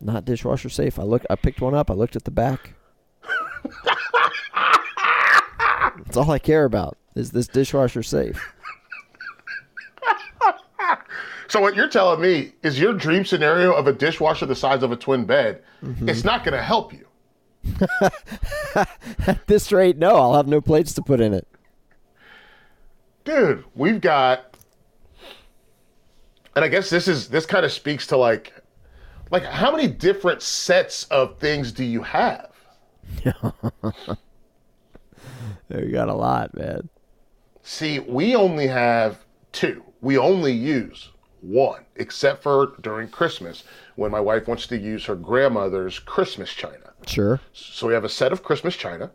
[0.00, 0.98] not dishwasher safe.
[0.98, 1.24] I look.
[1.30, 1.90] I picked one up.
[1.90, 2.74] I looked at the back.
[6.04, 6.96] That's all I care about.
[7.14, 8.40] Is this dishwasher safe?
[11.48, 14.92] so what you're telling me is your dream scenario of a dishwasher the size of
[14.92, 15.62] a twin bed.
[15.82, 16.08] Mm-hmm.
[16.08, 17.04] It's not going to help you.
[19.26, 20.16] At this rate, no.
[20.16, 21.46] I'll have no plates to put in it.
[23.24, 24.56] dude we've got
[26.56, 28.54] and i guess this is this kind of speaks to like
[29.30, 32.50] like how many different sets of things do you have
[35.70, 36.88] You got a lot, man.
[37.62, 41.10] see we only have two we only use
[41.40, 43.64] one, except for during Christmas
[43.96, 46.92] when my wife wants to use her grandmother's Christmas china.
[47.06, 47.40] Sure.
[47.52, 49.10] So we have a set of Christmas china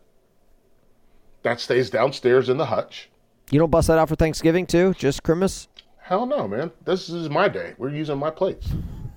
[1.43, 3.09] that stays downstairs in the hutch.
[3.51, 4.93] You don't bust that out for Thanksgiving too?
[4.97, 5.67] Just Christmas?
[5.97, 6.71] Hell no, man.
[6.85, 7.73] This is my day.
[7.77, 8.67] We're using my plates.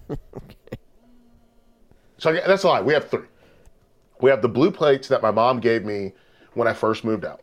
[2.26, 2.80] So I- that's a lie.
[2.80, 3.28] We have three.
[4.20, 6.12] We have the blue plates that my mom gave me
[6.54, 7.40] when I first moved out.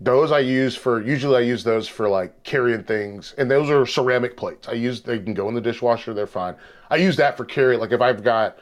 [0.00, 3.84] Those I use for usually I use those for like carrying things, and those are
[3.84, 4.68] ceramic plates.
[4.68, 6.14] I use they can go in the dishwasher.
[6.14, 6.54] They're fine.
[6.88, 7.76] I use that for carry.
[7.76, 8.56] Like if I've got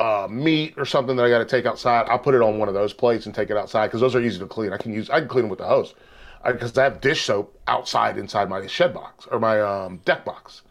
[0.00, 2.68] uh, meat or something that I got to take outside, I'll put it on one
[2.68, 4.72] of those plates and take it outside because those are easy to clean.
[4.72, 5.94] I can use I can clean them with the hose
[6.46, 10.62] because I, have dish soap outside inside my shed box or my um, deck box.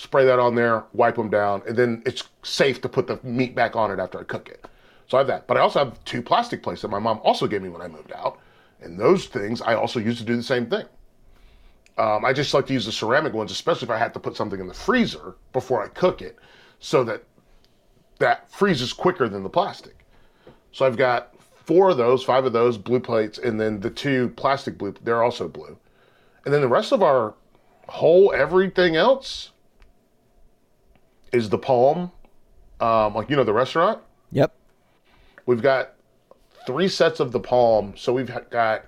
[0.00, 3.54] Spray that on there, wipe them down, and then it's safe to put the meat
[3.54, 4.64] back on it after I cook it.
[5.06, 7.46] So I have that, but I also have two plastic plates that my mom also
[7.46, 8.38] gave me when I moved out,
[8.80, 10.86] and those things I also use to do the same thing.
[11.98, 14.36] Um, I just like to use the ceramic ones, especially if I have to put
[14.36, 16.38] something in the freezer before I cook it,
[16.78, 17.22] so that
[18.20, 20.06] that freezes quicker than the plastic.
[20.72, 21.34] So I've got
[21.66, 25.22] four of those, five of those blue plates, and then the two plastic blue, they're
[25.22, 25.76] also blue.
[26.46, 27.34] And then the rest of our
[27.86, 29.50] whole everything else
[31.32, 32.10] is the palm,
[32.80, 34.00] um, like you know the restaurant.
[34.32, 34.52] Yep.
[35.46, 35.94] We've got
[36.66, 38.86] three sets of the palm, so we've got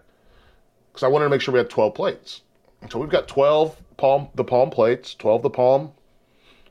[0.92, 2.42] because I wanted to make sure we had twelve plates.
[2.90, 5.92] So we've got twelve palm the palm plates, twelve the palm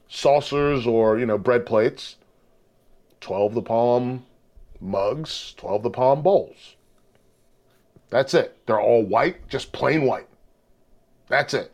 [0.07, 2.17] saucers or you know bread plates,
[3.21, 4.25] twelve the palm
[4.79, 6.75] mugs, twelve the palm bowls.
[8.09, 8.57] That's it.
[8.65, 10.27] They're all white, just plain white.
[11.29, 11.71] That's it.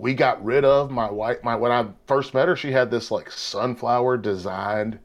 [0.00, 3.10] We got rid of my white my when I first met her, she had this
[3.10, 4.98] like sunflower designed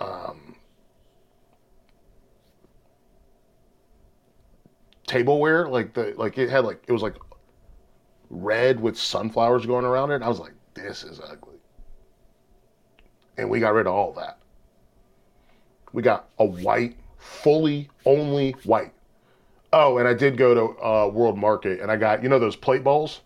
[0.00, 0.56] um
[5.06, 7.16] tableware like the like it had like it was like
[8.30, 10.22] red with sunflowers going around it.
[10.22, 11.58] I was like this is ugly.
[13.36, 14.38] And we got rid of all that.
[15.92, 18.94] We got a white fully only white
[19.72, 22.56] oh and i did go to uh, world market and i got you know those
[22.56, 23.20] plate bowls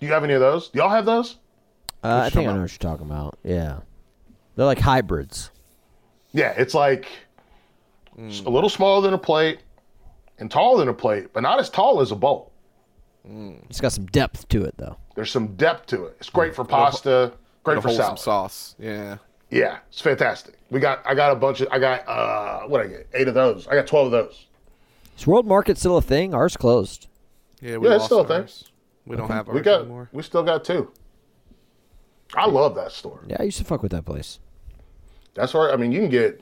[0.00, 1.36] do you have any of those do y'all have those
[2.04, 3.38] Uh, I What you think I talking know what you're talking about.
[3.44, 3.78] Yeah.
[4.56, 5.50] They're like hybrids.
[6.32, 7.06] Yeah, it's like
[8.18, 9.60] a little smaller than a plate
[10.38, 12.50] and taller than a plate, but not as tall as a bowl.
[13.70, 14.96] It's got some depth to it though.
[15.14, 16.16] There's some depth to it.
[16.18, 18.18] It's great for pasta, great It'll for hold some salad.
[18.50, 18.74] sauce.
[18.78, 19.18] Yeah.
[19.50, 20.54] Yeah, it's fantastic.
[20.72, 23.06] We got I got a bunch of I got uh what I get?
[23.12, 23.68] 8 of those.
[23.68, 24.46] I got 12 of those.
[25.18, 26.32] Is World Market still a thing?
[26.34, 27.08] Ours closed.
[27.60, 28.40] Yeah, we Yeah, it's lost still a thing.
[28.40, 28.70] ours.
[29.04, 30.08] We don't have ours We got anymore.
[30.12, 30.90] we still got two.
[32.34, 33.22] I love that store.
[33.28, 34.38] Yeah, I used to fuck with that place.
[35.34, 36.40] That's where I mean you can get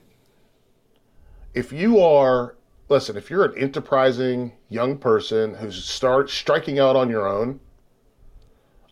[1.52, 2.54] if you are
[2.88, 7.58] listen, if you're an enterprising young person who's start striking out on your own,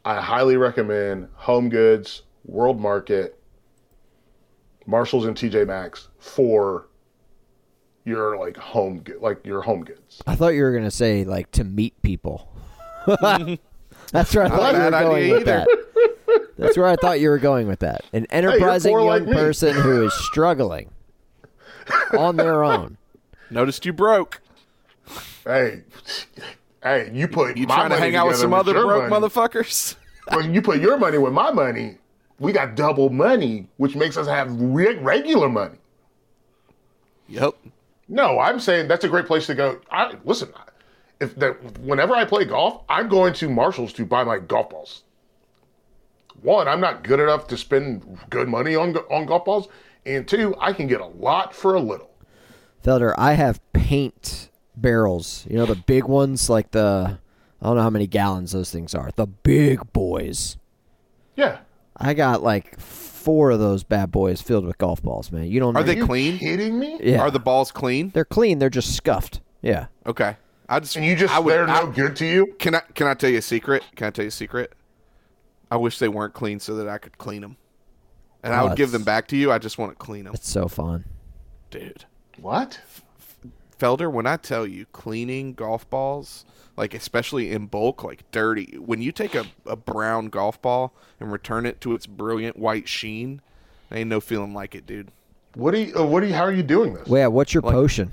[0.05, 3.38] I highly recommend Home Goods, World Market,
[4.89, 6.89] Marshalls and TJ Maxx for
[8.05, 10.23] your like home like your home goods.
[10.27, 12.51] I thought you were gonna say like to meet people.
[13.07, 15.67] That's where I thought you were going with either.
[15.67, 16.49] that.
[16.57, 18.03] That's where I thought you were going with that.
[18.15, 20.91] An enterprising poor young like person who is struggling
[22.17, 22.97] on their own.
[23.51, 24.41] Noticed you broke.
[25.45, 25.83] Hey,
[26.83, 29.27] hey, you put You my trying to hang out with together some other broke money.
[29.27, 29.97] motherfuckers?
[30.33, 31.97] when you put your money with my money,
[32.39, 35.79] we got double money, which makes us have re- regular money.
[37.29, 37.55] Yep.
[38.09, 39.81] No, I'm saying that's a great place to go.
[39.91, 40.51] I listen.
[41.21, 45.03] If that, whenever I play golf, I'm going to Marshalls to buy my golf balls.
[46.43, 49.69] One, I'm not good enough to spend good money on on golf balls,
[50.07, 52.11] and two, I can get a lot for a little.
[52.85, 55.45] Felder, I have paint barrels.
[55.51, 57.19] You know the big ones, like the
[57.61, 59.11] I don't know how many gallons those things are.
[59.17, 60.57] The big boys.
[61.35, 61.59] Yeah,
[62.01, 65.45] I got like four of those bad boys filled with golf balls, man.
[65.47, 65.81] You don't know.
[65.81, 66.39] Are they you clean?
[66.39, 66.99] kidding me?
[67.03, 67.21] Yeah.
[67.21, 68.11] Are the balls clean?
[68.11, 68.59] They're clean.
[68.59, 69.41] They're just scuffed.
[69.63, 69.87] Yeah.
[70.07, 70.37] Okay.
[70.69, 72.55] I just And you just I would, they're no good to you?
[72.59, 73.83] Can I can I tell you a secret?
[73.97, 74.73] Can I tell you a secret?
[75.71, 77.57] I wish they weren't clean so that I could clean them,
[78.43, 79.51] and I Oh, would give them back to you.
[79.53, 81.05] I just want to clean them, It's so fun.
[81.71, 82.05] dude.
[82.41, 82.81] What?
[83.79, 86.45] Felder, when I tell you cleaning golf balls,
[86.79, 91.33] like especially in bulk, like dirty, when you take a, a brown golf ball and
[91.33, 93.43] return it to its brilliant white sheen,
[93.91, 95.11] I ain't no feeling like it, dude.
[95.55, 95.99] What do you?
[95.99, 96.35] Uh, what do you?
[96.35, 97.09] How are you doing this?
[97.09, 98.13] Well, yeah, what's your potion?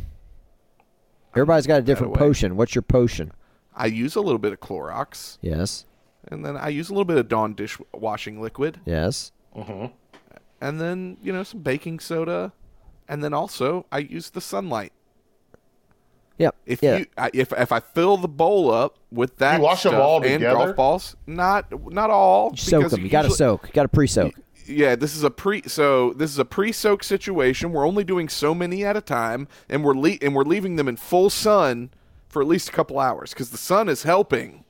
[1.36, 2.56] Everybody's got a different potion.
[2.58, 3.32] What's your potion?
[3.76, 5.86] I use a little bit of Clorox, Yes.
[6.30, 9.32] and then I use a little bit of Dawn dishwashing liquid, Yes.
[9.54, 9.92] and
[10.82, 12.52] then you know some baking soda,
[13.08, 14.92] and then also I use the sunlight.
[16.38, 16.56] Yep.
[16.66, 16.98] If yeah.
[16.98, 20.18] you I- if if I fill the bowl up with that You wash them all
[20.18, 20.56] and together?
[20.58, 22.56] golf balls, not not all.
[22.58, 23.02] soak them.
[23.02, 23.68] You got to soak.
[23.68, 24.34] You got to pre-soak.
[24.68, 27.72] Yeah, this is a pre so this is a pre-soak situation.
[27.72, 30.88] We're only doing so many at a time, and we're le- and we're leaving them
[30.88, 31.92] in full sun
[32.28, 34.66] for at least a couple hours because the sun is helping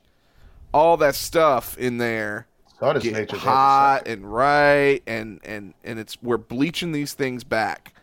[0.72, 2.46] all that stuff in there
[2.78, 7.94] Sun is get hot and right, and and and it's we're bleaching these things back,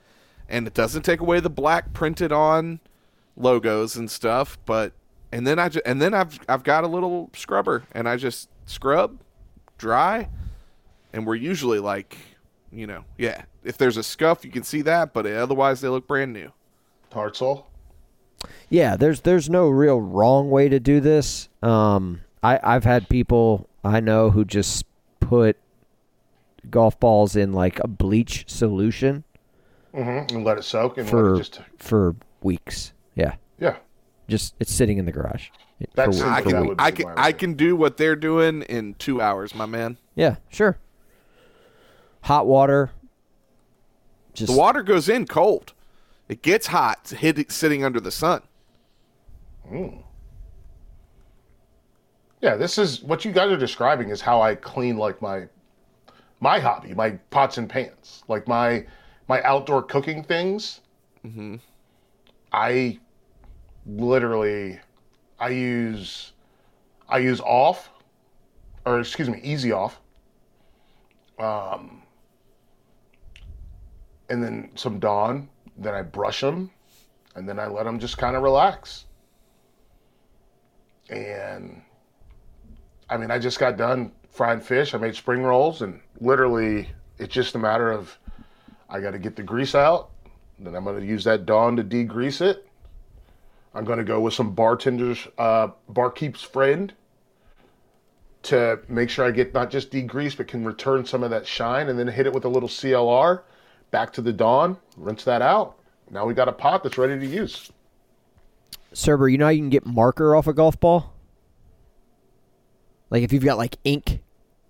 [0.50, 2.80] and it doesn't take away the black printed on
[3.36, 4.94] logos and stuff, but
[5.32, 8.50] and then I ju- and then I've I've got a little scrubber and I just
[8.66, 9.20] scrub,
[9.78, 10.30] dry,
[11.12, 12.18] and we're usually like,
[12.72, 13.44] you know, yeah.
[13.64, 16.52] If there's a scuff, you can see that, but otherwise they look brand new.
[17.12, 17.66] Hartzell.
[18.70, 21.48] Yeah, there's there's no real wrong way to do this.
[21.62, 24.86] Um, I I've had people I know who just
[25.20, 25.58] put
[26.70, 29.24] golf balls in like a bleach solution
[29.94, 30.36] Mm-hmm.
[30.36, 32.94] And let it soak and let for it just for weeks.
[33.60, 33.78] Yeah, yeah.
[34.28, 35.50] just it's sitting in the garage.
[35.96, 36.76] That's for I simple.
[36.76, 39.98] That can I can I can do what they're doing in two hours, my man.
[40.16, 40.78] Yeah, sure.
[42.22, 42.92] Hot water.
[44.34, 45.74] Just The water goes in cold.
[46.30, 48.42] It gets hot it's hit, sitting under the sun.
[52.42, 55.48] Yeah, this is what you guys are describing is how I clean like my
[56.40, 58.86] my hobby, my pots and pans, like my
[59.28, 60.82] my outdoor cooking things.
[61.26, 61.56] Mm-hmm.
[62.52, 63.00] I
[63.86, 64.80] literally
[65.40, 66.32] I use
[67.08, 67.90] I use off
[68.86, 70.00] or excuse me, easy off.
[71.40, 72.04] Um
[74.30, 76.72] and then some Dawn, then I brush them
[77.36, 79.06] and then I let them just kind of relax.
[81.10, 81.82] And
[83.10, 84.94] I mean, I just got done frying fish.
[84.94, 88.18] I made spring rolls, and literally, it's just a matter of
[88.90, 90.10] I got to get the grease out.
[90.60, 92.68] Then I'm going to use that Dawn to degrease it.
[93.74, 96.94] I'm going to go with some bartender's, uh, barkeep's friend
[98.44, 101.90] to make sure I get not just degreased, but can return some of that shine,
[101.90, 103.42] and then hit it with a little CLR.
[103.92, 105.78] Back to the Dawn, rinse that out.
[106.12, 107.72] Now we got a pot that's ready to use.
[108.94, 111.14] Surber, you know how you can get marker off a golf ball?
[113.10, 114.22] Like if you've got like ink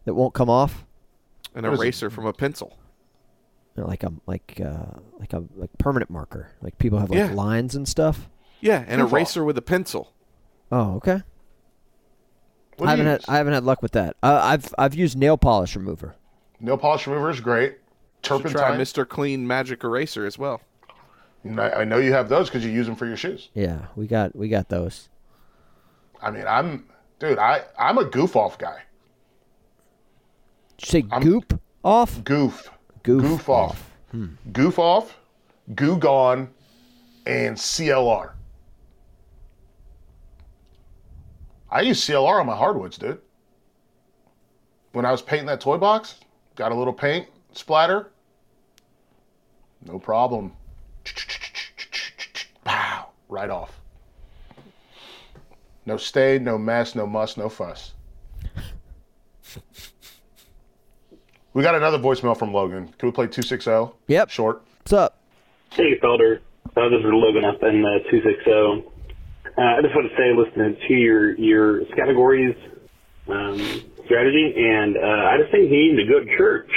[0.06, 0.86] that won't come off,
[1.56, 2.78] An What is eraser from a pencil.
[3.76, 6.50] you know, like a like uh like a like permanent marker.
[6.62, 7.32] Like people have like Yeah.
[7.34, 8.30] lines and stuff.
[8.64, 10.14] Yeah, an Proof eraser with a pencil.
[10.72, 11.22] Oh, okay.
[12.78, 13.30] What I haven't you had use?
[13.30, 14.16] I haven't had luck with that.
[14.24, 16.16] Uh, I've I've used nail polish remover.
[16.62, 17.80] Nail polish remover is great.
[18.24, 18.80] Should try Turpentine.
[18.80, 19.08] Mr.
[19.08, 20.62] Clean Magic Eraser as well.
[21.44, 23.50] And I, I know you have those because you use them for your shoes.
[23.54, 25.10] Yeah, we got we got those.
[26.22, 26.86] I mean, I'm,
[27.20, 28.84] dude, I, I'm a goof off guy.
[30.78, 32.24] Did you say goop off?
[32.24, 32.70] Goof.
[33.04, 33.92] Goof off.
[34.54, 35.18] Goof off,
[35.76, 36.50] goo gone,
[37.26, 38.32] and CLR.
[41.74, 43.20] I use CLR on my hardwoods, dude.
[44.92, 46.20] When I was painting that toy box,
[46.56, 48.12] got a little paint splatter.
[49.84, 50.54] No problem.
[52.64, 53.82] Pow, right off.
[55.88, 57.94] No stain, no mess, no muss, no fuss.
[61.54, 62.94] We got another voicemail from Logan.
[63.00, 63.96] Can we play 260?
[64.08, 64.30] Yep.
[64.30, 64.62] Short.
[64.82, 65.18] What's up?
[65.72, 66.40] Hey, Felder.
[66.78, 68.93] Uh, this is Logan up in uh, 260.
[69.58, 72.56] Uh, I just want to say, listening to your your categories
[73.28, 73.60] um,
[74.06, 76.70] strategy, and uh, I just think he need a good church.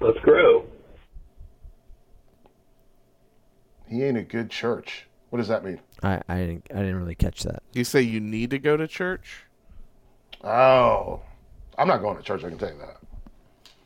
[0.00, 0.64] Let's grow.
[3.88, 5.06] He ain't a good church.
[5.30, 5.80] What does that mean?
[6.02, 7.62] I I didn't I didn't really catch that.
[7.72, 9.44] You say you need to go to church?
[10.44, 11.22] Oh,
[11.76, 12.44] I'm not going to church.
[12.44, 12.98] I can tell you that.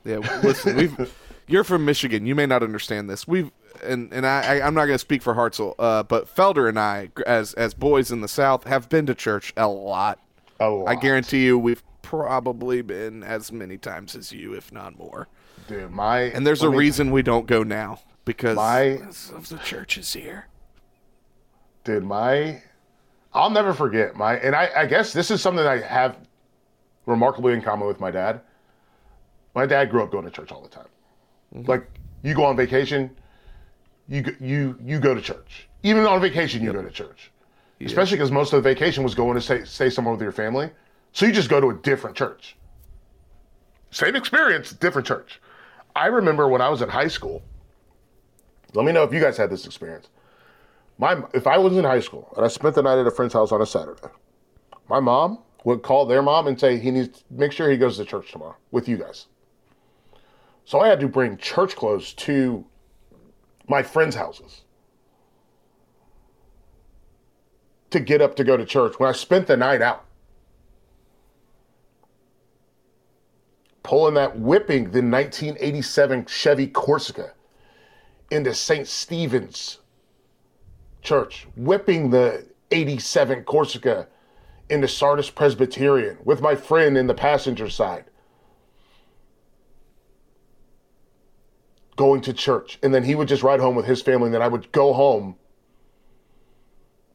[0.05, 1.15] Yeah, listen, we've
[1.49, 2.27] you're from Michigan.
[2.27, 3.27] You may not understand this.
[3.27, 3.51] We've
[3.83, 6.79] and and I, I I'm not going to speak for Hartzell, uh, but Felder and
[6.79, 10.19] I, as as boys in the South, have been to church a lot.
[10.61, 10.89] A lot.
[10.89, 15.29] I guarantee you, we've probably been as many times as you, if not more.
[15.69, 19.01] Dude, my And there's a me- reason we don't go now because My-
[19.35, 20.47] of the churches here.
[21.85, 22.05] dude.
[22.05, 22.63] My,
[23.35, 26.17] I'll never forget my, and I, I guess this is something I have
[27.07, 28.41] remarkably in common with my dad.
[29.55, 30.87] My dad grew up going to church all the time.
[31.67, 31.87] Like
[32.23, 33.11] you go on vacation,
[34.09, 35.69] you go- you you go to church.
[35.83, 37.31] Even on vacation, you go to church.
[37.81, 40.71] Especially because most of the vacation was going to stay stay somewhere with your family,
[41.13, 42.57] so you just go to a different church.
[43.91, 45.41] Same experience, different church.
[45.95, 47.43] I remember when I was in high school.
[48.75, 50.09] Let me know if you guys had this experience.
[50.99, 53.35] My if I was in high school and I spent the night at a friend's
[53.35, 54.09] house on a Saturday,
[54.89, 57.97] my mom would call their mom and say he needs to make sure he goes
[57.99, 59.27] to church tomorrow with you guys.
[60.65, 62.65] So I had to bring church clothes to
[63.69, 64.63] my friends' houses.
[67.91, 70.05] to get up to go to church when I spent the night out.
[73.83, 77.33] Pulling that whipping the 1987 Chevy Corsica
[78.31, 78.87] into St.
[78.87, 79.79] Stephen's
[81.03, 84.09] Church, whipping the 87 Corsica
[84.69, 88.07] into Sardis Presbyterian with my friend in the passenger side.
[91.97, 92.79] Going to church.
[92.83, 94.93] And then he would just ride home with his family, and then I would go
[94.93, 95.37] home.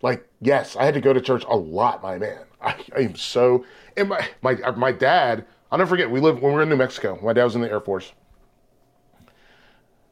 [0.01, 2.45] Like, yes, I had to go to church a lot, my man.
[2.61, 3.65] I, I am so.
[3.95, 6.75] And my, my, my dad, I'll never forget, we lived when we were in New
[6.75, 7.19] Mexico.
[7.21, 8.11] My dad was in the Air Force.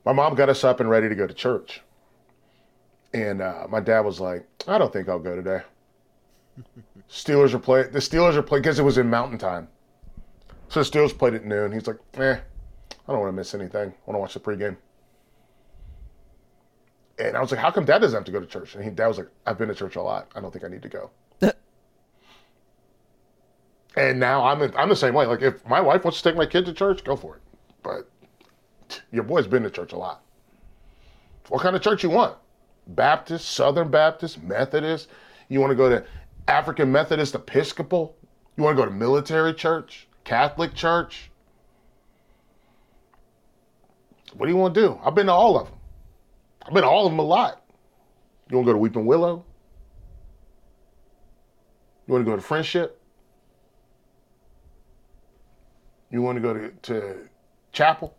[0.06, 1.82] My mom got us up and ready to go to church.
[3.14, 5.62] And uh, my dad was like, I don't think I'll go today.
[7.10, 7.92] Steelers are playing.
[7.92, 9.68] The Steelers are playing because it was in Mountain Time.
[10.68, 11.72] So the Steelers played at noon.
[11.72, 12.38] He's like, eh,
[13.10, 13.90] I don't want to miss anything.
[13.90, 14.78] I want to watch the pregame.
[17.18, 18.76] And I was like, how come dad doesn't have to go to church?
[18.76, 20.32] And he, dad was like, I've been to church a lot.
[20.36, 21.10] I don't think I need to go.
[23.98, 25.26] and now I'm in, I'm the same way.
[25.26, 27.42] Like if my wife wants to take my kid to church, go for it.
[27.82, 28.08] But
[29.12, 30.22] your boy's been to church a lot.
[31.48, 32.38] What kind of church you want?
[32.90, 35.08] Baptist, Southern Baptist, Methodist?
[35.48, 36.06] You want to go to
[36.48, 38.16] African Methodist Episcopal?
[38.56, 40.08] You want to go to military church?
[40.26, 41.29] Catholic church?
[44.34, 45.00] What do you want to do?
[45.04, 45.76] I've been to all of them.
[46.66, 47.64] I've been to all of them a lot.
[48.50, 49.46] You want to go to Weeping Willow?
[52.08, 53.02] You want to go to Friendship?
[56.12, 57.30] You want to go to, to
[57.72, 58.16] chapel?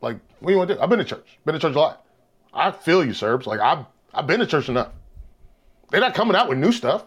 [0.00, 0.80] Like, what do you want to do?
[0.80, 1.38] I've been to church.
[1.44, 2.04] Been to church a lot.
[2.52, 3.46] I feel you, Surbs.
[3.46, 4.92] Like, I've, I've been to church enough.
[5.90, 7.06] They're not coming out with new stuff.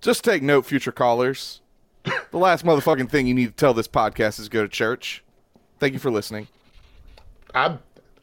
[0.00, 1.60] Just take note, future callers.
[2.32, 5.22] The last motherfucking thing you need to tell this podcast is go to church.
[5.78, 6.48] Thank you for listening.
[7.54, 7.76] I,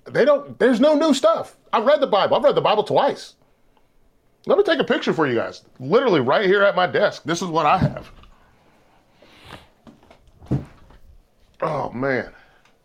[0.05, 0.57] they don't.
[0.59, 1.55] There's no new stuff.
[1.71, 2.35] I've read the Bible.
[2.35, 3.35] I've read the Bible twice.
[4.45, 5.63] Let me take a picture for you guys.
[5.79, 7.23] Literally right here at my desk.
[7.23, 8.11] This is what I have.
[11.61, 12.31] Oh man,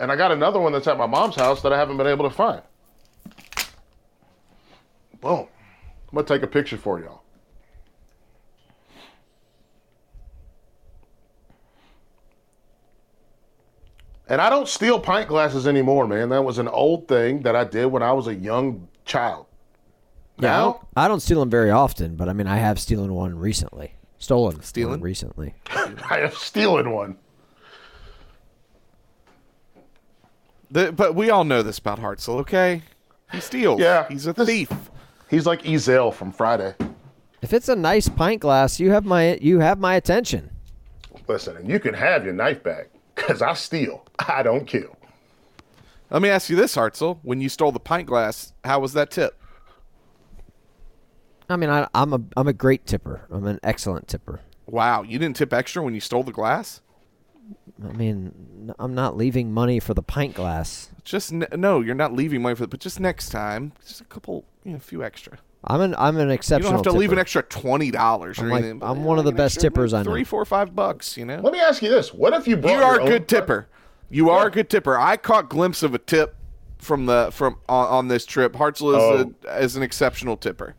[0.01, 2.28] and I got another one that's at my mom's house that I haven't been able
[2.28, 2.60] to find.
[5.20, 5.46] Boom.
[6.09, 7.23] I'm gonna take a picture for y'all.
[14.28, 16.30] And I don't steal pint glasses anymore, man.
[16.30, 19.46] That was an old thing that I did when I was a young child.
[20.38, 22.80] Yeah, I Now, don't, I don't steal them very often, but I mean, I have
[22.80, 23.94] stolen one recently.
[24.18, 24.92] Stolen Stealing?
[24.92, 25.55] one recently.
[25.70, 27.18] I have stolen one.
[30.70, 32.82] The, but we all know this about Hartzell, okay?
[33.32, 33.80] He steals.
[33.80, 34.09] Yeah.
[34.09, 34.70] He's a This- thief.
[35.28, 36.74] He's like Ezal from Friday.
[37.42, 40.51] If it's a nice pint glass, you have my you have my attention.
[41.28, 44.07] Listen, and you can have your knife back, because I steal.
[44.19, 44.97] I don't kill.
[46.11, 47.19] Let me ask you this, Hartzell.
[47.23, 49.41] When you stole the pint glass, how was that tip?
[51.49, 53.27] I mean, I, I'm a I'm a great tipper.
[53.31, 54.41] I'm an excellent tipper.
[54.66, 56.81] Wow, you didn't tip extra when you stole the glass?
[57.82, 60.91] I mean, I'm not leaving money for the pint glass.
[61.05, 64.05] Just ne- no, you're not leaving money for it, but just next time, just a
[64.05, 65.39] couple, you know, a few extra.
[65.66, 66.73] I'm an I'm an You exceptional.
[66.73, 68.82] don't have to leave an extra twenty dollars or I'm like- anything.
[68.82, 70.11] I'm yeah, one of the an best extra, tippers I know.
[70.11, 71.16] Three, four, five bucks.
[71.16, 73.28] You know, Let me ask you this: What if you brought you are a good
[73.28, 73.69] tipper.
[74.11, 74.99] You are a good tipper.
[74.99, 76.36] I caught glimpse of a tip
[76.78, 78.53] from the from on, on this trip.
[78.55, 79.35] Hartzell is Oh.
[79.49, 80.74] a, is an exceptional tipper.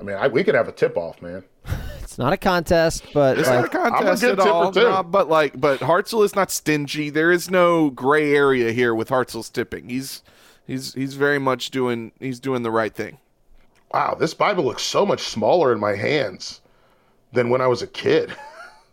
[0.00, 1.44] I mean, I, we could have a tip off, man.
[2.02, 4.92] It's not a contest, but It's like, not a contest good at all, tipper, too.
[4.92, 7.08] no, but like, but Hartzell is not stingy.
[7.08, 9.88] There is no gray area here with Hartzell's tipping.
[9.88, 10.22] He's
[10.66, 13.16] he's he's very much doing he's doing the right thing.
[13.92, 16.60] Wow, this Bible looks so much smaller in my hands
[17.32, 18.34] than when I was a kid.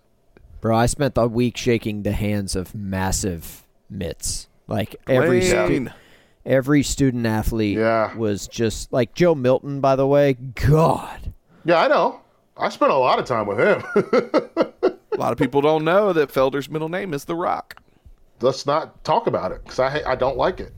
[0.61, 4.47] bro, I spent the week shaking the hands of massive mitts.
[4.67, 5.87] Like every stu-
[6.45, 8.15] every student athlete Yeah.
[8.15, 9.79] was just like Joe Milton.
[9.81, 11.33] By the way, God,
[11.65, 12.21] yeah, I know.
[12.57, 13.83] I spent a lot of time with him.
[15.11, 17.75] A lot of people don't know that Felder's middle name is The Rock.
[18.39, 20.71] Let's not talk about it because I I don't like it.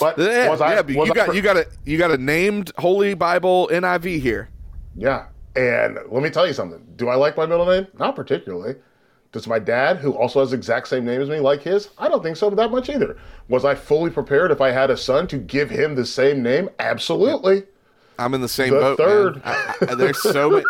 [0.00, 0.74] But Yeah, was I?
[0.74, 3.68] yeah, was you I got per- you got a you got a named Holy Bible
[3.72, 4.48] NIV here.
[4.96, 5.26] Yeah.
[5.56, 6.84] And let me tell you something.
[6.96, 7.86] Do I like my middle name?
[7.98, 8.74] Not particularly.
[9.30, 11.90] Does my dad, who also has the exact same name as me, like his?
[11.98, 13.16] I don't think so that much either.
[13.48, 16.70] Was I fully prepared if I had a son to give him the same name?
[16.78, 17.64] Absolutely.
[18.18, 18.96] I'm in the same The boat.
[18.98, 19.42] third.
[19.44, 20.64] I, I, there's so many.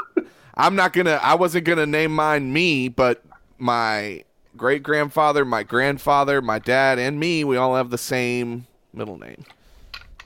[0.54, 1.18] I'm not gonna.
[1.22, 3.22] I wasn't gonna name mine me, but
[3.58, 4.24] my
[4.56, 9.44] great grandfather, my grandfather, my dad, and me, we all have the same middle name,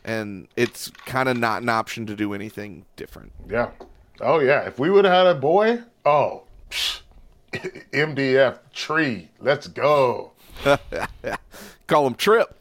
[0.05, 3.33] and it's kind of not an option to do anything different.
[3.49, 3.71] Yeah.
[4.21, 4.63] Oh, yeah.
[4.67, 7.01] If we would have had a boy, oh, psh,
[7.93, 9.29] MDF tree.
[9.41, 10.33] Let's go.
[11.87, 12.55] Call him Trip.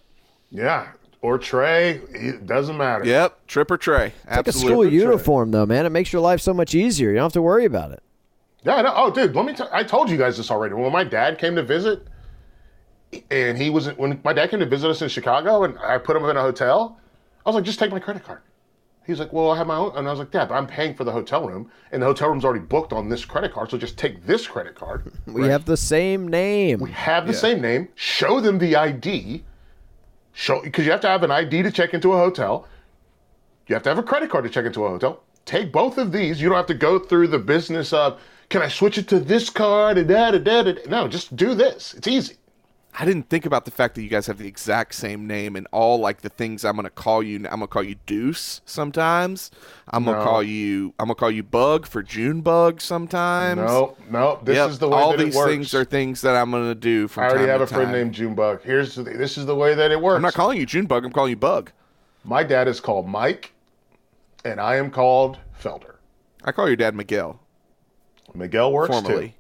[0.52, 0.90] Yeah.
[1.22, 2.00] or Trey.
[2.12, 3.04] It doesn't matter.
[3.06, 4.14] Yep, Trip or Trey.
[4.30, 5.86] Like a school uniform, though, man.
[5.86, 7.10] It makes your life so much easier.
[7.10, 8.02] You don't have to worry about it.
[8.68, 8.76] Yeah.
[8.76, 8.94] I know.
[8.96, 9.36] Oh, dude.
[9.36, 9.54] Let me.
[9.54, 10.76] T- I told you guys this already.
[10.76, 12.08] When my dad came to visit,
[13.32, 16.16] and he was when my dad came to visit us in Chicago, and I put
[16.16, 17.00] him in a hotel.
[17.46, 18.42] I was like, just take my credit card.
[19.06, 20.94] He's like, well, I have my own, and I was like, Dad, but I'm paying
[20.94, 23.78] for the hotel room, and the hotel room's already booked on this credit card, so
[23.78, 25.14] just take this credit card.
[25.28, 26.80] We have the same name.
[26.80, 27.88] We have the same name.
[27.96, 29.46] Show them the ID.
[30.34, 32.68] Show because you have to have an ID to check into a hotel.
[33.68, 35.24] You have to have a credit card to check into a hotel.
[35.46, 36.42] Take both of these.
[36.42, 39.50] You don't have to go through the business of can I switch it to this
[39.50, 40.74] card and da da da.
[40.88, 41.94] No, just do this.
[41.94, 42.36] It's easy.
[43.00, 45.68] I didn't think about the fact that you guys have the exact same name and
[45.72, 47.36] all like the things I'm gonna call you.
[47.38, 49.52] I'm gonna call you Deuce sometimes.
[49.90, 50.96] I'm gonna call you.
[50.98, 53.60] I'm gonna call you Bug for June Bug sometimes.
[53.60, 54.40] No, no.
[54.42, 55.52] This Yep, is the way all that these it works.
[55.52, 57.94] Things are things that I'm gonna do from I already have a friend time.
[57.94, 58.64] named Junebug.
[58.64, 60.16] Here's the, this is the way that it works.
[60.16, 61.06] I'm not calling you June Bug.
[61.06, 61.72] I'm calling you Bug.
[62.24, 63.52] My dad is called Mike,
[64.44, 65.96] and I am called Felder.
[66.44, 67.40] I call your dad Miguel
[68.38, 69.32] Miguel works too.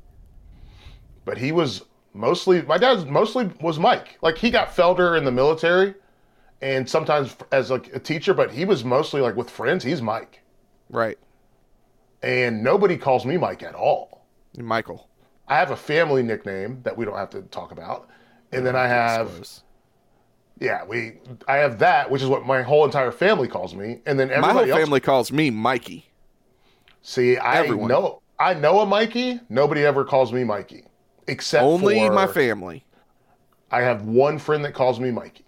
[1.26, 1.84] but he was
[2.14, 4.18] mostly my dad mostly was Mike.
[4.22, 5.94] Like he got Felder in the military,
[6.61, 9.84] and sometimes as like a teacher, but he was mostly like with friends.
[9.84, 10.41] He's Mike,
[10.90, 11.18] Right.
[12.24, 14.26] and nobody calls me Mike at all.
[14.57, 15.07] Michael.
[15.48, 18.10] I have a family nickname that we don't have to talk about,
[18.52, 19.48] and then I have
[20.60, 24.19] yeah we I have that which is what my whole entire family calls me, and
[24.19, 24.72] then My whole else.
[24.80, 26.10] family calls me Mikey.
[27.03, 27.88] See, I everyone.
[27.90, 29.39] know I know a Mikey.
[29.49, 30.84] Nobody ever calls me Mikey,
[31.27, 32.84] except Only for my family.
[33.72, 35.43] I have one friend that calls me Mikey.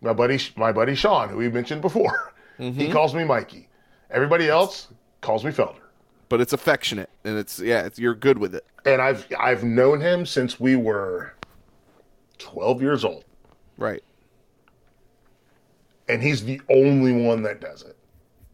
[0.00, 2.78] My buddy, my buddy Sean, who we mentioned before, Mm-hmm.
[2.78, 3.66] he calls me Mikey.
[4.10, 4.88] Everybody else
[5.22, 5.80] calls me Felder,
[6.28, 8.64] But it's affectionate and it's yeah, it's, you're good with it.
[8.84, 11.32] and I've I've known him since we were
[12.38, 13.24] twelve years old,
[13.78, 14.02] Right.
[16.08, 17.96] and he's the only one that does it.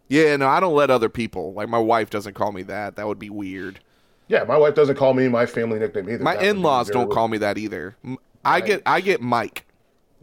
[0.09, 1.53] Yeah, no, I don't let other people.
[1.53, 2.97] Like my wife doesn't call me that.
[2.97, 3.81] That would be weird.
[4.29, 6.23] Yeah, my wife doesn't call me my family nickname either.
[6.25, 7.97] My That in-laws don't call me that either.
[8.45, 9.65] I get I get Mike.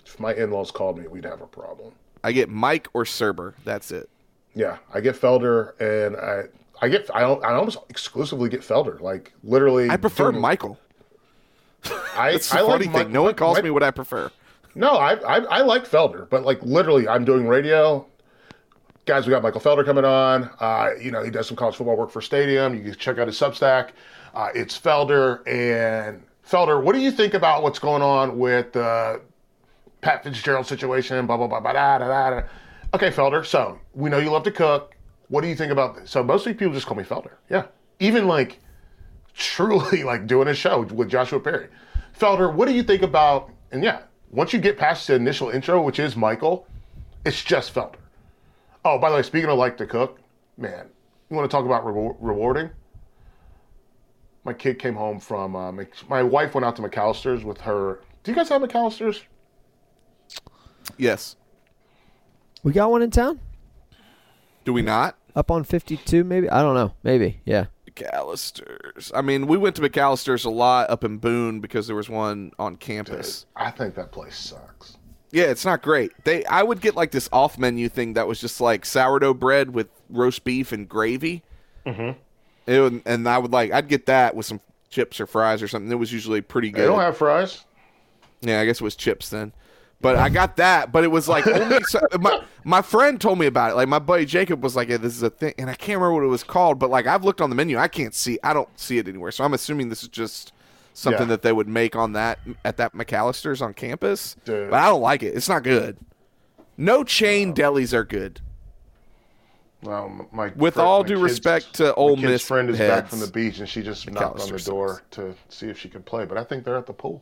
[0.06, 1.94] If my in-laws called me, we'd have a problem.
[2.24, 3.54] I get Mike or Surber.
[3.64, 4.10] That's it.
[4.54, 6.44] Yeah, I get Felder, and I
[6.82, 9.00] I get I, I almost exclusively get Felder.
[9.00, 10.80] Like literally, I prefer Michael.
[12.16, 13.08] I, That's the I funny like thing.
[13.08, 14.32] Mi- no one calls Mi- me what I prefer.
[14.76, 18.06] No, I, I I like Felder, but like literally, I'm doing radio.
[19.06, 20.50] Guys, we got Michael Felder coming on.
[20.60, 22.74] Uh, you know, he does some college football work for Stadium.
[22.74, 23.92] You can check out his Substack.
[24.34, 26.82] Uh, it's Felder and Felder.
[26.84, 29.22] What do you think about what's going on with the
[30.02, 31.24] Pat Fitzgerald situation?
[31.28, 32.30] Blah blah blah blah da da.
[32.32, 32.48] da.
[32.96, 33.46] Okay, Felder.
[33.46, 34.96] So we know you love to cook.
[35.28, 36.10] What do you think about this?
[36.10, 37.34] So mostly people just call me Felder.
[37.48, 37.68] Yeah,
[38.00, 38.60] even like
[39.36, 41.68] truly like doing a show with Joshua Perry.
[42.20, 43.52] Felder, what do you think about?
[43.72, 44.02] And yeah,
[44.32, 46.66] once you get past the initial intro, which is Michael,
[47.24, 47.98] it's just Felder.
[48.86, 50.20] Oh, by the way, speaking of like to cook,
[50.58, 50.88] man,
[51.30, 52.70] you want to talk about rewar- rewarding?
[54.44, 58.02] My kid came home from uh, Mc- my wife went out to McAlister's with her.
[58.24, 59.24] Do you guys have McAlister's?
[60.98, 61.36] Yes.
[62.62, 63.40] We got one in town?
[64.66, 65.18] Do we not?
[65.36, 66.48] Up on 52, maybe?
[66.48, 66.94] I don't know.
[67.02, 67.42] Maybe.
[67.44, 67.66] Yeah.
[67.90, 69.12] McAlister's.
[69.16, 72.52] I mean, we went to McAlister's a lot up in Boone because there was one
[72.60, 73.48] on campus.
[73.56, 74.98] I think that place sucks.
[75.36, 76.14] Yeah, it's not great.
[76.24, 79.74] They I would get like this off menu thing that was just like sourdough bread
[79.74, 81.44] with roast beef and gravy.
[81.86, 82.98] Mm-hmm.
[83.06, 85.92] and I would like I'd get that with some chips or fries or something.
[85.92, 86.84] It was usually pretty good.
[86.84, 87.66] They don't have fries.
[88.40, 89.52] yeah, I guess it was chips then.
[90.00, 93.46] But I got that, but it was like only so, my my friend told me
[93.46, 93.76] about it.
[93.76, 96.14] Like my buddy Jacob was like, yeah, "This is a thing," and I can't remember
[96.14, 96.80] what it was called.
[96.80, 98.40] But like I've looked on the menu, I can't see.
[98.42, 99.32] I don't see it anywhere.
[99.32, 100.54] So I'm assuming this is just
[100.96, 101.28] something Yeah.
[101.28, 104.36] that they would make on that at that McAlister's on campus.
[104.46, 104.72] Dude.
[104.72, 105.36] But I don't like it.
[105.36, 105.98] It's not good.
[106.78, 108.42] No chain delis are good.
[109.84, 113.08] Well, my With all my due kid's- respect to Ole my Miss friend is back
[113.08, 116.06] from the beach, and she just knocked on the door to see if she could
[116.06, 116.26] play.
[116.26, 117.22] But I think they're at the pool.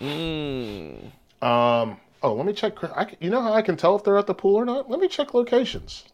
[0.00, 1.10] Mm.
[1.42, 1.98] Um.
[2.22, 2.82] Oh, let me check.
[2.82, 4.88] I, you know how I can tell if they're at the pool or not?
[4.90, 6.04] Let me check locations.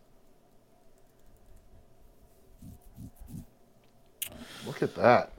[4.66, 5.32] Look at that.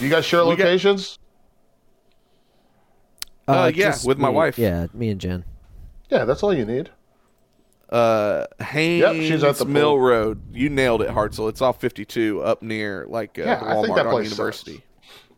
[0.00, 1.18] You guys share We got- locations?
[3.46, 4.58] Uh, yeah, just with my me- wife.
[4.58, 5.44] Yeah, me and Jen.
[6.10, 6.90] yeah, that's all you need.
[7.88, 10.00] Uh, Hanes she's at the Mill pool.
[10.00, 10.42] Road.
[10.52, 11.48] You nailed it, Hartzell.
[11.48, 14.30] It's off 52 up near like uh, Yeah, the I think Walmart that on place
[14.30, 14.72] University.
[14.74, 14.84] sucks.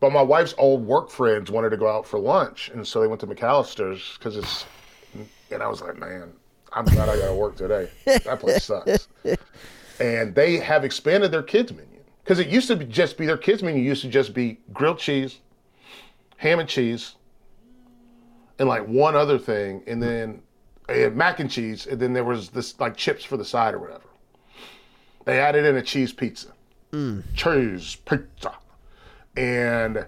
[0.00, 3.06] But my wife's old work friends wanted to go out for lunch, and so they
[3.06, 4.64] went to McAlister's because it's.
[5.52, 6.32] And I was like, man,
[6.72, 7.90] I'm glad I got to work today.
[8.06, 9.08] That place sucks.
[10.00, 11.89] and they have expanded their kids menu
[12.22, 14.98] because it used to be just be their kids menu used to just be grilled
[14.98, 15.38] cheese,
[16.36, 17.16] ham and cheese,
[18.58, 20.42] and like one other thing, and then
[20.86, 23.74] They had mac and cheese, and then there was this like chips for the side
[23.74, 24.08] or whatever.
[25.24, 26.48] They added in a cheese pizza,
[26.92, 27.22] mm.
[27.34, 28.54] cheese pizza,
[29.36, 30.06] and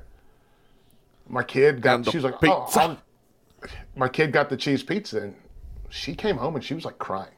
[1.28, 1.96] my kid got.
[1.96, 2.68] And She was like, "Oh.
[2.74, 2.98] I'll-"
[3.94, 5.36] my kid got the cheese pizza, and
[5.88, 7.34] she came home and she was like crying.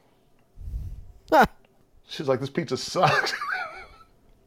[2.07, 3.33] She's like, "This pizza sucks.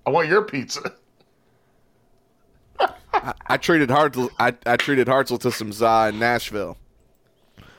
[0.08, 0.80] I want your pizza."
[3.46, 4.30] I treated Hartzell.
[4.38, 6.78] I, I treated Hartzell to some za in Nashville.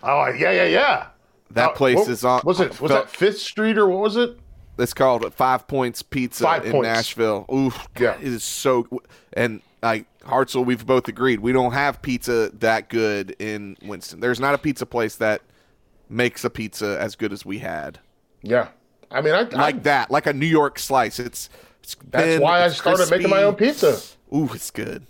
[0.04, 1.08] Oh yeah, yeah, yeah.
[1.52, 2.42] That Uh, place what- is on.
[2.44, 4.38] Was it was that Fifth Street or what was it?
[4.78, 6.86] It's called Five Points Pizza Five in Points.
[6.88, 7.46] Nashville.
[7.54, 8.16] Oof, Yeah.
[8.18, 8.88] it is so.
[9.34, 14.20] And like Hartzell, we've both agreed we don't have pizza that good in Winston.
[14.20, 15.42] There's not a pizza place that
[16.10, 18.00] makes a pizza as good as we had,
[18.42, 18.70] Yeah.
[19.12, 21.20] I mean, I, I like that, like a New York slice.
[21.20, 21.50] It's
[22.10, 24.00] That's why I started making my own pizza.
[24.34, 25.04] Ooh, it's good.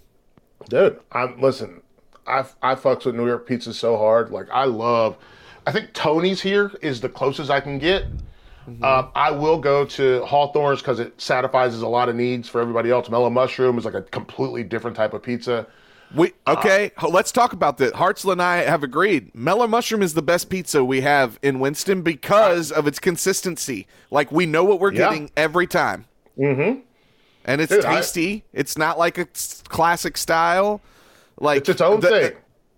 [0.69, 1.81] Dude, I'm listen.
[2.27, 4.31] I I fucks with New York pizza so hard.
[4.31, 5.17] Like I love.
[5.67, 8.05] I think Tony's here is the closest I can get.
[8.67, 8.83] Mm-hmm.
[8.83, 12.91] Um, I will go to Hawthorne's because it satisfies a lot of needs for everybody
[12.91, 13.09] else.
[13.09, 15.67] Mellow Mushroom is like a completely different type of pizza.
[16.15, 16.91] We okay.
[16.97, 17.93] ho- let's talk about that.
[17.93, 19.33] Hartzell and I have agreed.
[19.35, 23.87] Mellow Mushroom is the best pizza we have in Winston because of its consistency.
[24.09, 25.09] Like we know what we're Yeah.
[25.09, 26.05] getting every time.
[26.39, 26.79] Mm-hmm.
[27.45, 28.43] And it's Dude, I- tasty.
[28.53, 29.27] it's not like a
[29.67, 30.81] classic style.
[31.39, 32.31] Like It's its own the- thing.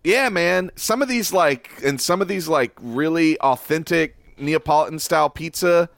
[0.03, 0.71] yeah, man.
[0.75, 5.89] Some of these like and some of these like really authentic Neapolitan style pizza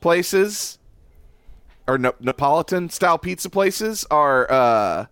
[0.00, 0.78] places
[1.86, 5.06] or no, Neapolitan style pizza places are uh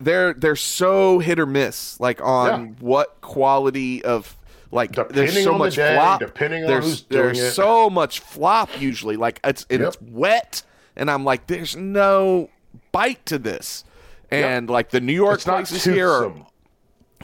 [0.00, 2.72] they're they're so hit or miss like on Yeah.
[2.80, 4.36] what quality of
[4.74, 7.52] like there's so on the much day, flop depending on there's who's doing there's it.
[7.52, 10.62] so much flop usually like it's and it's wet
[10.96, 12.50] and I'm like there's no
[12.92, 13.84] bite to this
[14.30, 16.34] and like the New York It's places here are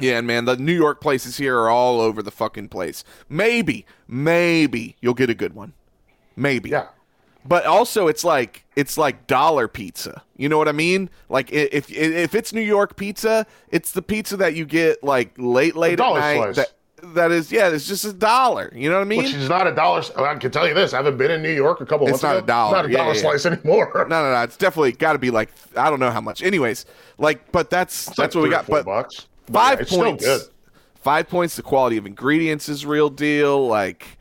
[0.00, 3.04] yeah, man, the New York places here are all over the fucking place.
[3.28, 5.74] Maybe, maybe you'll get a good one.
[6.36, 6.70] Maybe.
[6.70, 6.88] Yeah.
[7.44, 10.22] But also it's like it's like dollar pizza.
[10.36, 11.08] You know what I mean?
[11.28, 15.74] Like if if it's New York pizza, it's the pizza that you get like late
[15.74, 16.56] late at night slice.
[16.56, 16.72] that
[17.14, 18.72] that is yeah, it's just a dollar.
[18.74, 19.18] You know what I mean?
[19.24, 20.02] Which is not a dollar.
[20.16, 22.22] I can tell you this: I haven't been in New York a couple It's months
[22.22, 22.44] not ago.
[22.44, 22.68] a dollar.
[22.70, 23.36] It's not a Yeah, dollar yeah, yeah.
[23.38, 23.90] slice anymore.
[23.94, 24.42] no, no, no.
[24.42, 26.42] It's definitely got to be like I don't know how much.
[26.42, 26.86] Anyways,
[27.18, 28.66] like but that's It's that's like what we got.
[28.66, 29.26] But bucks.
[29.46, 30.24] But five yeah, it's still points.
[30.24, 30.40] good.
[30.96, 31.56] Five points.
[31.56, 33.66] The quality of ingredients is real deal.
[33.66, 34.18] Like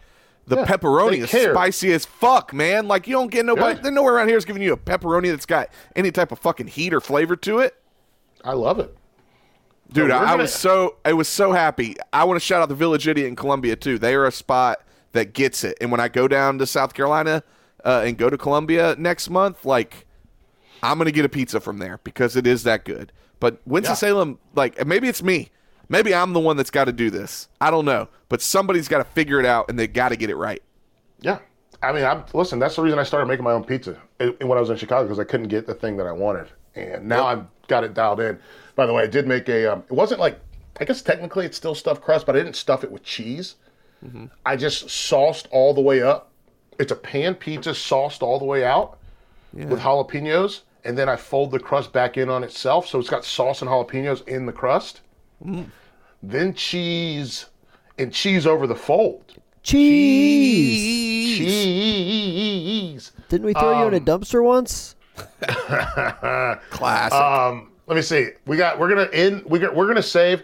[0.47, 1.53] the Yeah, pepperoni is care.
[1.53, 2.87] spicy as fuck, man.
[2.87, 3.75] Like you don't get nobody.
[3.75, 3.81] Yeah.
[3.83, 6.67] There's nowhere around here is giving you a pepperoni that's got any type of fucking
[6.67, 7.75] heat or flavor to it.
[8.43, 8.95] I love it.
[9.91, 11.95] Dude, I, was so I was so happy.
[12.13, 13.97] I want to shout out the Village Idiot in Columbia too.
[13.97, 14.83] They are a spot
[15.13, 15.77] that gets it.
[15.81, 17.43] And when I go down to South Carolina
[17.83, 20.05] uh, and go to Columbia next month, like
[20.83, 23.11] I'm gonna get a pizza from there because it is that good.
[23.39, 25.49] But Winston Salem, like maybe it's me.
[25.87, 27.47] Maybe I'm the one that's got to do this.
[27.59, 30.29] I don't know, but somebody's got to figure it out and they got to get
[30.29, 30.61] it right.
[31.19, 31.39] Yeah.
[31.81, 32.59] I mean, I'm listen.
[32.59, 35.19] That's the reason I started making my own pizza when I was in Chicago because
[35.19, 38.37] I couldn't get the thing that I wanted, and now I've got it dialed in.
[38.79, 39.65] By the way, I did make a.
[39.73, 40.39] Um, it wasn't like
[40.79, 43.55] I guess technically it's still stuffed crust, but I didn't stuff it with cheese.
[44.45, 46.31] I just sauced all the way up.
[46.79, 48.97] It's a pan pizza sauced all the way out
[49.51, 53.25] with jalapenos, and then I fold the crust back in on itself, so it's got
[53.25, 55.01] sauce and jalapenos in the crust.
[56.23, 57.47] Then cheese
[57.97, 59.33] and cheese over the fold.
[59.61, 61.37] cheese.
[61.37, 63.11] Cheese.
[63.27, 64.95] Didn't we throw you in a Um, dumpster once?
[66.69, 67.13] Classic.
[67.19, 68.29] Um, let me see.
[68.45, 68.77] We got.
[68.77, 69.43] We're gonna end.
[69.45, 70.43] We got, we're gonna save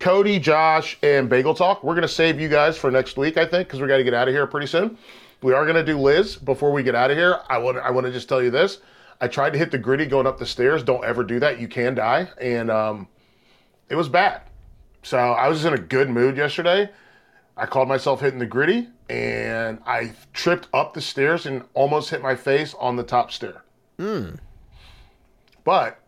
[0.00, 1.84] Cody, Josh, and Bagel Talk.
[1.84, 4.12] We're gonna save you guys for next week, I think, because we got to get
[4.12, 4.98] out of here pretty soon.
[5.40, 7.38] We are gonna do Liz before we get out of here.
[7.48, 7.78] I want.
[7.78, 8.78] I want to just tell you this.
[9.20, 10.82] I tried to hit the gritty going up the stairs.
[10.82, 11.60] Don't ever do that.
[11.60, 13.06] You can die, and um,
[13.88, 14.42] it was bad.
[15.04, 16.90] So I was in a good mood yesterday.
[17.56, 22.20] I called myself hitting the gritty, and I tripped up the stairs and almost hit
[22.20, 23.62] my face on the top stair.
[23.96, 24.38] Mmm.
[25.62, 25.99] But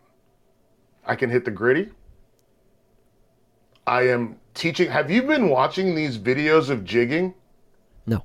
[1.05, 1.89] I can hit the gritty.
[3.85, 4.89] I am teaching.
[4.89, 7.33] Have you been watching these videos of jigging?
[8.05, 8.23] No.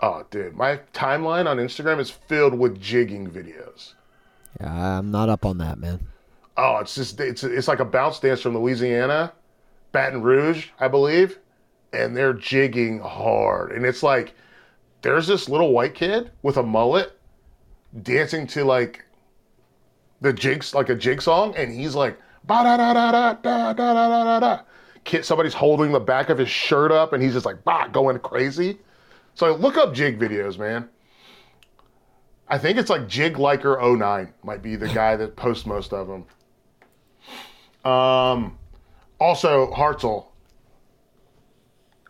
[0.00, 3.94] Oh, dude, my timeline on Instagram is filled with jigging videos.
[4.60, 6.06] Yeah, I'm not up on that, man.
[6.56, 9.32] Oh, it's just it's it's like a bounce dance from Louisiana,
[9.90, 11.38] Baton Rouge, I believe,
[11.92, 13.72] and they're jigging hard.
[13.72, 14.34] And it's like
[15.02, 17.18] there's this little white kid with a mullet
[18.02, 19.04] dancing to like
[20.24, 23.72] the jigs like a jig song, and he's like da da da da da da
[23.72, 24.60] da da da.
[25.04, 28.18] Kid, somebody's holding the back of his shirt up, and he's just like bah going
[28.18, 28.78] crazy.
[29.34, 30.88] So look up jig videos, man.
[32.48, 36.08] I think it's like Jig Liker 09 might be the guy that posts most of
[36.08, 36.24] them.
[37.90, 38.58] Um,
[39.18, 40.26] also Hartzell.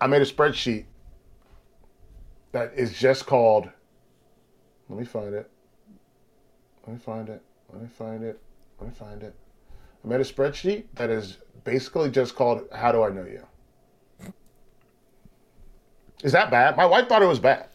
[0.01, 0.85] I made a spreadsheet
[2.53, 3.69] that is just called.
[4.89, 5.51] Let me find it.
[6.87, 7.43] Let me find it.
[7.75, 8.41] Let me find it.
[8.79, 9.35] Let me find it.
[10.05, 13.45] I made a spreadsheet that is basically just called "How do I know you."
[16.23, 16.77] Is that bad?
[16.77, 17.67] My wife thought it was bad.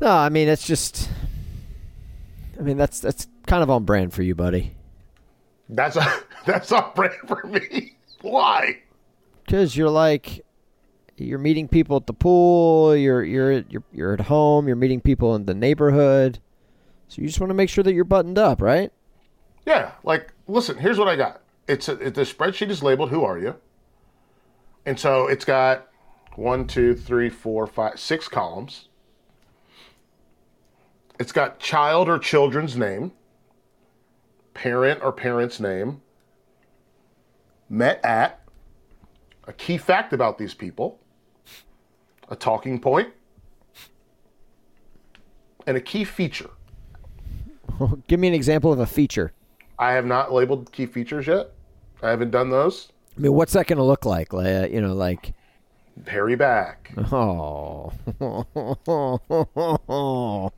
[0.00, 1.08] No, I mean it's just.
[2.58, 4.76] I mean that's that's kind of on brand for you, buddy.
[5.68, 6.06] That's a
[6.46, 7.96] that's on brand for me.
[8.20, 8.82] Why?
[9.44, 10.44] Because you're like,
[11.16, 12.94] you're meeting people at the pool.
[12.94, 14.68] You're you're you're you're at home.
[14.68, 16.38] You're meeting people in the neighborhood.
[17.08, 18.92] So you just want to make sure that you're buttoned up, right?
[19.64, 20.78] Yeah, like listen.
[20.78, 21.42] Here's what I got.
[21.68, 23.56] It's a, it, the spreadsheet is labeled "Who are you?"
[24.86, 25.88] and so it's got
[26.36, 28.88] one, two, three, four, five, six columns.
[31.18, 33.12] It's got child or children's name,
[34.54, 36.02] parent or parent's name,
[37.68, 38.40] met at,
[39.44, 41.00] a key fact about these people,
[42.28, 43.08] a talking point,
[45.66, 46.50] and a key feature.
[48.08, 49.32] Give me an example of a feature.
[49.78, 51.50] I have not labeled key features yet.
[52.02, 52.88] I haven't done those.
[53.16, 54.32] I mean, what's that going to look like?
[54.32, 55.32] Like, uh, you know, like,
[56.06, 57.90] Hairy back, oh,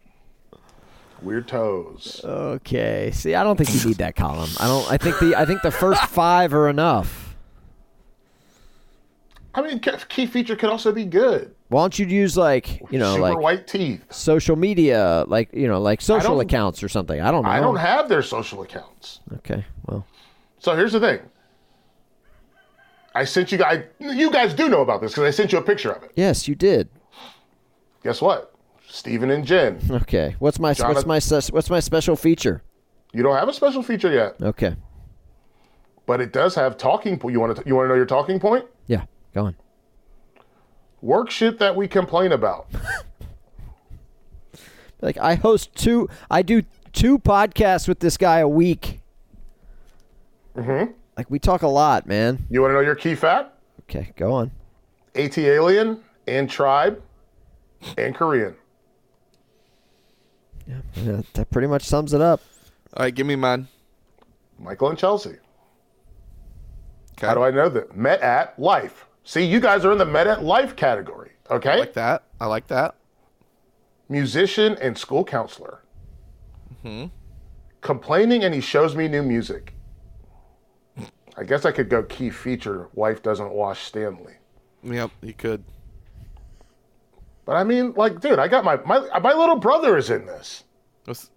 [1.23, 2.21] weird toes.
[2.25, 3.13] okay.
[3.13, 4.51] See, I don't think you need that column.
[4.59, 4.91] I don't.
[4.91, 7.28] I think the I think the first five are enough.
[9.59, 11.55] I mean, ke- key feature could also be good.
[11.69, 14.05] Why don't you use like you know Super like white teeth.
[14.13, 17.21] social media, like you know like social accounts or something?
[17.21, 17.51] I don't know.
[17.51, 19.21] I don't have their social accounts.
[19.39, 20.07] Okay, well,
[20.61, 21.21] So here's the thing.
[23.15, 23.83] I sent you guys.
[23.99, 26.13] You guys do know about this because I sent you a picture of it.
[26.15, 26.89] yes, you did.
[28.05, 28.55] Guess what?
[28.87, 29.81] Stephen and Jen.
[29.91, 31.21] Okay, what's my what's my
[31.53, 32.63] what's my special feature?
[33.13, 34.77] You don't have a special feature yet, Okay,
[36.07, 37.21] but it does have talking.
[37.29, 37.63] You want to?
[37.67, 38.65] You want to know your talking point?
[38.87, 39.05] yeah,
[39.39, 39.57] go on.
[41.01, 42.69] Work shit that we complain about.
[45.01, 49.01] Like I host two, I do two podcasts with this guy a week.
[50.57, 50.91] Mm-hmm.
[51.17, 52.45] Like we talk a lot, man.
[52.51, 53.53] You want to know your key fact?
[53.83, 54.51] Okay, go on.
[55.15, 57.01] AT alien and tribe
[57.97, 58.57] and Korean.
[60.67, 62.41] Yeah, that pretty much sums it up.
[62.95, 63.69] All right, give me mine.
[64.59, 65.37] Michael and Chelsea.
[67.13, 67.27] Okay.
[67.27, 67.97] How do I know that?
[67.97, 69.08] Met at life.
[69.29, 71.33] See, you guys are in the met at life category.
[71.51, 71.73] Okay.
[71.73, 72.23] I like that.
[72.41, 72.95] I like that.
[74.09, 75.83] Musician and school counselor.
[76.81, 77.05] Hmm.
[77.83, 79.75] Complaining and he shows me new music.
[81.37, 82.89] I guess I could go key feature.
[82.95, 84.33] Wife doesn't wash Stanley.
[84.83, 85.63] Yep, you could.
[87.45, 90.65] But I mean, like, dude, I got my my my little brother is in this.
[91.05, 91.31] What's,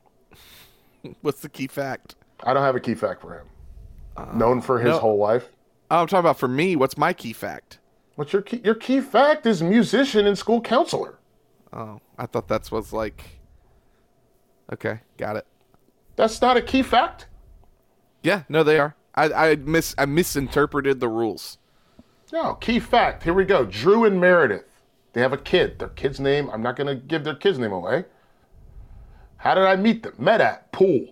[1.23, 2.15] what's the key fact?
[2.41, 3.47] I don't have a key fact for him.
[4.33, 4.99] Known for his no.
[4.99, 5.49] whole life.
[5.89, 6.77] Oh, I'm talking about for me.
[6.77, 7.79] What's my key fact?
[8.15, 8.61] What's your key?
[8.63, 11.17] Your key fact is musician and school counselor.
[11.73, 13.23] Oh, I thought that was like.
[14.71, 15.45] Okay, got it.
[16.15, 17.27] That's not a key fact.
[18.23, 18.95] Yeah, no, they are.
[19.15, 21.57] I I mis I misinterpreted the rules.
[22.31, 23.23] No, key fact.
[23.23, 23.65] Here we go.
[23.65, 24.71] Drew and Meredith.
[25.13, 25.79] They have a kid.
[25.79, 28.05] Their kid's name, I'm not going to give their kid's name away.
[29.37, 30.13] How did I meet them?
[30.17, 31.07] Met at pool.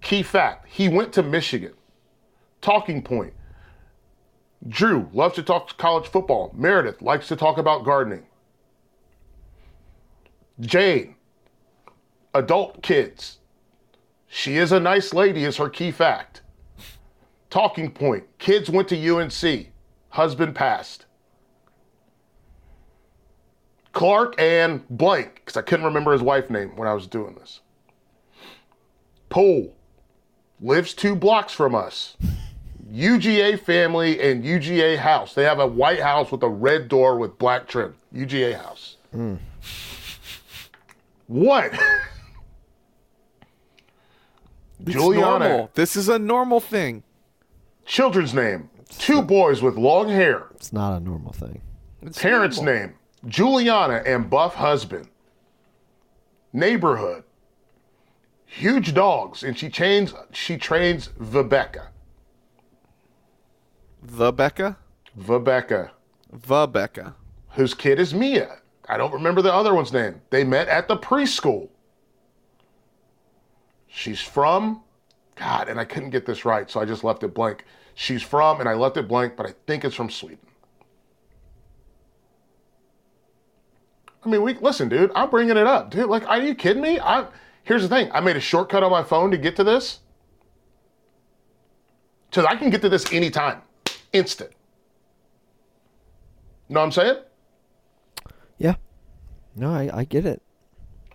[0.00, 0.66] Key fact.
[0.68, 1.74] He went to Michigan.
[2.60, 3.34] Talking point.
[4.68, 6.52] Drew loves to talk college football.
[6.54, 8.26] Meredith likes to talk about gardening.
[10.60, 11.14] Jane,
[12.34, 13.38] adult kids.
[14.26, 16.42] She is a nice lady, is her key fact.
[17.48, 18.24] Talking point.
[18.38, 19.72] Kids went to UNC.
[20.10, 21.06] Husband passed.
[23.92, 27.60] Clark and blank, because I couldn't remember his wife name when I was doing this.
[29.30, 29.74] Pool.
[30.60, 32.16] Lives two blocks from us.
[32.92, 35.34] UGA family and UGA house.
[35.34, 37.94] They have a white house with a red door with black trim.
[38.14, 38.96] UGA house.
[39.12, 39.36] Hmm.
[41.26, 41.72] What?
[44.82, 45.38] It's Juliana.
[45.48, 45.70] normal.
[45.74, 47.02] This is a normal thing.
[47.84, 48.70] Children's name.
[48.88, 50.46] Two boys with long hair.
[50.54, 51.60] It's not a normal thing.
[52.00, 52.74] It's Parents' normal.
[52.74, 52.94] name
[53.26, 55.08] Juliana and Buff husband.
[56.54, 57.24] Neighborhood.
[58.46, 61.88] Huge dogs, and she trains she trains Vebecca.
[64.02, 64.76] The Becca.
[65.18, 65.90] Vebecca,
[66.32, 67.14] The Becca.
[67.50, 68.58] whose kid is Mia.
[68.88, 70.20] I don't remember the other one's name.
[70.30, 71.68] They met at the preschool.
[73.88, 74.82] She's from
[75.34, 77.64] God, and I couldn't get this right, so I just left it blank.
[77.94, 80.38] She's from, and I left it blank, but I think it's from Sweden.
[84.24, 85.10] I mean, we listen, dude.
[85.14, 86.08] I'm bringing it up, dude.
[86.08, 87.00] Like, are you kidding me?
[87.00, 87.26] I
[87.64, 88.10] here's the thing.
[88.12, 90.00] I made a shortcut on my phone to get to this,
[92.32, 93.62] so I can get to this anytime,
[94.12, 94.50] instant.
[96.68, 97.16] Know what I'm saying?
[98.58, 98.76] Yeah.
[99.56, 100.42] No, I, I get it.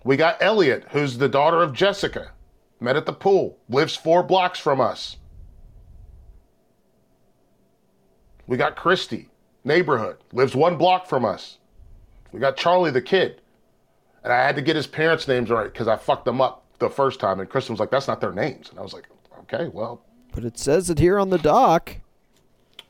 [0.03, 2.31] We got Elliot, who's the daughter of Jessica.
[2.79, 3.57] Met at the pool.
[3.69, 5.17] Lives four blocks from us.
[8.47, 9.29] We got Christy,
[9.63, 10.17] neighborhood.
[10.33, 11.57] Lives one block from us.
[12.31, 13.41] We got Charlie, the kid.
[14.23, 16.89] And I had to get his parents' names right because I fucked them up the
[16.89, 17.39] first time.
[17.39, 18.69] And Kristen was like, that's not their names.
[18.69, 19.07] And I was like,
[19.41, 20.01] okay, well,
[20.33, 21.97] But it says it here on the doc.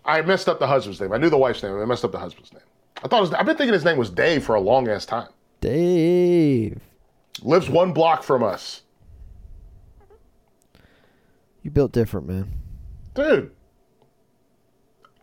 [0.06, 1.12] I messed up the husband's name.
[1.12, 1.80] I knew the wife's name.
[1.80, 2.62] I messed up the husband's name.
[3.04, 5.06] I thought it was, I've been thinking his name was Dave for a long ass
[5.06, 5.30] time.
[5.62, 6.80] Dave.
[7.42, 8.84] Lives one block from us.
[11.64, 12.54] You built different, man.
[13.16, 13.52] dude.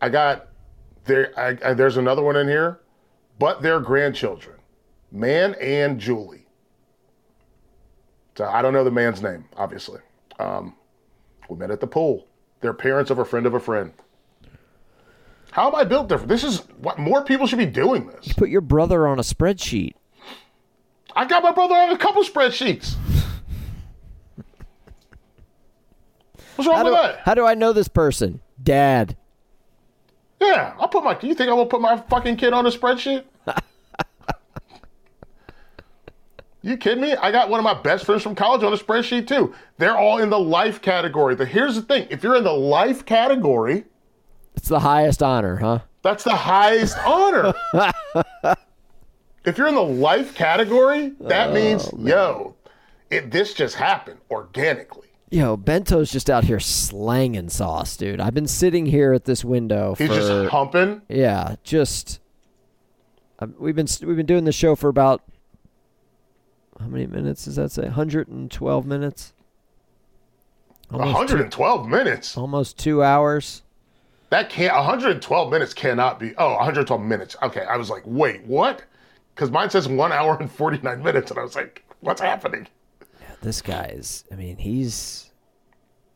[0.00, 0.48] I got
[1.04, 1.32] there.
[1.38, 2.80] I, I, there's another one in here,
[3.38, 4.56] but their grandchildren,
[5.12, 6.46] man and Julie.
[8.36, 10.00] So I don't know the man's name, obviously.
[10.40, 10.74] Um,
[11.48, 12.26] we met at the pool.
[12.60, 13.92] They're parents of a friend of a friend.
[15.52, 16.30] How am I built different?
[16.30, 18.26] This is what more people should be doing this.
[18.26, 19.92] You Put your brother on a spreadsheet.
[21.14, 22.94] I got my brother on a couple spreadsheets.
[26.56, 27.18] What's wrong How with do, that?
[27.20, 28.40] how do I know this person?
[28.62, 29.14] Dad.
[30.40, 31.18] Yeah, I'll put my.
[31.20, 33.24] You think I will put my fucking kid on a spreadsheet?
[36.62, 37.14] you kidding me?
[37.14, 39.54] I got one of my best friends from college on a spreadsheet too.
[39.76, 41.36] They're all in the life category.
[41.36, 43.84] But here's the thing: if you're in the life category,
[44.54, 45.80] It's the highest honor, huh?
[46.02, 47.54] that's the highest honor.
[49.44, 52.54] if you're in the life category, that means yo,
[53.10, 55.08] it, this just happened organically.
[55.30, 58.20] Yo, Bento's just out here slanging sauce, dude.
[58.20, 61.00] I've been sitting here at this window He's for just humping.
[61.08, 62.20] yeah, just
[63.38, 65.22] uh, we've been we've been doing the show for about
[66.78, 67.82] how many minutes does that say?
[67.82, 69.32] 112 minutes.
[70.90, 72.36] Almost two, 112 minutes.
[72.36, 73.62] almost two hours.
[74.32, 76.34] That can't 112 minutes cannot be.
[76.38, 77.36] Oh, 112 minutes.
[77.42, 78.82] Okay, I was like, wait, what?
[79.34, 82.66] Because mine says one hour and 49 minutes, and I was like, what's happening?
[83.42, 84.24] This guy is.
[84.32, 85.30] I mean, he's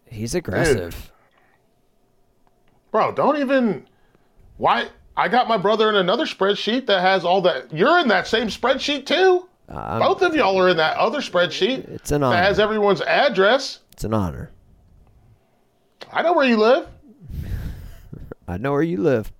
[0.06, 1.12] he's aggressive.
[2.90, 3.86] Bro, don't even.
[4.56, 4.88] Why?
[5.14, 7.70] I got my brother in another spreadsheet that has all that.
[7.70, 9.46] You're in that same spreadsheet too.
[9.68, 12.34] Both of y'all are in that other spreadsheet It's an honor.
[12.34, 13.80] that has everyone's address.
[13.92, 14.52] It's an honor.
[16.10, 16.88] I know where you live.
[18.48, 19.32] I know where you live.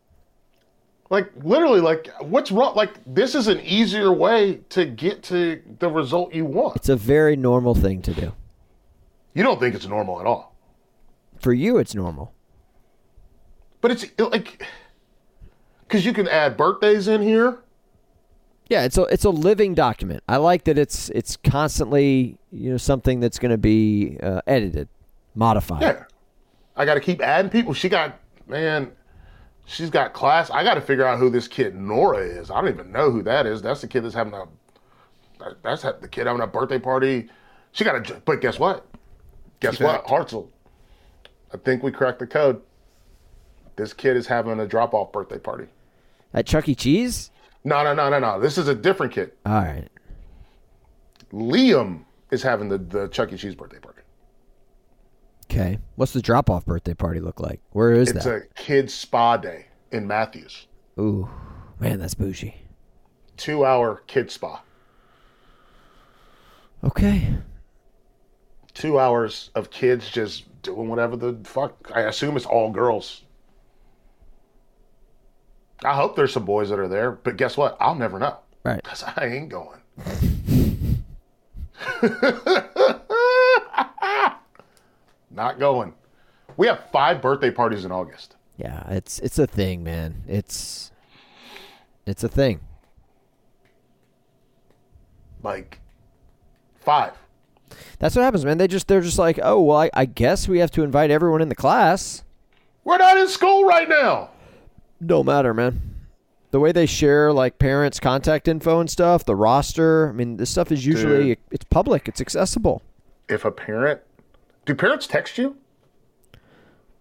[1.09, 2.74] Like literally, like what's wrong?
[2.74, 6.77] Like this is an easier way to get to the result you want.
[6.77, 8.33] It's a very normal thing to do.
[9.35, 10.57] You don't think it's normal at all.
[11.41, 12.33] For you, it's normal.
[13.81, 14.66] But it's like,
[15.87, 17.61] because you can add birthdays in here.
[18.69, 20.24] Yeah, it's a it's a living document.
[20.27, 24.89] I like that it's it's constantly you know something that's going to be uh, edited,
[25.37, 25.83] modified.
[25.83, 26.05] Yeah.
[26.77, 27.73] I got to keep adding people.
[27.73, 28.93] She got, man,
[29.64, 30.51] she's got class.
[30.51, 32.51] I got to figure out who this kid Nora is.
[32.51, 33.62] I don't even know who that is.
[33.62, 34.47] That's the kid that's having a,
[35.62, 37.28] that's the kid having a birthday party.
[37.73, 38.86] She got a but guess what?
[39.60, 40.06] Guess what?
[40.06, 40.48] Hartzell.
[41.52, 42.60] I think we cracked the code.
[43.77, 45.66] This kid is having a drop off birthday party.
[46.32, 46.74] At Chuck E.
[46.74, 47.31] Cheese.
[47.64, 48.40] No, no, no, no, no.
[48.40, 49.32] This is a different kid.
[49.44, 49.89] All right.
[51.32, 53.36] Liam is having the, the Chuck E.
[53.36, 53.95] Cheese birthday party.
[55.51, 55.78] Okay.
[55.94, 57.60] What's the drop off birthday party look like?
[57.70, 58.35] Where is It's that?
[58.36, 60.66] It's a kid's spa day in Matthews.
[60.98, 61.28] Ooh,
[61.78, 62.56] man, that's bougie.
[63.36, 64.62] Two hour kid spa.
[66.85, 67.35] Okay.
[68.74, 71.90] Two hours of kids just doing whatever the fuck.
[71.94, 73.23] I assume it's all girls.
[75.85, 77.77] I hope there's some boys that are there, but guess what?
[77.81, 78.39] I'll never know.
[78.64, 78.82] Right.
[78.82, 79.81] Because I ain't going.
[85.37, 85.93] Not going.
[86.57, 88.37] We have five birthday parties in August.
[88.57, 90.23] Yeah, it's it's a thing, man.
[90.27, 90.91] It's
[92.07, 92.61] it's a thing.
[95.43, 95.81] Like,
[96.81, 97.13] five.
[97.99, 98.57] That's what happens, man.
[98.57, 101.43] They just they're just like, oh well, I, I guess we have to invite everyone
[101.43, 102.25] in the class.
[102.85, 104.31] We're not in school right now.
[105.05, 105.83] Don't matter, man.
[106.53, 110.09] The way they share like parents' contact info and stuff, the roster.
[110.09, 111.39] I mean, this stuff is usually Dude.
[111.51, 112.09] it's public.
[112.09, 112.81] It's accessible.
[113.29, 114.01] If a parent,
[114.66, 115.56] do parents text you?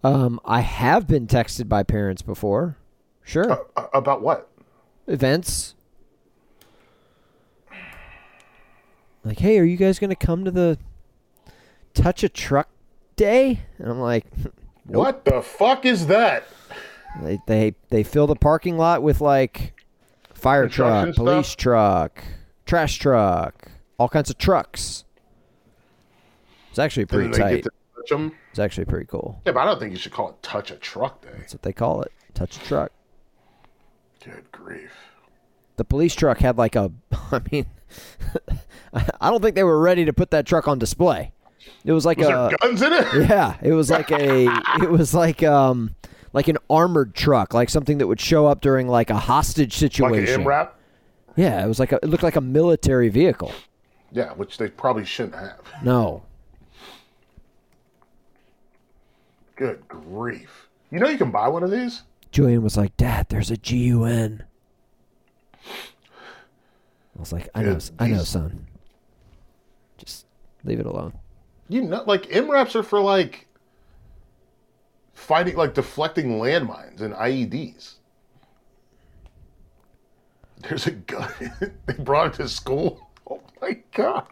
[0.02, 2.78] Um, I have been texted by parents before.
[3.24, 3.66] Sure.
[3.76, 4.48] Uh, about what?
[5.06, 5.74] Events.
[9.24, 10.78] Like, hey, are you guys gonna come to the
[11.92, 12.68] touch a truck
[13.16, 13.60] day?
[13.78, 14.26] And I'm like,
[14.86, 16.44] What the fuck is that?
[17.20, 19.82] They they they fill the parking lot with like
[20.34, 21.56] fire truck, police stuff?
[21.56, 22.24] truck,
[22.66, 23.68] trash truck,
[23.98, 25.04] all kinds of trucks.
[26.76, 27.66] It's actually pretty tight.
[28.50, 29.40] It's actually pretty cool.
[29.46, 31.30] Yeah, but I don't think you should call it touch a truck day.
[31.38, 32.12] That's what they call it.
[32.34, 32.92] Touch a truck.
[34.22, 34.90] Good grief.
[35.76, 36.92] The police truck had like a.
[37.32, 37.64] I mean,
[38.92, 41.32] I don't think they were ready to put that truck on display.
[41.86, 42.30] It was like Was a.
[42.50, 43.26] there guns in it?
[43.26, 44.44] Yeah, it was like a.
[44.82, 45.94] it was like um,
[46.34, 49.92] like an armored truck, like something that would show up during like a hostage Like
[49.92, 50.44] situation.
[50.44, 50.72] MRAP?
[51.36, 52.00] Yeah, it was like a.
[52.02, 53.52] It looked like a military vehicle.
[54.12, 55.62] Yeah, which they probably shouldn't have.
[55.82, 56.25] No,
[59.56, 60.68] Good grief.
[60.90, 62.02] You know you can buy one of these?
[62.30, 64.44] Julian was like, "Dad, there's a GUN."
[65.64, 67.90] I was like, "I know, Good.
[67.98, 68.66] I know, son.
[69.96, 70.26] Just
[70.64, 71.14] leave it alone."
[71.68, 73.48] You know, like MRAPs are for like
[75.14, 77.94] fighting, like deflecting landmines and IEDs.
[80.58, 81.32] There's a gun.
[81.86, 83.02] they brought it to school.
[83.28, 84.28] Oh my god.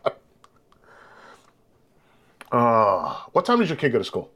[2.53, 4.31] Uh, what time does your kid go to school?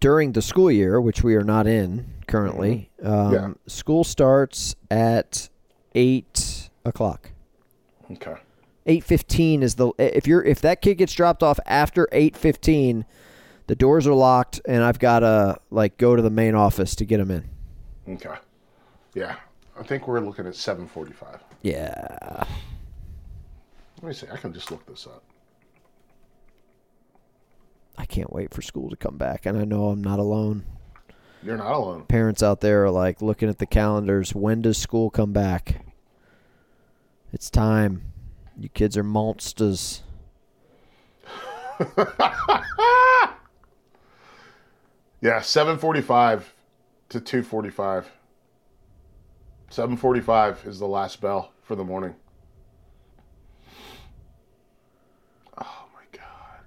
[0.00, 3.48] During the school year, which we are not in currently, um, Yeah.
[3.66, 5.48] school starts at
[5.94, 7.30] eight o'clock.
[8.12, 8.34] Okay.
[8.86, 13.04] Eight fifteen is the if you're if that kid gets dropped off after eight fifteen,
[13.66, 17.04] the doors are locked, and I've got to like go to the main office to
[17.04, 17.44] get him in.
[18.14, 18.34] Okay.
[19.14, 19.36] Yeah.
[19.78, 21.40] I think we're looking at 745.
[21.62, 22.44] Yeah,
[24.00, 24.26] Let me see.
[24.32, 25.22] I can just look this up.
[27.98, 30.64] I can't wait for school to come back, and I know I'm not alone.
[31.42, 32.04] You're not alone.
[32.06, 34.34] Parents out there are like looking at the calendars.
[34.34, 35.84] When does school come back?
[37.32, 38.12] It's time.
[38.58, 40.02] You kids are monsters.
[45.20, 46.54] Yeah, 745
[47.08, 48.12] to 245.
[49.70, 52.14] 745 is the last bell for the morning.
[55.58, 56.60] Oh my god.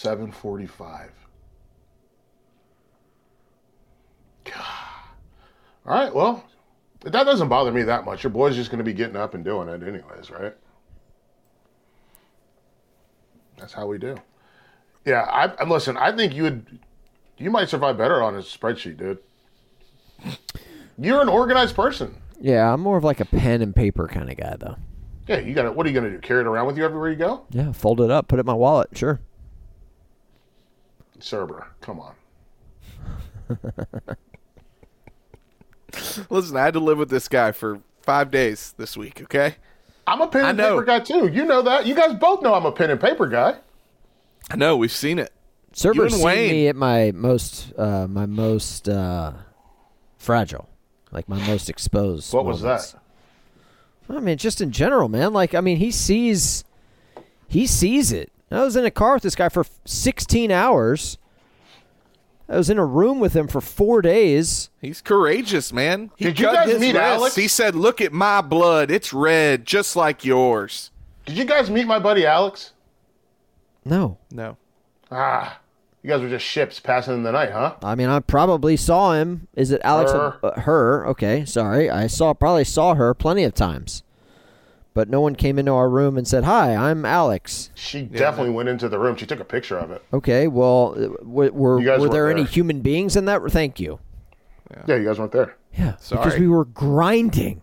[0.00, 1.10] 745.
[4.44, 4.54] God.
[5.84, 6.42] All right, well,
[7.02, 8.24] that doesn't bother me that much.
[8.24, 10.54] Your boy's just going to be getting up and doing it anyways, right?
[13.58, 14.16] That's how we do.
[15.04, 15.98] Yeah, I, listen.
[15.98, 16.78] I think you would,
[17.36, 19.18] you might survive better on a spreadsheet, dude.
[20.98, 22.16] You're an organized person.
[22.40, 24.76] Yeah, I'm more of like a pen and paper kind of guy, though.
[25.26, 25.72] Yeah, you got to.
[25.72, 26.20] What are you going to do?
[26.20, 27.44] Carry it around with you everywhere you go?
[27.50, 28.88] Yeah, fold it up, put it in my wallet.
[28.94, 29.20] Sure.
[31.20, 32.14] Surber, come on.
[36.30, 39.22] Listen, I had to live with this guy for five days this week.
[39.22, 39.56] Okay,
[40.06, 41.28] I'm a pen and paper guy too.
[41.28, 41.86] You know that.
[41.86, 43.56] You guys both know I'm a pen and paper guy.
[44.50, 45.32] I know we've seen it.
[45.70, 46.50] You Surber's and seen Wayne.
[46.50, 49.32] me at my most, uh, my most uh,
[50.18, 50.68] fragile,
[51.12, 52.32] like my most exposed.
[52.32, 52.94] What was that?
[54.08, 55.32] I mean, just in general, man.
[55.32, 56.64] Like, I mean, he sees,
[57.46, 58.32] he sees it.
[58.50, 61.18] I was in a car with this guy for 16 hours.
[62.48, 64.70] I was in a room with him for four days.
[64.80, 66.10] He's courageous, man.
[66.16, 66.96] He Did you guys meet wrist.
[66.96, 67.34] Alex?
[67.36, 70.90] He said, "Look at my blood; it's red, just like yours."
[71.26, 72.72] Did you guys meet my buddy Alex?
[73.84, 74.56] No, No,
[75.12, 75.60] Ah,
[76.02, 77.76] you guys were just ships passing in the night, huh?
[77.84, 79.46] I mean, I probably saw him.
[79.54, 80.10] Is it Alex?
[80.10, 80.36] Her.
[80.42, 81.06] Uh, her.
[81.06, 81.88] Okay, sorry.
[81.88, 84.02] I saw probably saw her plenty of times,
[84.94, 88.68] but no one came into our room and said, "Hi, I'm Alex." She definitely went
[88.68, 89.16] into the room.
[89.16, 90.02] She took a picture of it.
[90.12, 93.42] Okay, well, uh, w- were were there weren't any human beings in that?
[93.50, 94.00] Thank you.
[94.86, 95.56] Yeah, you guys weren't there.
[95.76, 96.24] Yeah, Sorry.
[96.24, 97.62] because we were grinding.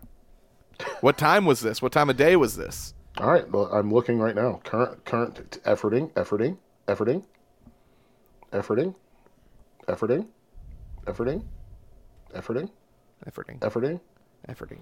[1.00, 1.80] what time was this?
[1.82, 2.94] What time of day was this?
[3.18, 4.60] All right, well, I'm looking right now.
[4.64, 6.56] Current, current, t- efforting, efforting,
[6.86, 7.24] efforting,
[8.52, 8.94] efforting,
[9.88, 10.26] efforting,
[11.06, 11.42] efforting,
[12.34, 12.70] efforting,
[13.26, 14.00] Efforting, efforting.
[14.48, 14.78] efforting.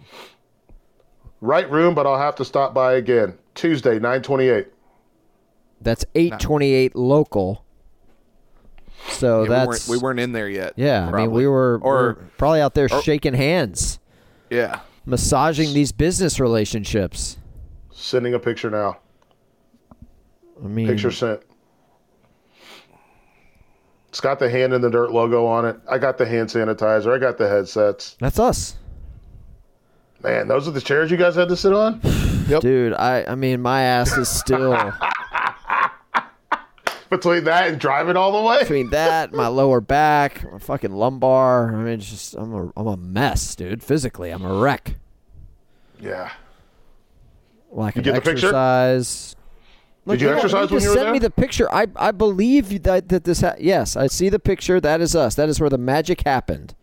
[1.41, 3.37] Right room, but I'll have to stop by again.
[3.55, 4.69] Tuesday, 928.
[5.81, 7.65] That's eight twenty eight local.
[9.09, 10.73] So Yeah, we, that's weren't, we weren't in there yet.
[10.77, 13.99] Yeah, I mean, we were, or we were probably out there shaking hands,
[14.51, 14.81] yeah.
[15.05, 17.37] massaging these business relationships.
[17.93, 18.99] Sending a picture now.
[20.63, 21.43] I mean, Picture sent.
[24.09, 25.77] It's got the hand in the dirt logo on it.
[25.91, 27.15] I got the hand sanitizer.
[27.15, 28.17] I got the headsets.
[28.19, 28.77] that's us,
[30.23, 32.01] Man, those are the chairs you guys had to sit on?
[32.61, 32.95] dude.
[32.95, 34.73] I, I mean, my ass is still
[37.11, 38.59] Between that and driving all the way?
[38.61, 41.73] between that, my lower back, my fucking lumbar.
[41.73, 43.81] I mean, it's just I'm a, I'm a mess, dude.
[43.83, 44.97] Physically, I'm a wreck.
[46.01, 46.33] Yeah.
[47.71, 48.47] Well, I can get the picture?
[48.49, 49.37] exercise.
[50.05, 51.13] Look, you don't exercise need when you were send there?
[51.13, 51.73] me the picture.
[51.73, 53.41] I I believe that that this.
[53.41, 54.81] Ha- yes, I see the picture.
[54.81, 55.37] That is us.
[55.37, 56.75] That is where the magic happened.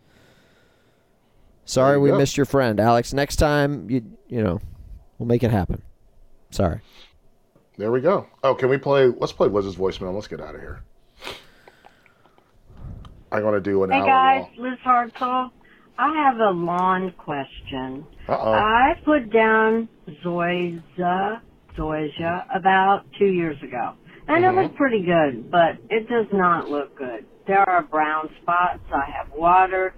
[1.64, 2.18] Sorry, we go.
[2.18, 3.12] missed your friend, Alex.
[3.12, 4.60] Next time, you you know,
[5.18, 5.82] we'll make it happen.
[6.50, 6.80] Sorry.
[7.76, 8.26] There we go.
[8.42, 9.06] Oh, can we play?
[9.06, 10.14] Let's play Liz's voicemail.
[10.14, 10.82] Let's get out of here.
[13.32, 15.50] I'm gonna do an Hey hour guys, Liz Hartzell.
[15.98, 18.06] I have a lawn question.
[18.28, 18.52] Uh oh.
[18.52, 19.88] I put down
[20.24, 21.40] Zoysia,
[21.76, 23.94] Zoysia about two years ago.
[24.26, 27.26] And it was pretty good, but it does not look good.
[27.46, 28.80] There are brown spots.
[28.92, 29.92] I have watered.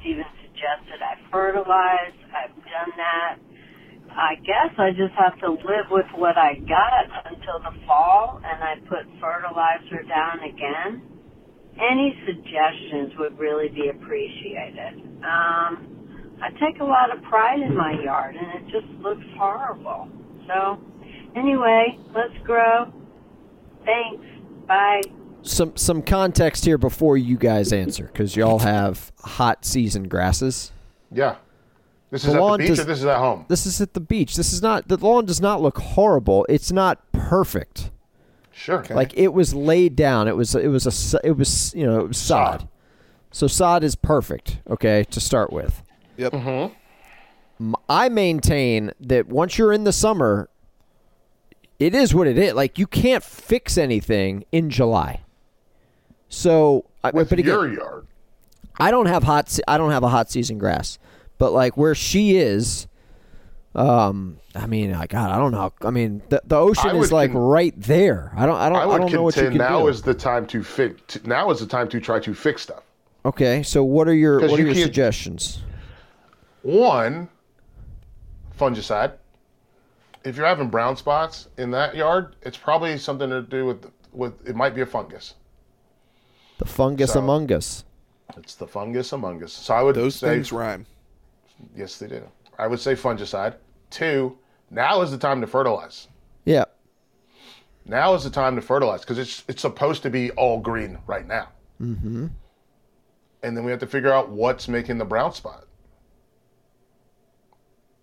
[0.00, 0.24] Steven
[0.62, 2.14] suggested I fertilize.
[2.30, 3.36] I've done that.
[4.14, 8.62] I guess I just have to live with what I got until the fall and
[8.62, 11.02] I put fertilizer down again.
[11.80, 15.02] Any suggestions would really be appreciated.
[15.24, 20.08] Um, I take a lot of pride in my yard and it just looks horrible.
[20.46, 20.78] So,
[21.34, 22.92] anyway, let's grow.
[23.84, 24.24] Thanks.
[24.68, 25.02] Bye.
[25.42, 30.72] Some some context here before you guys answer, because y'all have hot season grasses.
[31.10, 31.36] Yeah.
[32.10, 33.44] This The is at the beach does- or this is at home?
[33.48, 34.36] This is at the beach.
[34.36, 36.46] This is not the lawn does not look horrible.
[36.48, 37.90] It's not perfect.
[38.52, 38.84] Sure.
[38.90, 40.28] Like it was laid down.
[40.28, 42.60] It was it was a it was you know it was sod.
[42.60, 42.68] Sod.
[43.32, 44.58] So sod is perfect.
[44.68, 45.82] Okay, to start with.
[46.18, 46.32] Yep.
[46.32, 46.74] Mm-hmm.
[47.68, 50.50] M- I maintain that once you're in the summer,
[51.80, 52.52] it is what it is.
[52.52, 55.20] Like you can't fix anything in July.
[56.32, 58.06] So, I, With but again, your yard.
[58.80, 59.50] I don't have hot.
[59.50, 60.98] se- I don't have a hot season grass,
[61.36, 62.86] but like where she is,
[63.74, 65.74] um, I mean, I God, I don't know.
[65.82, 68.32] I mean, the the ocean is like con- right there.
[68.34, 68.56] I don't.
[68.56, 68.78] I don't.
[68.78, 69.88] I I, don't know what you can now do.
[69.88, 71.22] is the time to fix.
[71.24, 72.82] Now is the time to try to fix stuff.
[73.26, 75.60] okay, so what are your what are you your suggestions?
[76.62, 77.28] One,
[78.58, 79.12] fungicide.
[80.24, 84.48] If you're having brown spots in that yard, it's probably something to do with with
[84.48, 85.34] it might be a fungus.
[86.62, 87.84] The fungus So- among us.
[88.36, 89.52] It's the fungus among us.
[89.52, 90.86] So I would Those say things rhyme.
[91.76, 92.22] yes, they do.
[92.58, 93.56] I would say fungicide.
[93.90, 94.38] Two,
[94.70, 96.06] now is the time to fertilize.
[96.44, 96.64] Yeah.
[97.84, 101.26] Now is the time to fertilize because it's it's supposed to be all green right
[101.26, 101.48] now.
[101.80, 102.28] Mm-hmm.
[103.42, 105.64] And then we have to figure out what's making the brown spot.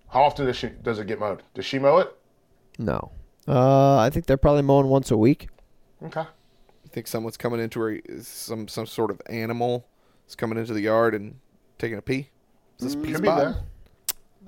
[0.09, 1.43] How often does she does it get mowed?
[1.53, 2.13] Does she mow it?
[2.77, 3.11] No.
[3.47, 5.47] Uh, I think they're probably mowing once a week.
[6.03, 6.25] Okay.
[6.89, 9.85] You think someone's coming into her, some some sort of animal
[10.27, 11.35] is coming into the yard and
[11.77, 12.29] taking a pee?
[12.79, 13.57] Is this mm, pee spot?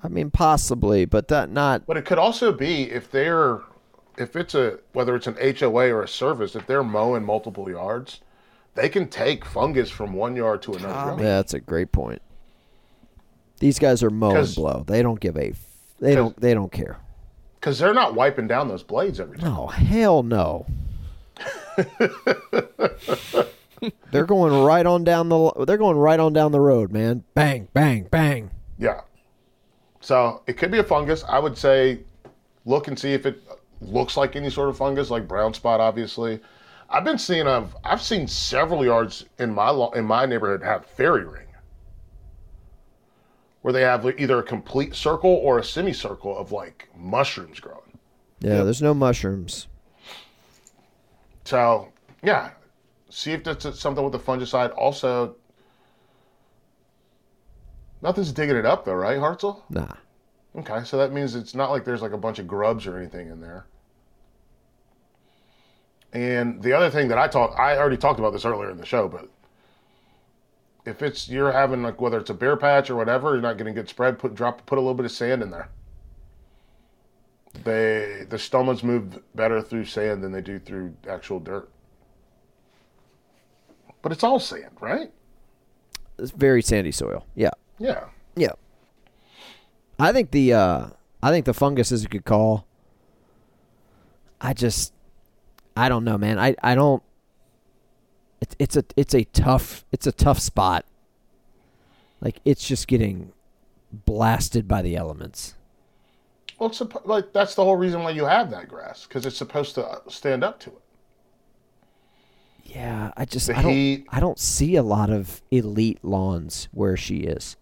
[0.03, 1.85] I mean, possibly, but that not.
[1.85, 3.59] But it could also be if they're
[4.17, 8.21] if it's a whether it's an HOA or a service, if they're mowing multiple yards,
[8.73, 11.11] they can take fungus from one yard to another.
[11.21, 12.23] Yeah, that's a great point.
[13.59, 14.83] These guys are mow and 'Cause- blow.
[14.87, 15.49] They don't give a.
[15.51, 15.67] f-
[15.99, 16.35] They don't.
[16.41, 16.97] They don't care.
[17.59, 19.53] Because they're not wiping down those blades every time.
[19.53, 20.65] No, hell no.
[24.11, 25.65] they're going right on down the.
[25.65, 27.23] They're going right on down the road, man.
[27.33, 28.51] Bang, bang, bang.
[28.77, 29.01] Yeah.
[29.99, 31.23] So it could be a fungus.
[31.27, 31.99] I would say
[32.65, 33.41] look and see if it
[33.81, 36.39] looks like any sort of fungus, like brown spot, obviously.
[36.89, 40.85] I've been seeing I've I've seen several yards in my lo- in my neighborhood have
[40.85, 41.47] fairy ring,
[43.61, 47.97] where they have either a complete circle or a semicircle of like mushrooms growing.
[48.41, 49.67] Yeah, there's no mushrooms.
[51.51, 51.91] So
[52.23, 52.51] yeah,
[53.09, 54.73] see if that's something with the fungicide.
[54.77, 55.35] Also,
[58.01, 59.61] nothing's digging it up though, right, Hartzell?
[59.69, 59.95] Nah.
[60.55, 63.27] Okay, so that means it's not like there's like a bunch of grubs or anything
[63.27, 63.65] in there.
[66.13, 68.85] And the other thing that I talked, I already talked about this earlier in the
[68.85, 69.27] show, but
[70.85, 73.73] if it's you're having like whether it's a bare patch or whatever, you're not getting
[73.73, 74.19] good spread.
[74.19, 75.67] Put drop, put a little bit of sand in there.
[77.53, 81.69] They the stolons move better through sand than they do through actual dirt.
[84.01, 85.11] But it's all sand, right?
[86.17, 87.25] It's very sandy soil.
[87.35, 87.51] Yeah.
[87.77, 88.05] Yeah.
[88.35, 88.53] Yeah.
[89.99, 90.87] I think the uh
[91.21, 92.65] I think the fungus is a good call.
[94.39, 94.93] I just
[95.75, 96.39] I don't know, man.
[96.39, 97.03] I I don't
[98.39, 100.85] it's it's a it's a tough it's a tough spot.
[102.21, 103.33] Like it's just getting
[103.91, 105.55] blasted by the elements.
[106.61, 109.73] Well, it's like that's the whole reason why you have that grass because it's supposed
[109.73, 110.81] to uh, stand up to it.
[112.65, 116.69] Yeah, I just The I don't heat- I don't see a lot of elite lawns
[116.71, 117.57] where she is.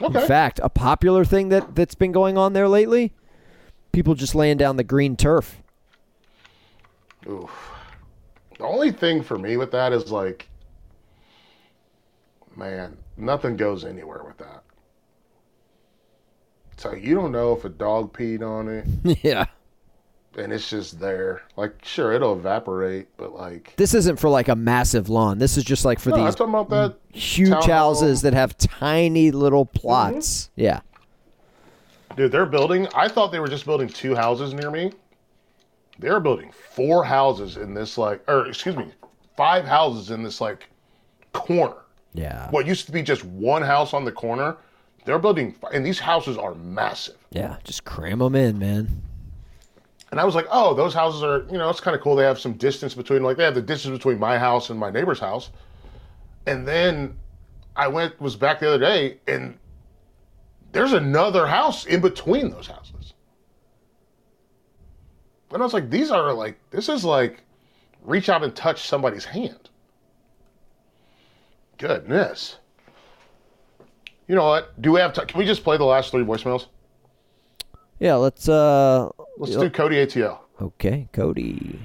[0.00, 0.22] Okay.
[0.22, 3.12] In fact, a popular thing that that's been going on there lately,
[3.92, 5.62] people just laying down the green turf.
[7.28, 7.72] Oof.
[8.56, 10.48] The only thing for me with that is like,
[12.56, 14.62] man, nothing goes anywhere with that.
[16.78, 19.46] So you don't know if a dog peed on it, yeah.
[20.36, 21.42] and it's just there.
[21.56, 25.38] Like, sure, it'll evaporate, but like, This isn't for like a massive lawn.
[25.38, 28.56] This is just like for no, I'm these talking about that huge houses that have
[28.56, 30.44] tiny little plots.
[30.44, 30.60] Mm-hmm.
[30.60, 30.80] Yeah.
[32.16, 32.86] Dude, they're building.
[32.94, 34.92] I thought they were just building two houses near me.
[35.98, 38.86] They're building four houses in this like, or excuse me,
[39.36, 40.68] five houses in this like
[41.32, 41.74] corner.
[42.14, 42.48] Yeah.
[42.50, 44.56] What used to be just one house on the corner,
[45.08, 47.16] they're building, and these houses are massive.
[47.30, 47.56] Yeah.
[47.64, 49.02] Just cram them in, man.
[50.10, 52.14] And I was like, oh, those houses are, you know, it's kind of cool.
[52.14, 54.90] They have some distance between, like, they have the distance between my house and my
[54.90, 55.48] neighbor's house.
[56.46, 57.16] And then
[57.74, 59.56] I went, was back the other day, and
[60.72, 63.14] there's another house in between those houses.
[65.50, 67.42] And I was like, these are like, this is like
[68.04, 69.70] reach out and touch somebody's hand.
[71.78, 72.58] Goodness.
[74.28, 74.80] You know what?
[74.80, 75.26] Do we have time?
[75.26, 76.66] Can we just play the last three voicemails?
[77.98, 78.14] Yeah.
[78.16, 78.48] Let's.
[78.48, 80.38] uh Let's do Cody ATL.
[80.60, 81.80] Okay, Cody.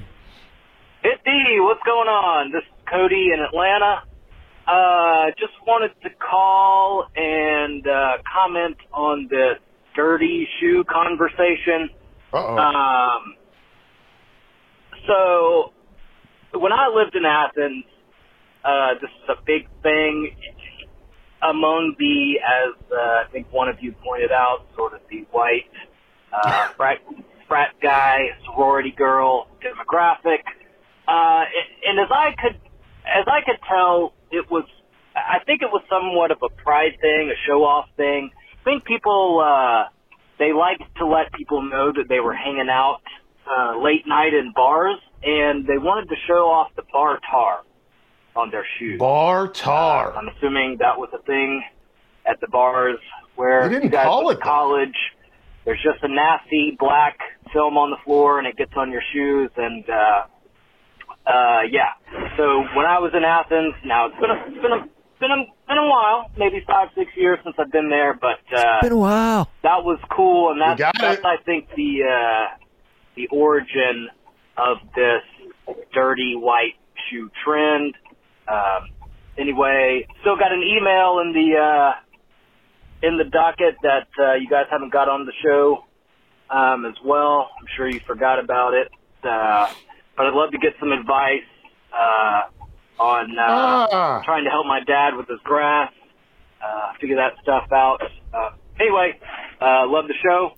[1.04, 2.52] Hit D, what's going on?
[2.52, 4.02] This is Cody in Atlanta.
[4.66, 9.60] Uh, just wanted to call and uh, comment on this
[9.96, 11.90] dirty shoe conversation.
[12.34, 12.58] Uh-oh.
[12.58, 13.36] Um,
[15.06, 15.74] so,
[16.58, 17.84] when I lived in Athens,
[18.64, 20.34] uh, this is a big thing
[21.50, 25.70] among the, as uh, I think one of you pointed out, sort of the white
[26.32, 27.00] uh, frat,
[27.48, 30.44] frat guy, sorority girl demographic.
[31.08, 31.44] Uh,
[31.86, 32.56] and as I could,
[33.06, 34.66] as I could tell, it was,
[35.16, 38.32] I think it was somewhat of a pride thing, a show off thing.
[38.62, 39.90] I think people, uh,
[40.40, 43.02] they liked to let people know that they were hanging out,
[43.46, 47.64] uh, late night in bars and they wanted to show off the bar tar
[48.36, 49.00] on their shoes.
[49.00, 50.14] Bar tar.
[50.16, 51.64] I'm assuming that was a thing
[52.26, 52.98] at the bars
[53.36, 54.44] where They didn't you guys call it to that.
[54.44, 54.96] college.
[55.66, 57.18] There's just a nasty black
[57.54, 60.24] film on the floor and it gets on your shoes and uh
[61.26, 61.94] uh yeah.
[62.38, 64.88] So when I was in Athens, now it's been a it's been a
[65.20, 68.80] been a been a while, maybe five, six years since I've been there, but uh
[68.80, 69.50] it's Been a while.
[69.64, 71.26] that was cool and that's got that's it.
[71.26, 72.58] I think the uh
[73.16, 74.10] the origin
[74.58, 75.22] of this
[75.94, 76.76] dirty white
[77.10, 77.96] shoe trend.
[78.48, 78.90] Um
[79.38, 81.94] anyway, still got an email in the uh
[83.04, 85.84] in the docket that uh, you guys haven't got on the show
[86.50, 87.50] um, as well.
[87.60, 88.88] I'm sure you forgot about it,
[89.24, 89.66] uh,
[90.16, 91.44] but I'd love to get some advice
[91.94, 92.42] uh,
[93.00, 94.22] on uh, Ah.
[94.24, 95.92] trying to help my dad with his grass,
[96.64, 98.00] uh, figure that stuff out.
[98.34, 99.20] Uh, anyway,
[99.62, 100.52] uh, love the show.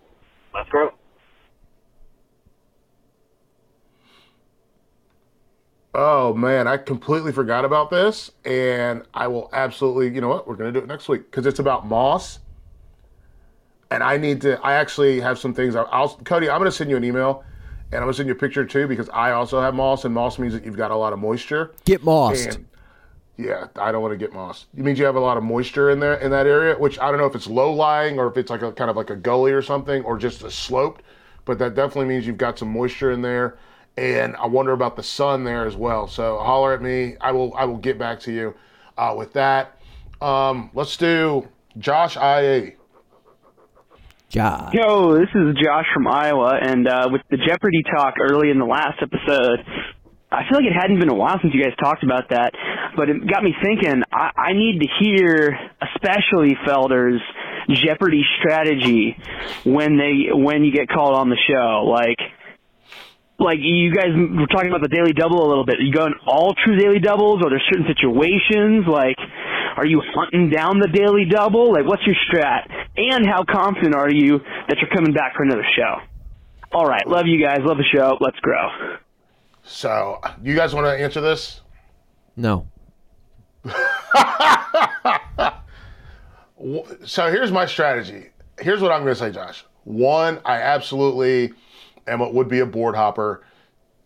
[0.53, 0.91] Let's grow.
[5.97, 10.13] Oh man, I completely forgot about this, and I will absolutely.
[10.13, 10.45] You know what?
[10.45, 12.39] We're gonna do it next week because it's about moss,
[13.89, 14.59] and I need to.
[14.61, 15.73] I actually have some things.
[15.73, 16.49] I'll, I'll Cody.
[16.49, 17.45] I'm gonna send you an email,
[17.93, 20.37] and I'm gonna send you a picture too because I also have moss, and moss
[20.37, 21.73] means that you've got a lot of moisture.
[21.85, 22.45] Get Moss.
[23.37, 24.65] Yeah, I don't want to get moss.
[24.77, 27.09] It means you have a lot of moisture in there in that area, which I
[27.09, 29.15] don't know if it's low lying or if it's like a kind of like a
[29.15, 31.03] gully or something or just a sloped,
[31.45, 33.57] but that definitely means you've got some moisture in there.
[33.97, 36.07] And I wonder about the sun there as well.
[36.07, 37.15] So holler at me.
[37.21, 38.53] I will I will get back to you
[38.97, 39.79] uh, with that.
[40.21, 41.47] Um, let's do
[41.77, 42.73] Josh IA.
[44.29, 44.73] Josh.
[44.73, 48.65] Yo, this is Josh from Iowa, and uh, with the Jeopardy talk early in the
[48.65, 49.59] last episode,
[50.31, 52.51] I feel like it hadn't been a while since you guys talked about that,
[52.97, 54.03] but it got me thinking.
[54.11, 57.21] I, I need to hear, especially Felder's
[57.69, 59.15] Jeopardy strategy
[59.63, 62.19] when they when you get called on the show, like.
[63.37, 65.75] Like you guys were talking about the daily double a little bit.
[65.79, 69.17] Are you going all true daily doubles, or there's certain situations like,
[69.77, 71.73] are you hunting down the daily double?
[71.73, 72.71] Like, what's your strat?
[72.95, 74.39] And how confident are you
[74.69, 75.99] that you're coming back for another show?
[76.71, 78.17] All right, love you guys, love the show.
[78.21, 78.69] Let's grow.
[79.63, 81.61] So you guys want to answer this?
[82.35, 82.67] No.
[87.05, 88.29] So here's my strategy.
[88.59, 89.65] Here's what I'm going to say, Josh.
[89.83, 91.53] One, I absolutely
[92.07, 93.43] am what would be a board hopper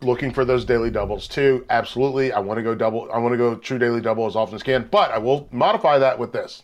[0.02, 1.28] looking for those daily doubles.
[1.28, 1.64] too.
[1.68, 3.10] absolutely, I want to go double.
[3.12, 4.88] I want to go true daily double as often as can.
[4.90, 6.62] But I will modify that with this.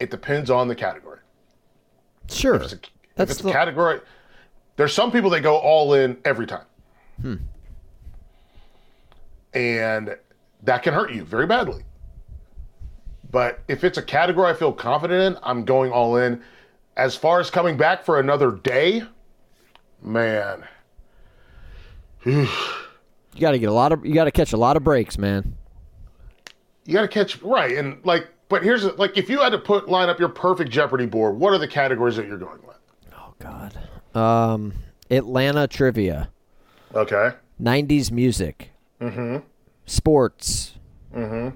[0.00, 1.20] It depends on the category.
[2.30, 2.54] Sure.
[2.54, 2.82] If it's a, if
[3.14, 4.00] That's it's a the- category,
[4.76, 6.64] there's some people that go all in every time.
[7.20, 7.34] Hmm.
[9.54, 10.16] And
[10.64, 11.82] that can hurt you very badly.
[13.30, 16.42] But if it's a category I feel confident in, I'm going all in.
[16.96, 19.02] As far as coming back for another day,
[20.06, 20.64] man,
[22.24, 22.46] You
[23.38, 24.04] got to get a lot of.
[24.06, 25.56] You got to catch a lot of breaks, man.
[26.84, 27.76] you got to catch right.
[27.76, 31.06] And like, but here's like, if you had to put line up your perfect Jeopardy
[31.06, 32.76] board, what are the categories that you're going with?
[33.14, 33.78] Oh God.
[34.20, 34.72] Um,
[35.10, 36.30] Atlanta trivia,
[36.94, 37.32] Okay.
[37.60, 38.70] '90s music,
[39.00, 39.38] Mm-hmm.
[39.84, 40.72] sports,
[41.14, 41.44] Mm-hmm.
[41.46, 41.52] Was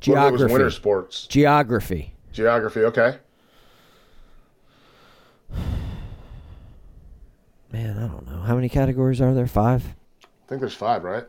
[0.00, 1.26] geography, winter sports?
[1.26, 2.14] geography.
[2.32, 2.80] Geography.
[2.84, 3.16] Okay.
[7.72, 9.46] Man, I don't know how many categories are there.
[9.46, 9.94] Five.
[10.22, 11.24] I think there's five, right?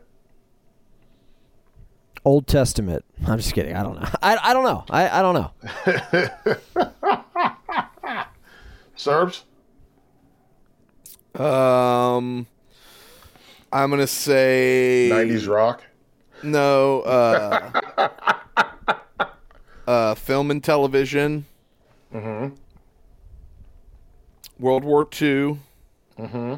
[2.22, 3.02] Old Testament.
[3.26, 3.74] I'm just kidding.
[3.74, 4.08] I don't know.
[4.22, 4.84] I, I don't know.
[4.90, 5.50] I, I don't know.
[8.96, 9.44] Surbs?
[11.34, 12.46] Um,
[13.72, 15.82] I'm gonna say 90s rock?
[16.42, 17.00] No.
[17.00, 18.10] Uh,
[19.88, 21.46] uh, film and television.
[22.14, 22.54] Mm-hmm.
[24.60, 25.58] World War II.
[26.18, 26.54] Mm-hmm.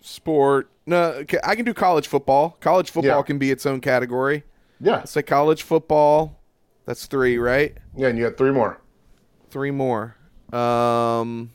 [0.00, 0.70] Sport.
[0.86, 2.56] No, I can do college football.
[2.60, 3.22] College football Yeah.
[3.22, 4.44] can be its own category.
[4.80, 5.04] Yeah.
[5.04, 6.38] Say college football.
[6.84, 7.76] That's three, right?
[7.96, 8.80] Yeah, and you got three more.
[9.50, 10.16] Three more.
[10.52, 11.50] Um,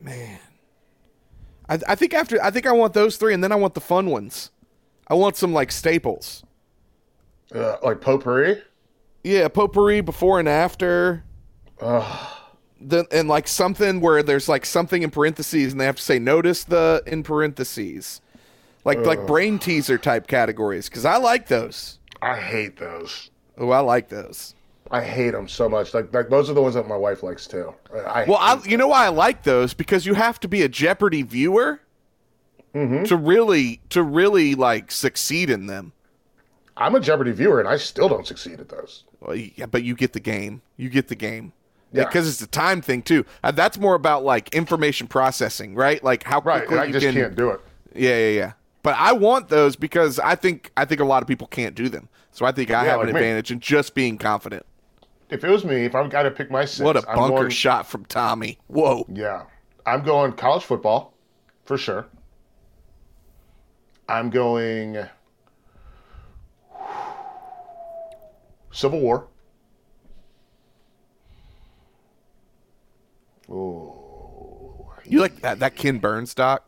[0.00, 0.38] man,
[1.68, 3.80] I, I think after I think I want those three, and then I want the
[3.80, 4.50] fun ones.
[5.08, 6.42] I want some like staples.
[7.54, 8.60] Uh, like potpourri?
[9.26, 11.24] Yeah, potpourri before and after.
[12.80, 16.20] Then and like something where there's like something in parentheses, and they have to say
[16.20, 18.20] notice the in parentheses,
[18.84, 21.98] like like brain teaser type categories, because I like those.
[22.22, 23.30] I hate those.
[23.58, 24.54] Oh, I like those.
[24.92, 25.92] I hate them so much.
[25.92, 27.74] Like, like those are the ones that my wife likes too.
[28.06, 30.68] I Well, I, you know why I like those because you have to be a
[30.68, 31.80] Jeopardy viewer
[32.74, 33.04] Mm-hmm.
[33.04, 35.92] to really to really like succeed in them.
[36.76, 39.04] I'm a Jeopardy viewer, and I still don't succeed at those.
[39.20, 40.62] Well, yeah, but you get the game.
[40.76, 41.52] You get the game.
[41.92, 42.04] Yeah.
[42.04, 43.24] Because it's a time thing too.
[43.42, 46.02] Uh, that's more about like information processing, right?
[46.04, 47.14] Like how Right, quickly I you just can.
[47.14, 47.60] can't do it.
[47.94, 48.52] Yeah, yeah, yeah.
[48.82, 51.88] But I want those because I think I think a lot of people can't do
[51.88, 52.08] them.
[52.32, 53.12] So I think I Yeah, have an me.
[53.12, 54.66] advantage in just being confident.
[55.30, 57.36] If it was me, if I've got to pick my six, what a I'm bunker
[57.38, 58.58] going- shot from Tommy.
[58.68, 59.06] Whoa.
[59.08, 59.44] Yeah.
[59.86, 61.14] I'm going college football
[61.64, 62.06] for sure.
[64.08, 65.06] I'm going
[68.76, 69.26] Civil War.
[73.50, 76.64] Oh, You like that that Ken Burns doc?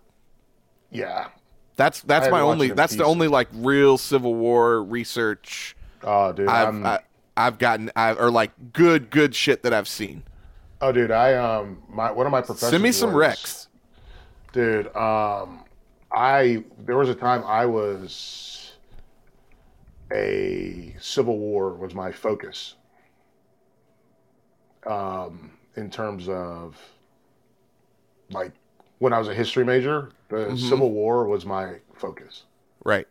[0.91, 1.29] yeah.
[1.77, 6.49] That's that's my only that's the only like real Civil War research Oh, dude.
[6.49, 7.01] I've I'm, I,
[7.37, 10.25] I've gotten I, or like good good shit that I've seen.
[10.81, 11.13] oh, dude.
[11.13, 12.71] I um, my one of my professors.
[12.71, 13.69] Send me some recs.
[14.53, 14.87] dude.
[14.97, 15.65] Um,
[16.11, 18.58] I there was a time I was
[20.13, 22.77] a Civil War was my focus.
[24.87, 26.77] Um, in terms of
[28.31, 28.53] like
[28.99, 30.59] when I was a history major, the Mhm.
[30.59, 32.45] Civil War was my focus,
[32.85, 33.07] Right.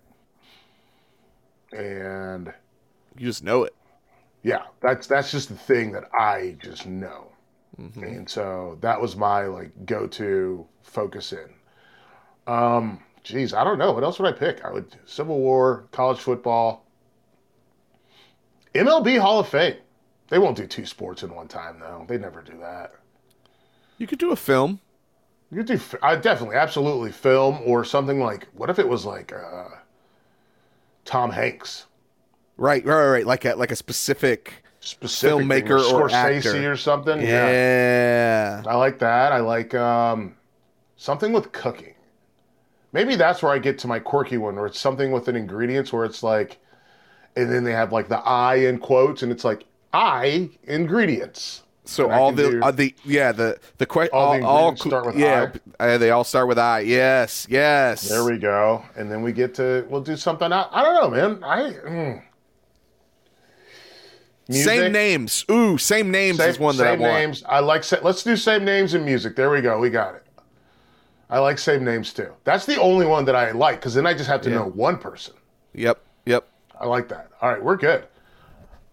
[1.71, 2.53] and
[3.17, 3.75] You just know it.
[4.43, 7.31] yeah, that's that's just the thing that I just know.
[7.79, 8.03] Mm-hmm.
[8.03, 11.53] and so that was my like go-to focus in
[12.47, 16.17] um geez i don't know what else would i pick i would civil war college
[16.19, 16.86] football
[18.77, 19.75] mlb hall of fame
[20.29, 22.93] they won't do two sports in one time though they never do that
[23.97, 24.79] You could do a film.
[25.51, 29.31] you could do i definitely absolutely film or something like what if it was like
[29.33, 29.65] uh
[31.05, 31.85] tom hanks
[32.59, 33.25] Right, right, right, right.
[33.27, 38.63] Like a like a specific specific filmmaker like or Scorsese actor or something Yeah.
[38.65, 39.31] I like that.
[39.31, 40.35] I like um,
[40.95, 41.93] something with cooking.
[42.93, 45.93] Maybe that's where I get to my quirky one, where it's something with an ingredients
[45.93, 46.57] where it's like,
[47.37, 51.63] and then they have like the I in quotes, and it's like I ingredients.
[51.85, 55.05] So And all the uh, the yeah the the question All all, the all start
[55.05, 56.81] with yeah uh, they all start with I.
[56.81, 58.09] Yes, yes.
[58.09, 58.83] There we go.
[58.97, 60.51] And then we get to we'll do something.
[60.51, 61.43] I, I don't know, man.
[61.43, 62.23] I mm.
[64.49, 65.45] Same names.
[65.51, 67.13] Ooh, same names Same, is one that I same want.
[67.13, 67.43] names.
[67.47, 67.83] I like.
[68.01, 69.35] Let's do same names in music.
[69.35, 69.77] There we go.
[69.79, 70.23] We got it.
[71.29, 72.31] I like same names too.
[72.45, 74.55] That's the only one that I like because then I just have to Yeah.
[74.59, 75.33] know one person.
[75.73, 76.47] Yep, yep.
[76.79, 77.29] I like that.
[77.41, 78.05] All right, we're good.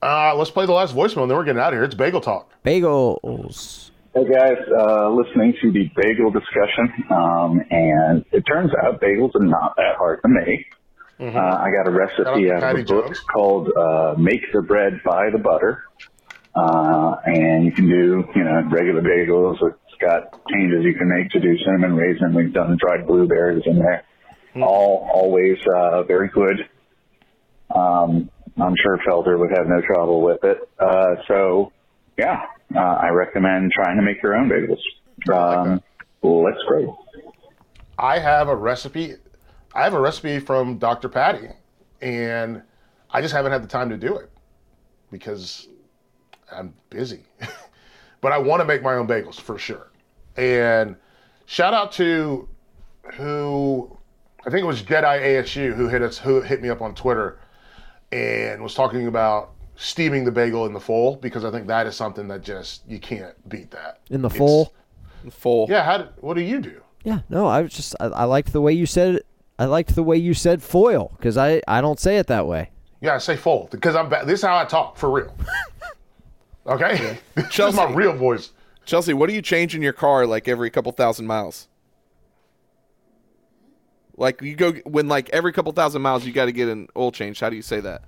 [0.02, 1.84] Uh, let's play the last voicemail and then we're getting out of here.
[1.84, 2.50] It's Bagel Talk.
[2.64, 3.90] Bagels.
[4.14, 9.44] Hey guys, uh, listening to the bagel discussion, um, and it turns out bagels are
[9.44, 10.72] not that hard to make.
[11.18, 13.20] Uh, I got a recipe Shout out of a book Jones.
[13.20, 15.82] called uh, "Make the Bread Buy the Butter,"
[16.54, 19.56] uh, and you can do you know regular bagels.
[19.62, 22.34] It's got changes you can make to do cinnamon raisin.
[22.34, 24.04] We've done dried blueberries in there.
[24.62, 26.68] All always uh, very good.
[27.74, 28.30] Um,
[28.60, 30.68] I'm sure Felder would have no trouble with it.
[30.78, 31.72] Uh, so
[32.16, 32.42] yeah,
[32.74, 34.80] uh, I recommend trying to make your own bagels.
[35.32, 35.82] Um,
[36.22, 36.98] let's go.
[37.98, 39.14] I have a recipe.
[39.74, 41.08] I have a recipe from Dr.
[41.08, 41.48] Patty,
[42.00, 42.62] and
[43.10, 44.30] I just haven't had the time to do it
[45.10, 45.68] because
[46.52, 47.24] I'm busy.
[48.20, 49.90] but I want to make my own bagels for sure.
[50.36, 50.96] And
[51.46, 52.48] shout out to
[53.14, 53.96] who
[54.46, 57.38] I think it was Jedi ASU who hit us who hit me up on Twitter
[58.14, 61.96] and was talking about steaming the bagel in the full because I think that is
[61.96, 64.72] something that just you can't beat that In the It's- full?
[65.30, 65.66] Full.
[65.70, 66.80] Yeah, how did, what do you do?
[67.02, 69.26] Yeah, no, I was just I, I liked the way you said it.
[69.58, 72.70] I liked the way you said foil because I I don't say it that way.
[73.00, 74.08] Yeah, I say fold because I'm.
[74.08, 75.34] Ba- this is how I talk for real.
[76.66, 77.94] Okay, this is my Chelsea.
[77.94, 78.50] real voice.
[78.86, 81.68] Chelsea, what do you change in your car like every couple thousand miles?
[84.16, 87.10] Like you go when like every couple thousand miles you got to get an oil
[87.10, 87.40] change.
[87.40, 88.02] How do you say that?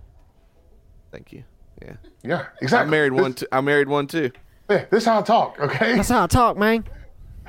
[1.10, 1.44] Thank you.
[1.82, 1.96] Yeah.
[2.22, 2.88] Yeah, exactly.
[2.88, 3.34] I married This- one.
[3.34, 4.30] T- I married one too.
[4.70, 5.60] Yeah, this is how I talk.
[5.60, 6.84] Okay, That's how I talk, man.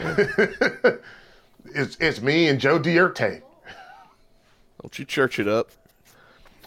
[1.66, 3.18] it's it's me and Joe Dirt.
[3.20, 5.72] Don't you church it up.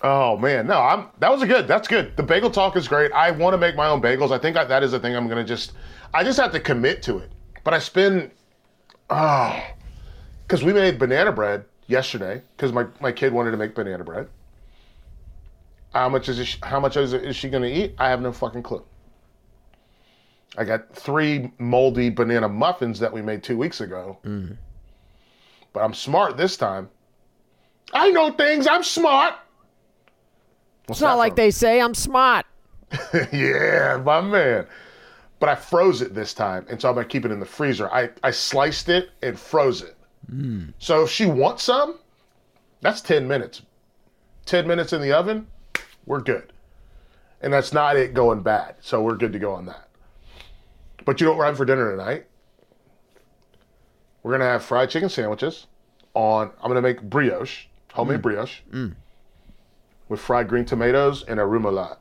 [0.03, 1.07] Oh man, no, I'm.
[1.19, 1.69] That was a good.
[1.69, 2.17] That's good.
[2.17, 3.12] The bagel talk is great.
[3.12, 4.33] I want to make my own bagels.
[4.33, 5.73] I think I, that is a thing I'm gonna just.
[6.12, 7.31] I just have to commit to it.
[7.62, 8.31] But I spend.
[9.09, 9.75] Ah, oh,
[10.43, 14.29] because we made banana bread yesterday because my my kid wanted to make banana bread.
[15.93, 17.95] How much is it, how much is, it, is she gonna eat?
[17.99, 18.85] I have no fucking clue.
[20.57, 24.19] I got three moldy banana muffins that we made two weeks ago.
[24.25, 24.57] Mm.
[25.73, 26.89] But I'm smart this time.
[27.93, 28.67] I know things.
[28.67, 29.35] I'm smart.
[30.89, 32.47] It's not like they say I'm smart.
[33.33, 34.67] yeah, my man.
[35.39, 37.89] But I froze it this time, and so I'm gonna keep it in the freezer.
[37.91, 39.97] I, I sliced it and froze it.
[40.29, 40.75] Mm.
[40.79, 41.99] So if she wants some,
[42.81, 43.63] that's 10 minutes.
[44.47, 45.47] 10 minutes in the oven,
[46.07, 46.53] we're good.
[47.41, 48.77] And that's not it going bad.
[48.81, 49.89] So we're good to go on that.
[51.05, 52.27] But you we're having for dinner tonight?
[54.23, 55.67] We're gonna have fried chicken sandwiches
[56.15, 58.23] on I'm gonna make brioche, homemade mm.
[58.23, 58.95] brioche, mm.
[60.09, 61.97] with fried green tomatoes and a remoulade.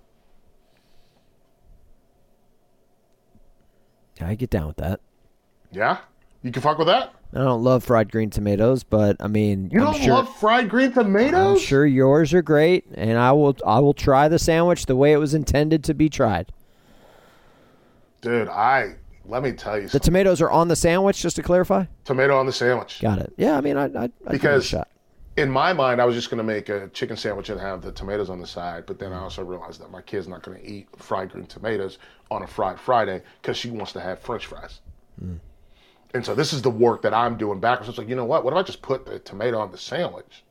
[4.22, 5.00] I get down with that.
[5.72, 6.00] Yeah?
[6.44, 7.14] You can fuck with that?
[7.34, 10.70] I don't love fried green tomatoes, but I mean, You I'm don't sure, love fried
[10.70, 11.60] green tomatoes.
[11.60, 15.12] I'm sure yours are great, and I will I will try the sandwich the way
[15.14, 16.52] it was intended to be tried.
[18.22, 18.96] Dude, I
[19.26, 20.06] let me tell you The something.
[20.06, 21.86] tomatoes are on the sandwich, just to clarify.
[22.04, 23.00] Tomato on the sandwich.
[23.02, 23.32] Got it.
[23.38, 24.88] Yeah, I mean, I, I, a Because shot.
[25.38, 27.92] in my mind, I was just going to make a chicken sandwich and have the
[27.92, 28.86] tomatoes on the side.
[28.88, 32.00] But then I also realized that my kid's not going to eat fried green tomatoes
[32.32, 34.80] on a fried Friday because she wants to have French fries.
[35.20, 35.36] Hmm.
[36.14, 37.90] And so this is the work that I'm doing backwards.
[37.90, 38.44] It's like, you know what?
[38.44, 40.44] What if I just put the tomato on the sandwich?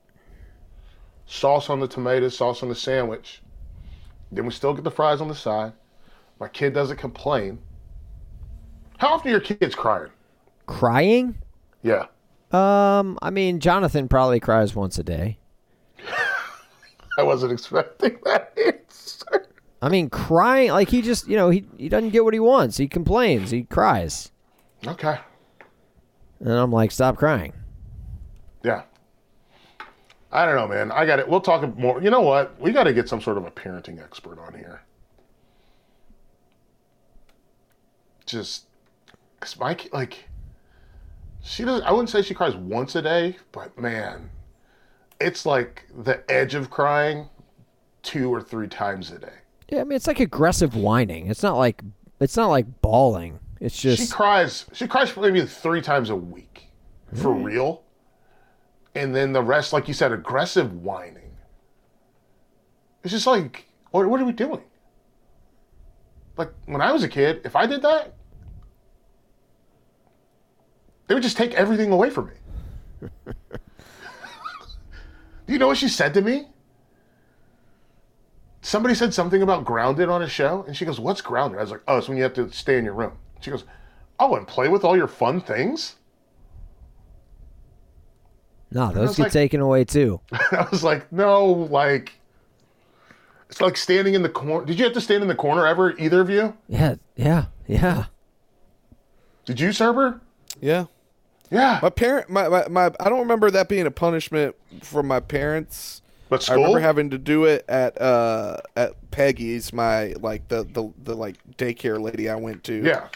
[1.26, 3.42] Sauce on the tomato, sauce on the sandwich.
[4.30, 5.72] Then we still get the fries on the side.
[6.38, 7.58] My kid doesn't complain.
[8.98, 10.10] How often are your kids crying?
[10.66, 11.36] Crying?
[11.82, 12.06] Yeah.
[12.52, 15.38] Um, I mean, Jonathan probably cries once a day.
[17.18, 19.48] I wasn't expecting that answer.
[19.82, 22.76] I mean, crying like he just, you know, he he doesn't get what he wants.
[22.76, 23.50] He complains.
[23.50, 24.32] He cries,
[24.86, 25.18] Okay.
[26.40, 27.52] And I'm like, stop crying.
[28.62, 28.82] Yeah.
[30.30, 30.92] I don't know, man.
[30.92, 31.28] I got it.
[31.28, 32.02] We'll talk more.
[32.02, 32.60] You know what?
[32.60, 34.82] We got to get some sort of a parenting expert on here.
[38.26, 38.66] Just
[39.40, 40.28] because my like,
[41.42, 41.86] she doesn't.
[41.86, 44.28] I wouldn't say she cries once a day, but man,
[45.18, 47.30] it's like the edge of crying
[48.02, 49.32] two or three times a day.
[49.70, 51.28] Yeah, I mean, it's like aggressive whining.
[51.28, 51.82] It's not like
[52.20, 53.38] it's not like bawling.
[53.60, 54.66] It's just she cries.
[54.72, 56.70] She cries for maybe three times a week,
[57.14, 57.82] for real.
[58.94, 61.36] And then the rest, like you said, aggressive whining.
[63.02, 64.62] It's just like, what, what are we doing?
[66.36, 68.14] Like when I was a kid, if I did that,
[71.06, 73.08] they would just take everything away from me.
[75.46, 76.46] Do you know what she said to me?
[78.60, 81.70] Somebody said something about grounded on a show, and she goes, "What's grounded?" I was
[81.70, 83.64] like, "Oh, it's when you have to stay in your room." She goes,
[84.18, 85.96] "Oh, and play with all your fun things."
[88.70, 90.20] no, those get like- taken away too.
[90.32, 92.12] I was like, "No, like."
[93.48, 94.66] It's like standing in the corner.
[94.66, 96.54] Did you have to stand in the corner ever, either of you?
[96.68, 98.04] Yeah, yeah, yeah.
[99.46, 100.20] Did you, Surber?
[100.60, 100.84] Yeah.
[101.50, 101.78] Yeah.
[101.80, 106.02] My parent, my, my, my, I don't remember that being a punishment from my parents.
[106.28, 106.56] But school?
[106.56, 111.16] I remember having to do it at uh at Peggy's, my like the the, the
[111.16, 112.84] like daycare lady I went to.
[112.84, 113.08] Yeah.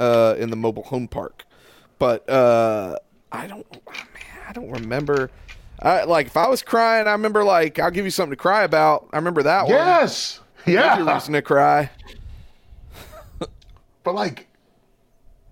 [0.00, 1.44] Uh, in the mobile home park,
[1.98, 2.96] but uh,
[3.30, 5.30] I don't, oh, man, I don't remember.
[5.82, 8.62] I like if I was crying, I remember like I'll give you something to cry
[8.64, 9.08] about.
[9.12, 9.72] I remember that one.
[9.74, 10.40] Yes.
[10.64, 10.96] There's Yeah.
[10.98, 11.90] your reason to cry.
[14.02, 14.46] But like,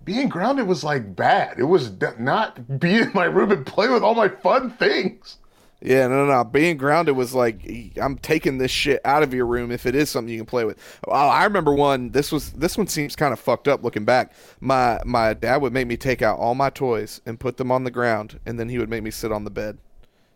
[0.05, 1.59] being grounded was like bad.
[1.59, 5.37] It was not be in my room and play with all my fun things.
[5.81, 6.45] Yeah, no, no, no.
[6.45, 10.11] Being grounded was like I'm taking this shit out of your room if it is
[10.11, 10.77] something you can play with.
[11.07, 12.11] Oh, I remember one.
[12.11, 14.33] This was this one seems kind of fucked up looking back.
[14.61, 17.85] My my dad would make me take out all my toys and put them on
[17.85, 19.79] the ground, and then he would make me sit on the bed.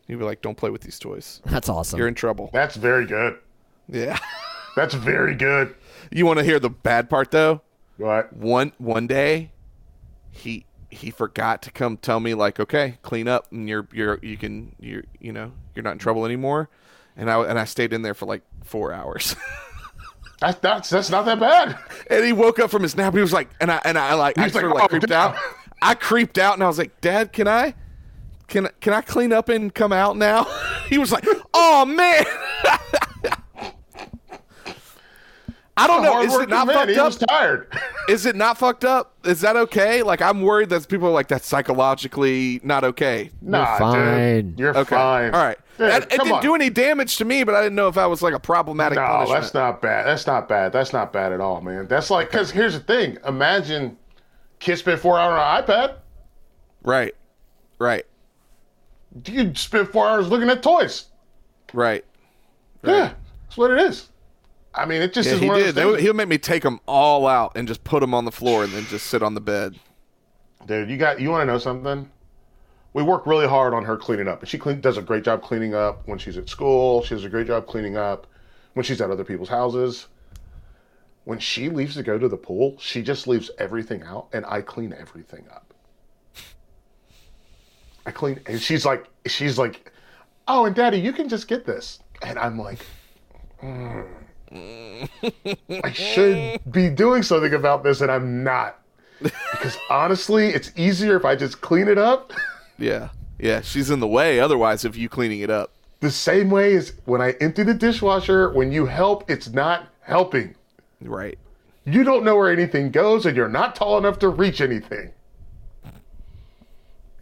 [0.07, 1.43] He'd be like, "Don't play with these toys.
[1.45, 1.99] That's awesome.
[1.99, 3.37] You're in trouble." That's very good.
[3.89, 4.19] Yeah.
[4.77, 5.75] That's very good.
[6.11, 7.63] You want to hear the bad part though?
[7.97, 8.33] What?
[8.33, 9.51] One one day,
[10.31, 14.37] he he forgot to come tell me like, okay, clean up, and you're you're you
[14.37, 16.69] can you you know you're not in trouble anymore.
[17.17, 19.35] And I and I stayed in there for like four hours.
[20.41, 21.79] That's that's that's not that bad.
[22.11, 23.15] and he woke up from his nap.
[23.15, 25.07] He was like, and I and I like I He's like, of like "Oh, creeped
[25.07, 25.37] damn." out.
[25.81, 27.75] I creeped out, and I was like, Dad, can I?
[28.49, 30.45] Can, can I clean up and come out now?
[30.89, 32.25] he was like, "Oh man,
[35.77, 36.21] I don't know.
[36.21, 36.77] Is it not man.
[36.77, 37.07] fucked He up?
[37.07, 37.67] was tired.
[38.09, 39.15] Is it not fucked up?
[39.25, 40.03] Is that okay?
[40.03, 43.31] Like I'm worried that people are like that's psychologically not okay.
[43.41, 44.51] Nah, fine.
[44.51, 44.59] dude.
[44.61, 45.35] You're Okay, fine.
[45.35, 45.57] all right.
[45.79, 46.43] Dude, And it didn't on.
[46.43, 48.97] do any damage to me, but I didn't know if that was like a problematic
[48.97, 49.41] No, punishment.
[49.41, 50.07] that's not bad.
[50.07, 50.73] That's not bad.
[50.73, 51.87] That's not bad at all, man.
[51.89, 53.17] That's like because here's the thing.
[53.27, 53.97] Imagine
[54.59, 55.95] kids spend four hours on an iPad.
[56.83, 57.15] right,
[57.79, 58.05] right,
[59.27, 61.07] You spend four hours looking at toys.
[61.73, 62.05] right.
[62.85, 64.11] Yeah, that's what it is.
[64.75, 65.69] I mean, it just Yeah, is he one did.
[65.71, 68.25] Of those they, he'll make me take them all out and just put them on
[68.25, 69.79] the floor and then just sit on the bed.
[70.67, 72.11] Dude, you got you want to know something?
[72.95, 75.43] We work really hard on her cleaning up, and she clean, does a great job
[75.43, 77.03] cleaning up when she's at school.
[77.03, 78.27] She does a great job cleaning up
[78.75, 80.09] when she's at other people's houses.
[81.25, 84.61] When she leaves to go to the pool, she just leaves everything out, and I
[84.61, 85.73] clean everything up.
[88.05, 89.91] I clean, and she's like, she's like,
[90.49, 92.85] oh, and Daddy, you can just get this, and I'm like,
[93.63, 94.07] "Mm,
[94.53, 98.79] I should be doing something about this, and I'm not.
[99.21, 102.33] Because honestly, it's easier if I just clean it up.
[102.79, 103.61] Yeah, yeah.
[103.61, 104.41] She's in the way.
[104.41, 105.73] Otherwise, of you cleaning it up.
[106.01, 110.55] The same way as when I empty the dishwasher, when you help, it's not helping.
[111.01, 111.39] Right.
[111.85, 115.13] You don't know where anything goes, and you're not tall enough to reach anything.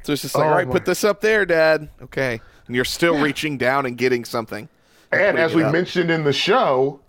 [0.03, 1.89] So it's just like, Oh all right, my- put this up there, Dad.
[2.03, 2.41] Okay.
[2.67, 4.69] And you're still reaching down and getting something.
[5.13, 5.73] And putting as we up.
[5.73, 7.01] mentioned in the show,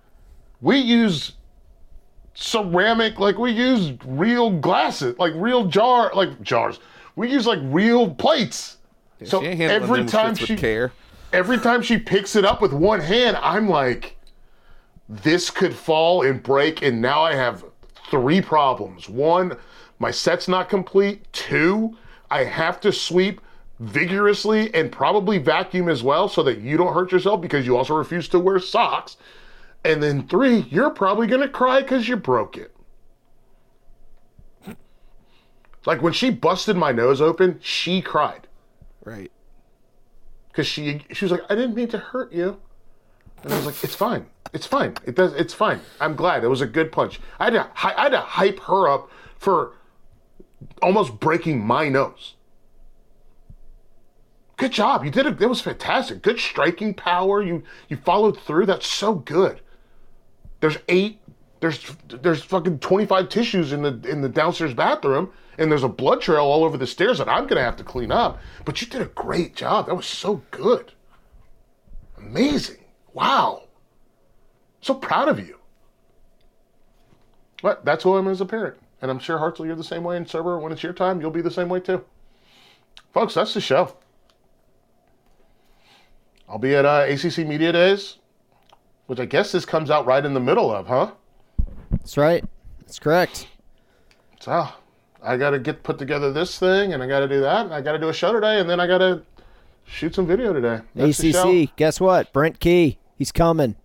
[0.61, 1.33] we use
[2.33, 6.79] ceramic, like we use real glasses, like real jar, like jars.
[7.15, 8.77] We use like real plates.
[9.23, 10.91] so she ain't every time she care.
[11.33, 14.17] every time she picks it up with one hand, I'm like,
[15.09, 17.65] this could fall and break, and now I have
[18.09, 19.09] three problems.
[19.09, 19.57] One,
[19.99, 21.31] my set's not complete.
[21.33, 21.97] Two,
[22.29, 23.41] I have to sweep
[23.79, 27.95] vigorously and probably vacuum as well so that you don't hurt yourself because you also
[27.95, 29.17] refuse to wear socks.
[29.83, 32.75] And then three, you're probably gonna cry because you broke it.
[35.85, 38.47] Like when she busted my nose open, she cried
[39.03, 39.31] Right.
[40.49, 42.59] because she she was like, I didn't mean to hurt you,
[43.43, 45.81] and I was like, it's fine, it's fine, it does, it's fine.
[45.99, 47.19] I'm glad it was a good punch.
[47.39, 49.73] I had to I had to hype her up for
[50.83, 52.35] almost breaking my nose.
[54.57, 55.39] Good job, you did it.
[55.39, 56.21] That was fantastic.
[56.21, 57.41] Good striking power.
[57.41, 58.67] You you followed through.
[58.67, 59.61] That's so good.
[60.61, 61.19] There's eight.
[61.59, 66.21] There's there's fucking 25 tissues in the in the downstairs bathroom, and there's a blood
[66.21, 68.39] trail all over the stairs that I'm gonna have to clean up.
[68.65, 69.87] But you did a great job.
[69.87, 70.93] That was so good.
[72.17, 72.77] Amazing.
[73.13, 73.63] Wow.
[74.81, 75.59] So proud of you.
[77.61, 78.77] But that's who I am as a parent.
[79.01, 80.17] And I'm sure Hartzell, you're the same way.
[80.17, 82.03] And Surber, when it's your time, you'll be the same way too.
[83.13, 83.95] Folks, that's the show.
[86.47, 88.17] I'll be at uh, ACC Media Days,
[89.11, 91.11] which I guess this comes out right in the middle of, huh?
[91.89, 92.45] That's right.
[92.79, 93.45] That's correct.
[94.39, 94.69] So
[95.21, 97.73] I got to get put together this thing, and I got to do that, and
[97.73, 99.23] I got to do a show today, and then I got to
[99.83, 100.79] shoot some video today.
[100.95, 101.19] That's.
[101.19, 101.75] ACC.
[101.75, 102.31] Guess what?
[102.31, 102.99] Brent Key.
[103.17, 103.75] He's coming.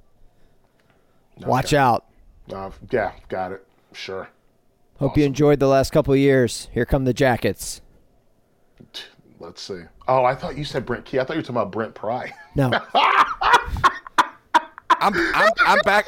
[1.38, 2.04] Watch out.
[2.54, 3.66] Uh, yeah, got it.
[3.94, 4.28] Sure.
[5.00, 6.68] Hope you enjoyed the last couple years.
[6.72, 7.80] Here come the jackets.
[9.40, 9.82] Let's see.
[10.06, 11.18] Oh, I thought you said Brent Key.
[11.18, 12.32] I thought you were talking about Brent Pry.
[12.54, 12.70] No.
[15.00, 16.06] I'm I'm I'm back.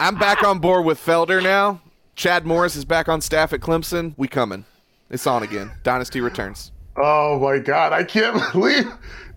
[0.00, 1.80] I'm back on board with Felder now.
[2.16, 4.14] Chad Morris is back on staff at Clemson.
[4.16, 4.64] We coming.
[5.10, 5.70] It's on again.
[5.82, 6.72] Dynasty returns.
[6.96, 8.86] Oh my God, I can't believe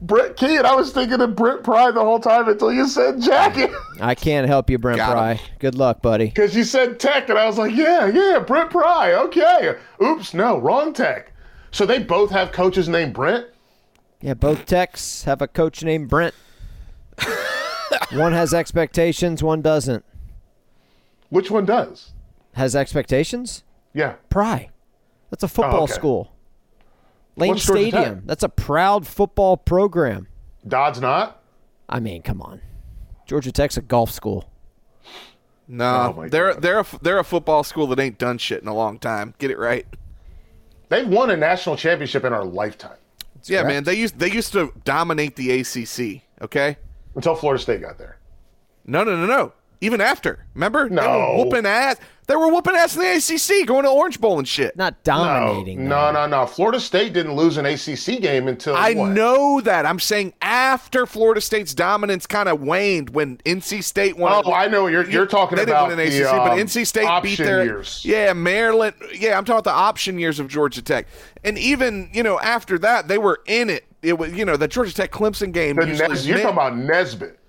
[0.02, 0.58] Brent Key.
[0.58, 3.72] And I was thinking of Brent Pry the whole time until you said jacket.
[4.02, 5.34] I can't help you, Brent Got Pry.
[5.36, 5.46] him.
[5.60, 6.26] Good luck, buddy.
[6.26, 9.14] Because you said tech, and I was like, yeah, yeah, Brent Pry.
[9.14, 9.76] Okay.
[10.02, 11.32] Oops, no, wrong tech.
[11.72, 13.48] So they both have coaches named Brent.
[14.22, 16.34] Yeah, both techs have a coach named Brent.
[18.12, 20.06] one has expectations, one doesn't.
[21.30, 22.12] Which one does?
[22.54, 23.64] Has expectations?
[23.94, 24.16] Yeah.
[24.30, 24.70] Pry.
[25.30, 25.94] That's a football Oh, okay.
[25.94, 26.32] school.
[27.36, 28.22] Lane What's Stadium.
[28.26, 30.28] That's a proud football program.
[30.68, 31.42] Dodd's not.
[31.90, 32.62] I mean, come on.
[33.26, 34.50] Georgia Tech's a golf school.
[35.68, 36.62] No, Oh they're God.
[36.62, 39.34] they're a, they're a football school that ain't done shit in a long time.
[39.40, 39.88] Get it right.
[40.90, 42.98] They've won a national championship in our lifetime
[43.50, 43.84] yeah, man.
[43.84, 46.22] They used they used to dominate the ACC.
[46.42, 46.78] Okay.
[47.16, 48.18] Until Florida State got there.
[48.86, 49.54] No, no, no, no.
[49.82, 50.88] Even after, remember?
[50.88, 51.36] They were No.
[51.44, 51.98] whooping ass.
[52.26, 54.78] They were whooping ass in the ACC, going to Orange Bowl and shit.
[54.78, 55.90] Not dominating.
[55.90, 56.46] No, no, no.
[56.46, 59.10] Florida State didn't lose an ACC game until I what?
[59.12, 59.86] know that.
[59.86, 64.42] I'm saying after Florida State's dominance kind of waned when NC State won.
[64.46, 66.60] Oh, I know you're you're talking they about didn't win an the, ACC, but um,
[66.60, 68.06] NC State beat their years.
[68.06, 68.96] yeah Maryland.
[69.14, 71.08] Yeah, I'm talking about the option years of Georgia Tech,
[71.44, 73.84] and even you know after that they were in it.
[74.04, 75.76] It was you know the Georgia Tech Clemson game.
[75.78, 77.40] The Nes- you're meant- talking about Nesbitt.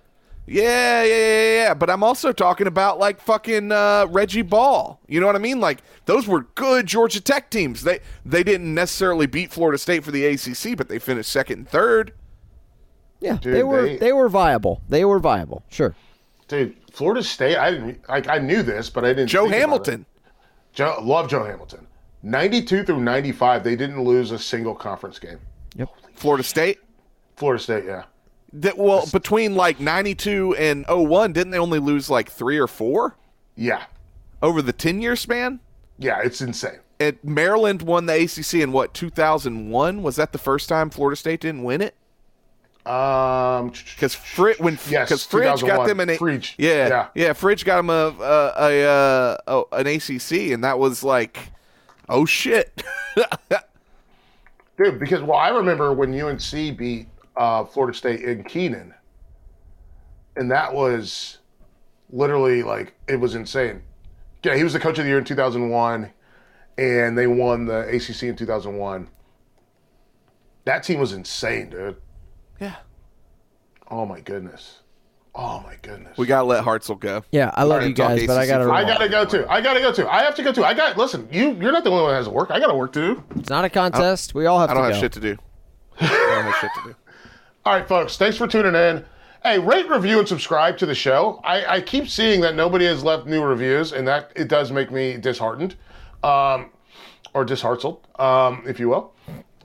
[0.46, 1.74] yeah, yeah, yeah, yeah.
[1.74, 5.00] But I'm also talking about like fucking uh, Reggie Ball.
[5.08, 5.58] You know what I mean?
[5.60, 7.82] Like those were good Georgia Tech teams.
[7.82, 11.68] They they didn't necessarily beat Florida State for the ACC, but they finished second and
[11.68, 12.12] third.
[13.20, 14.82] Yeah, Dude, they were they- they were viable.
[14.88, 15.62] They were viable.
[15.70, 15.94] Sure.
[16.46, 17.56] Dude, Florida State.
[17.56, 18.28] I didn't like.
[18.28, 19.28] I knew this, but I didn't.
[19.28, 20.00] Joe think about Hamilton.
[20.26, 20.32] it.
[20.74, 21.86] Joe, love Joe Hamilton.
[22.22, 25.38] 92 through 95, they didn't lose a single conference game.
[26.14, 26.78] Florida State.
[27.36, 28.04] Florida State, yeah.
[28.52, 33.16] That well between like 92 and 01, didn't they only lose like three or four
[33.56, 33.82] Yeah.
[34.42, 35.58] over the 10 year span?
[35.98, 36.78] Yeah, it's insane.
[37.00, 40.02] And Maryland won the ACC in what 2001?
[40.02, 41.94] Was that the first time Florida State didn't win it?
[42.86, 46.54] Um, Because Fri- when Yes, because Fridge got them an a- Fridge.
[46.58, 47.06] yeah Yeah.
[47.14, 51.38] yeah Fridge got them a a, a, uh oh, an ACC and that was like
[52.10, 52.82] oh shit
[54.76, 58.94] Dude, because, well, I remember when UNC beat uh, Florida State in Kenan,
[60.36, 61.38] and that was
[62.10, 63.82] literally like, it was insane.
[64.42, 66.12] Yeah, he was the coach of the year in 2001,
[66.76, 69.08] and they won the ACC in 2001.
[70.64, 71.96] That team was insane, dude.
[72.60, 72.76] yeah
[73.90, 74.80] Oh, my goodness.
[75.36, 76.16] Oh, my goodness.
[76.16, 78.64] we gotta let Hartzell go Yeah, I love you guys, but I gotta.
[78.64, 79.44] for a I gotta go too.
[79.48, 80.06] I gotta go too.
[80.06, 80.64] I have to go too.
[80.64, 81.28] I got listen.
[81.32, 82.50] You you're not the only one that has to work.
[82.52, 83.22] I gotta work too.
[83.36, 84.34] It's not a contest.
[84.34, 85.36] We all have I don't to have shit to do
[86.00, 86.96] I don't have shit to do
[87.64, 88.16] All right, folks.
[88.16, 89.04] Thanks for tuning in.
[89.42, 91.38] Hey, rate, review, and subscribe to the show.
[91.44, 94.90] I, I keep seeing that nobody has left new reviews, and that it does make
[94.90, 95.76] me disheartened,
[96.22, 96.70] um,
[97.34, 99.12] or disheartened, um, if you will.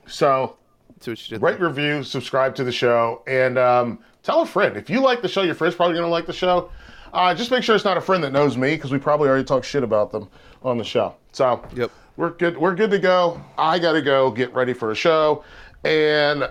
[0.06, 0.57] So,
[0.99, 4.75] See what you did rate, review, subscribe to the show, and um, tell a friend.
[4.75, 6.69] If you like the show, your friend's probably going to like the show.
[7.13, 9.45] Uh, just make sure it's not a friend that knows me, because we probably already
[9.45, 10.29] talked shit about them
[10.61, 11.15] on the show.
[11.31, 11.89] So, Yep.
[12.17, 12.57] we're good.
[12.57, 13.41] We're good to go.
[13.57, 15.43] I got to go get ready for a show,
[15.85, 16.49] and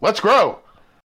[0.00, 0.58] let's grow.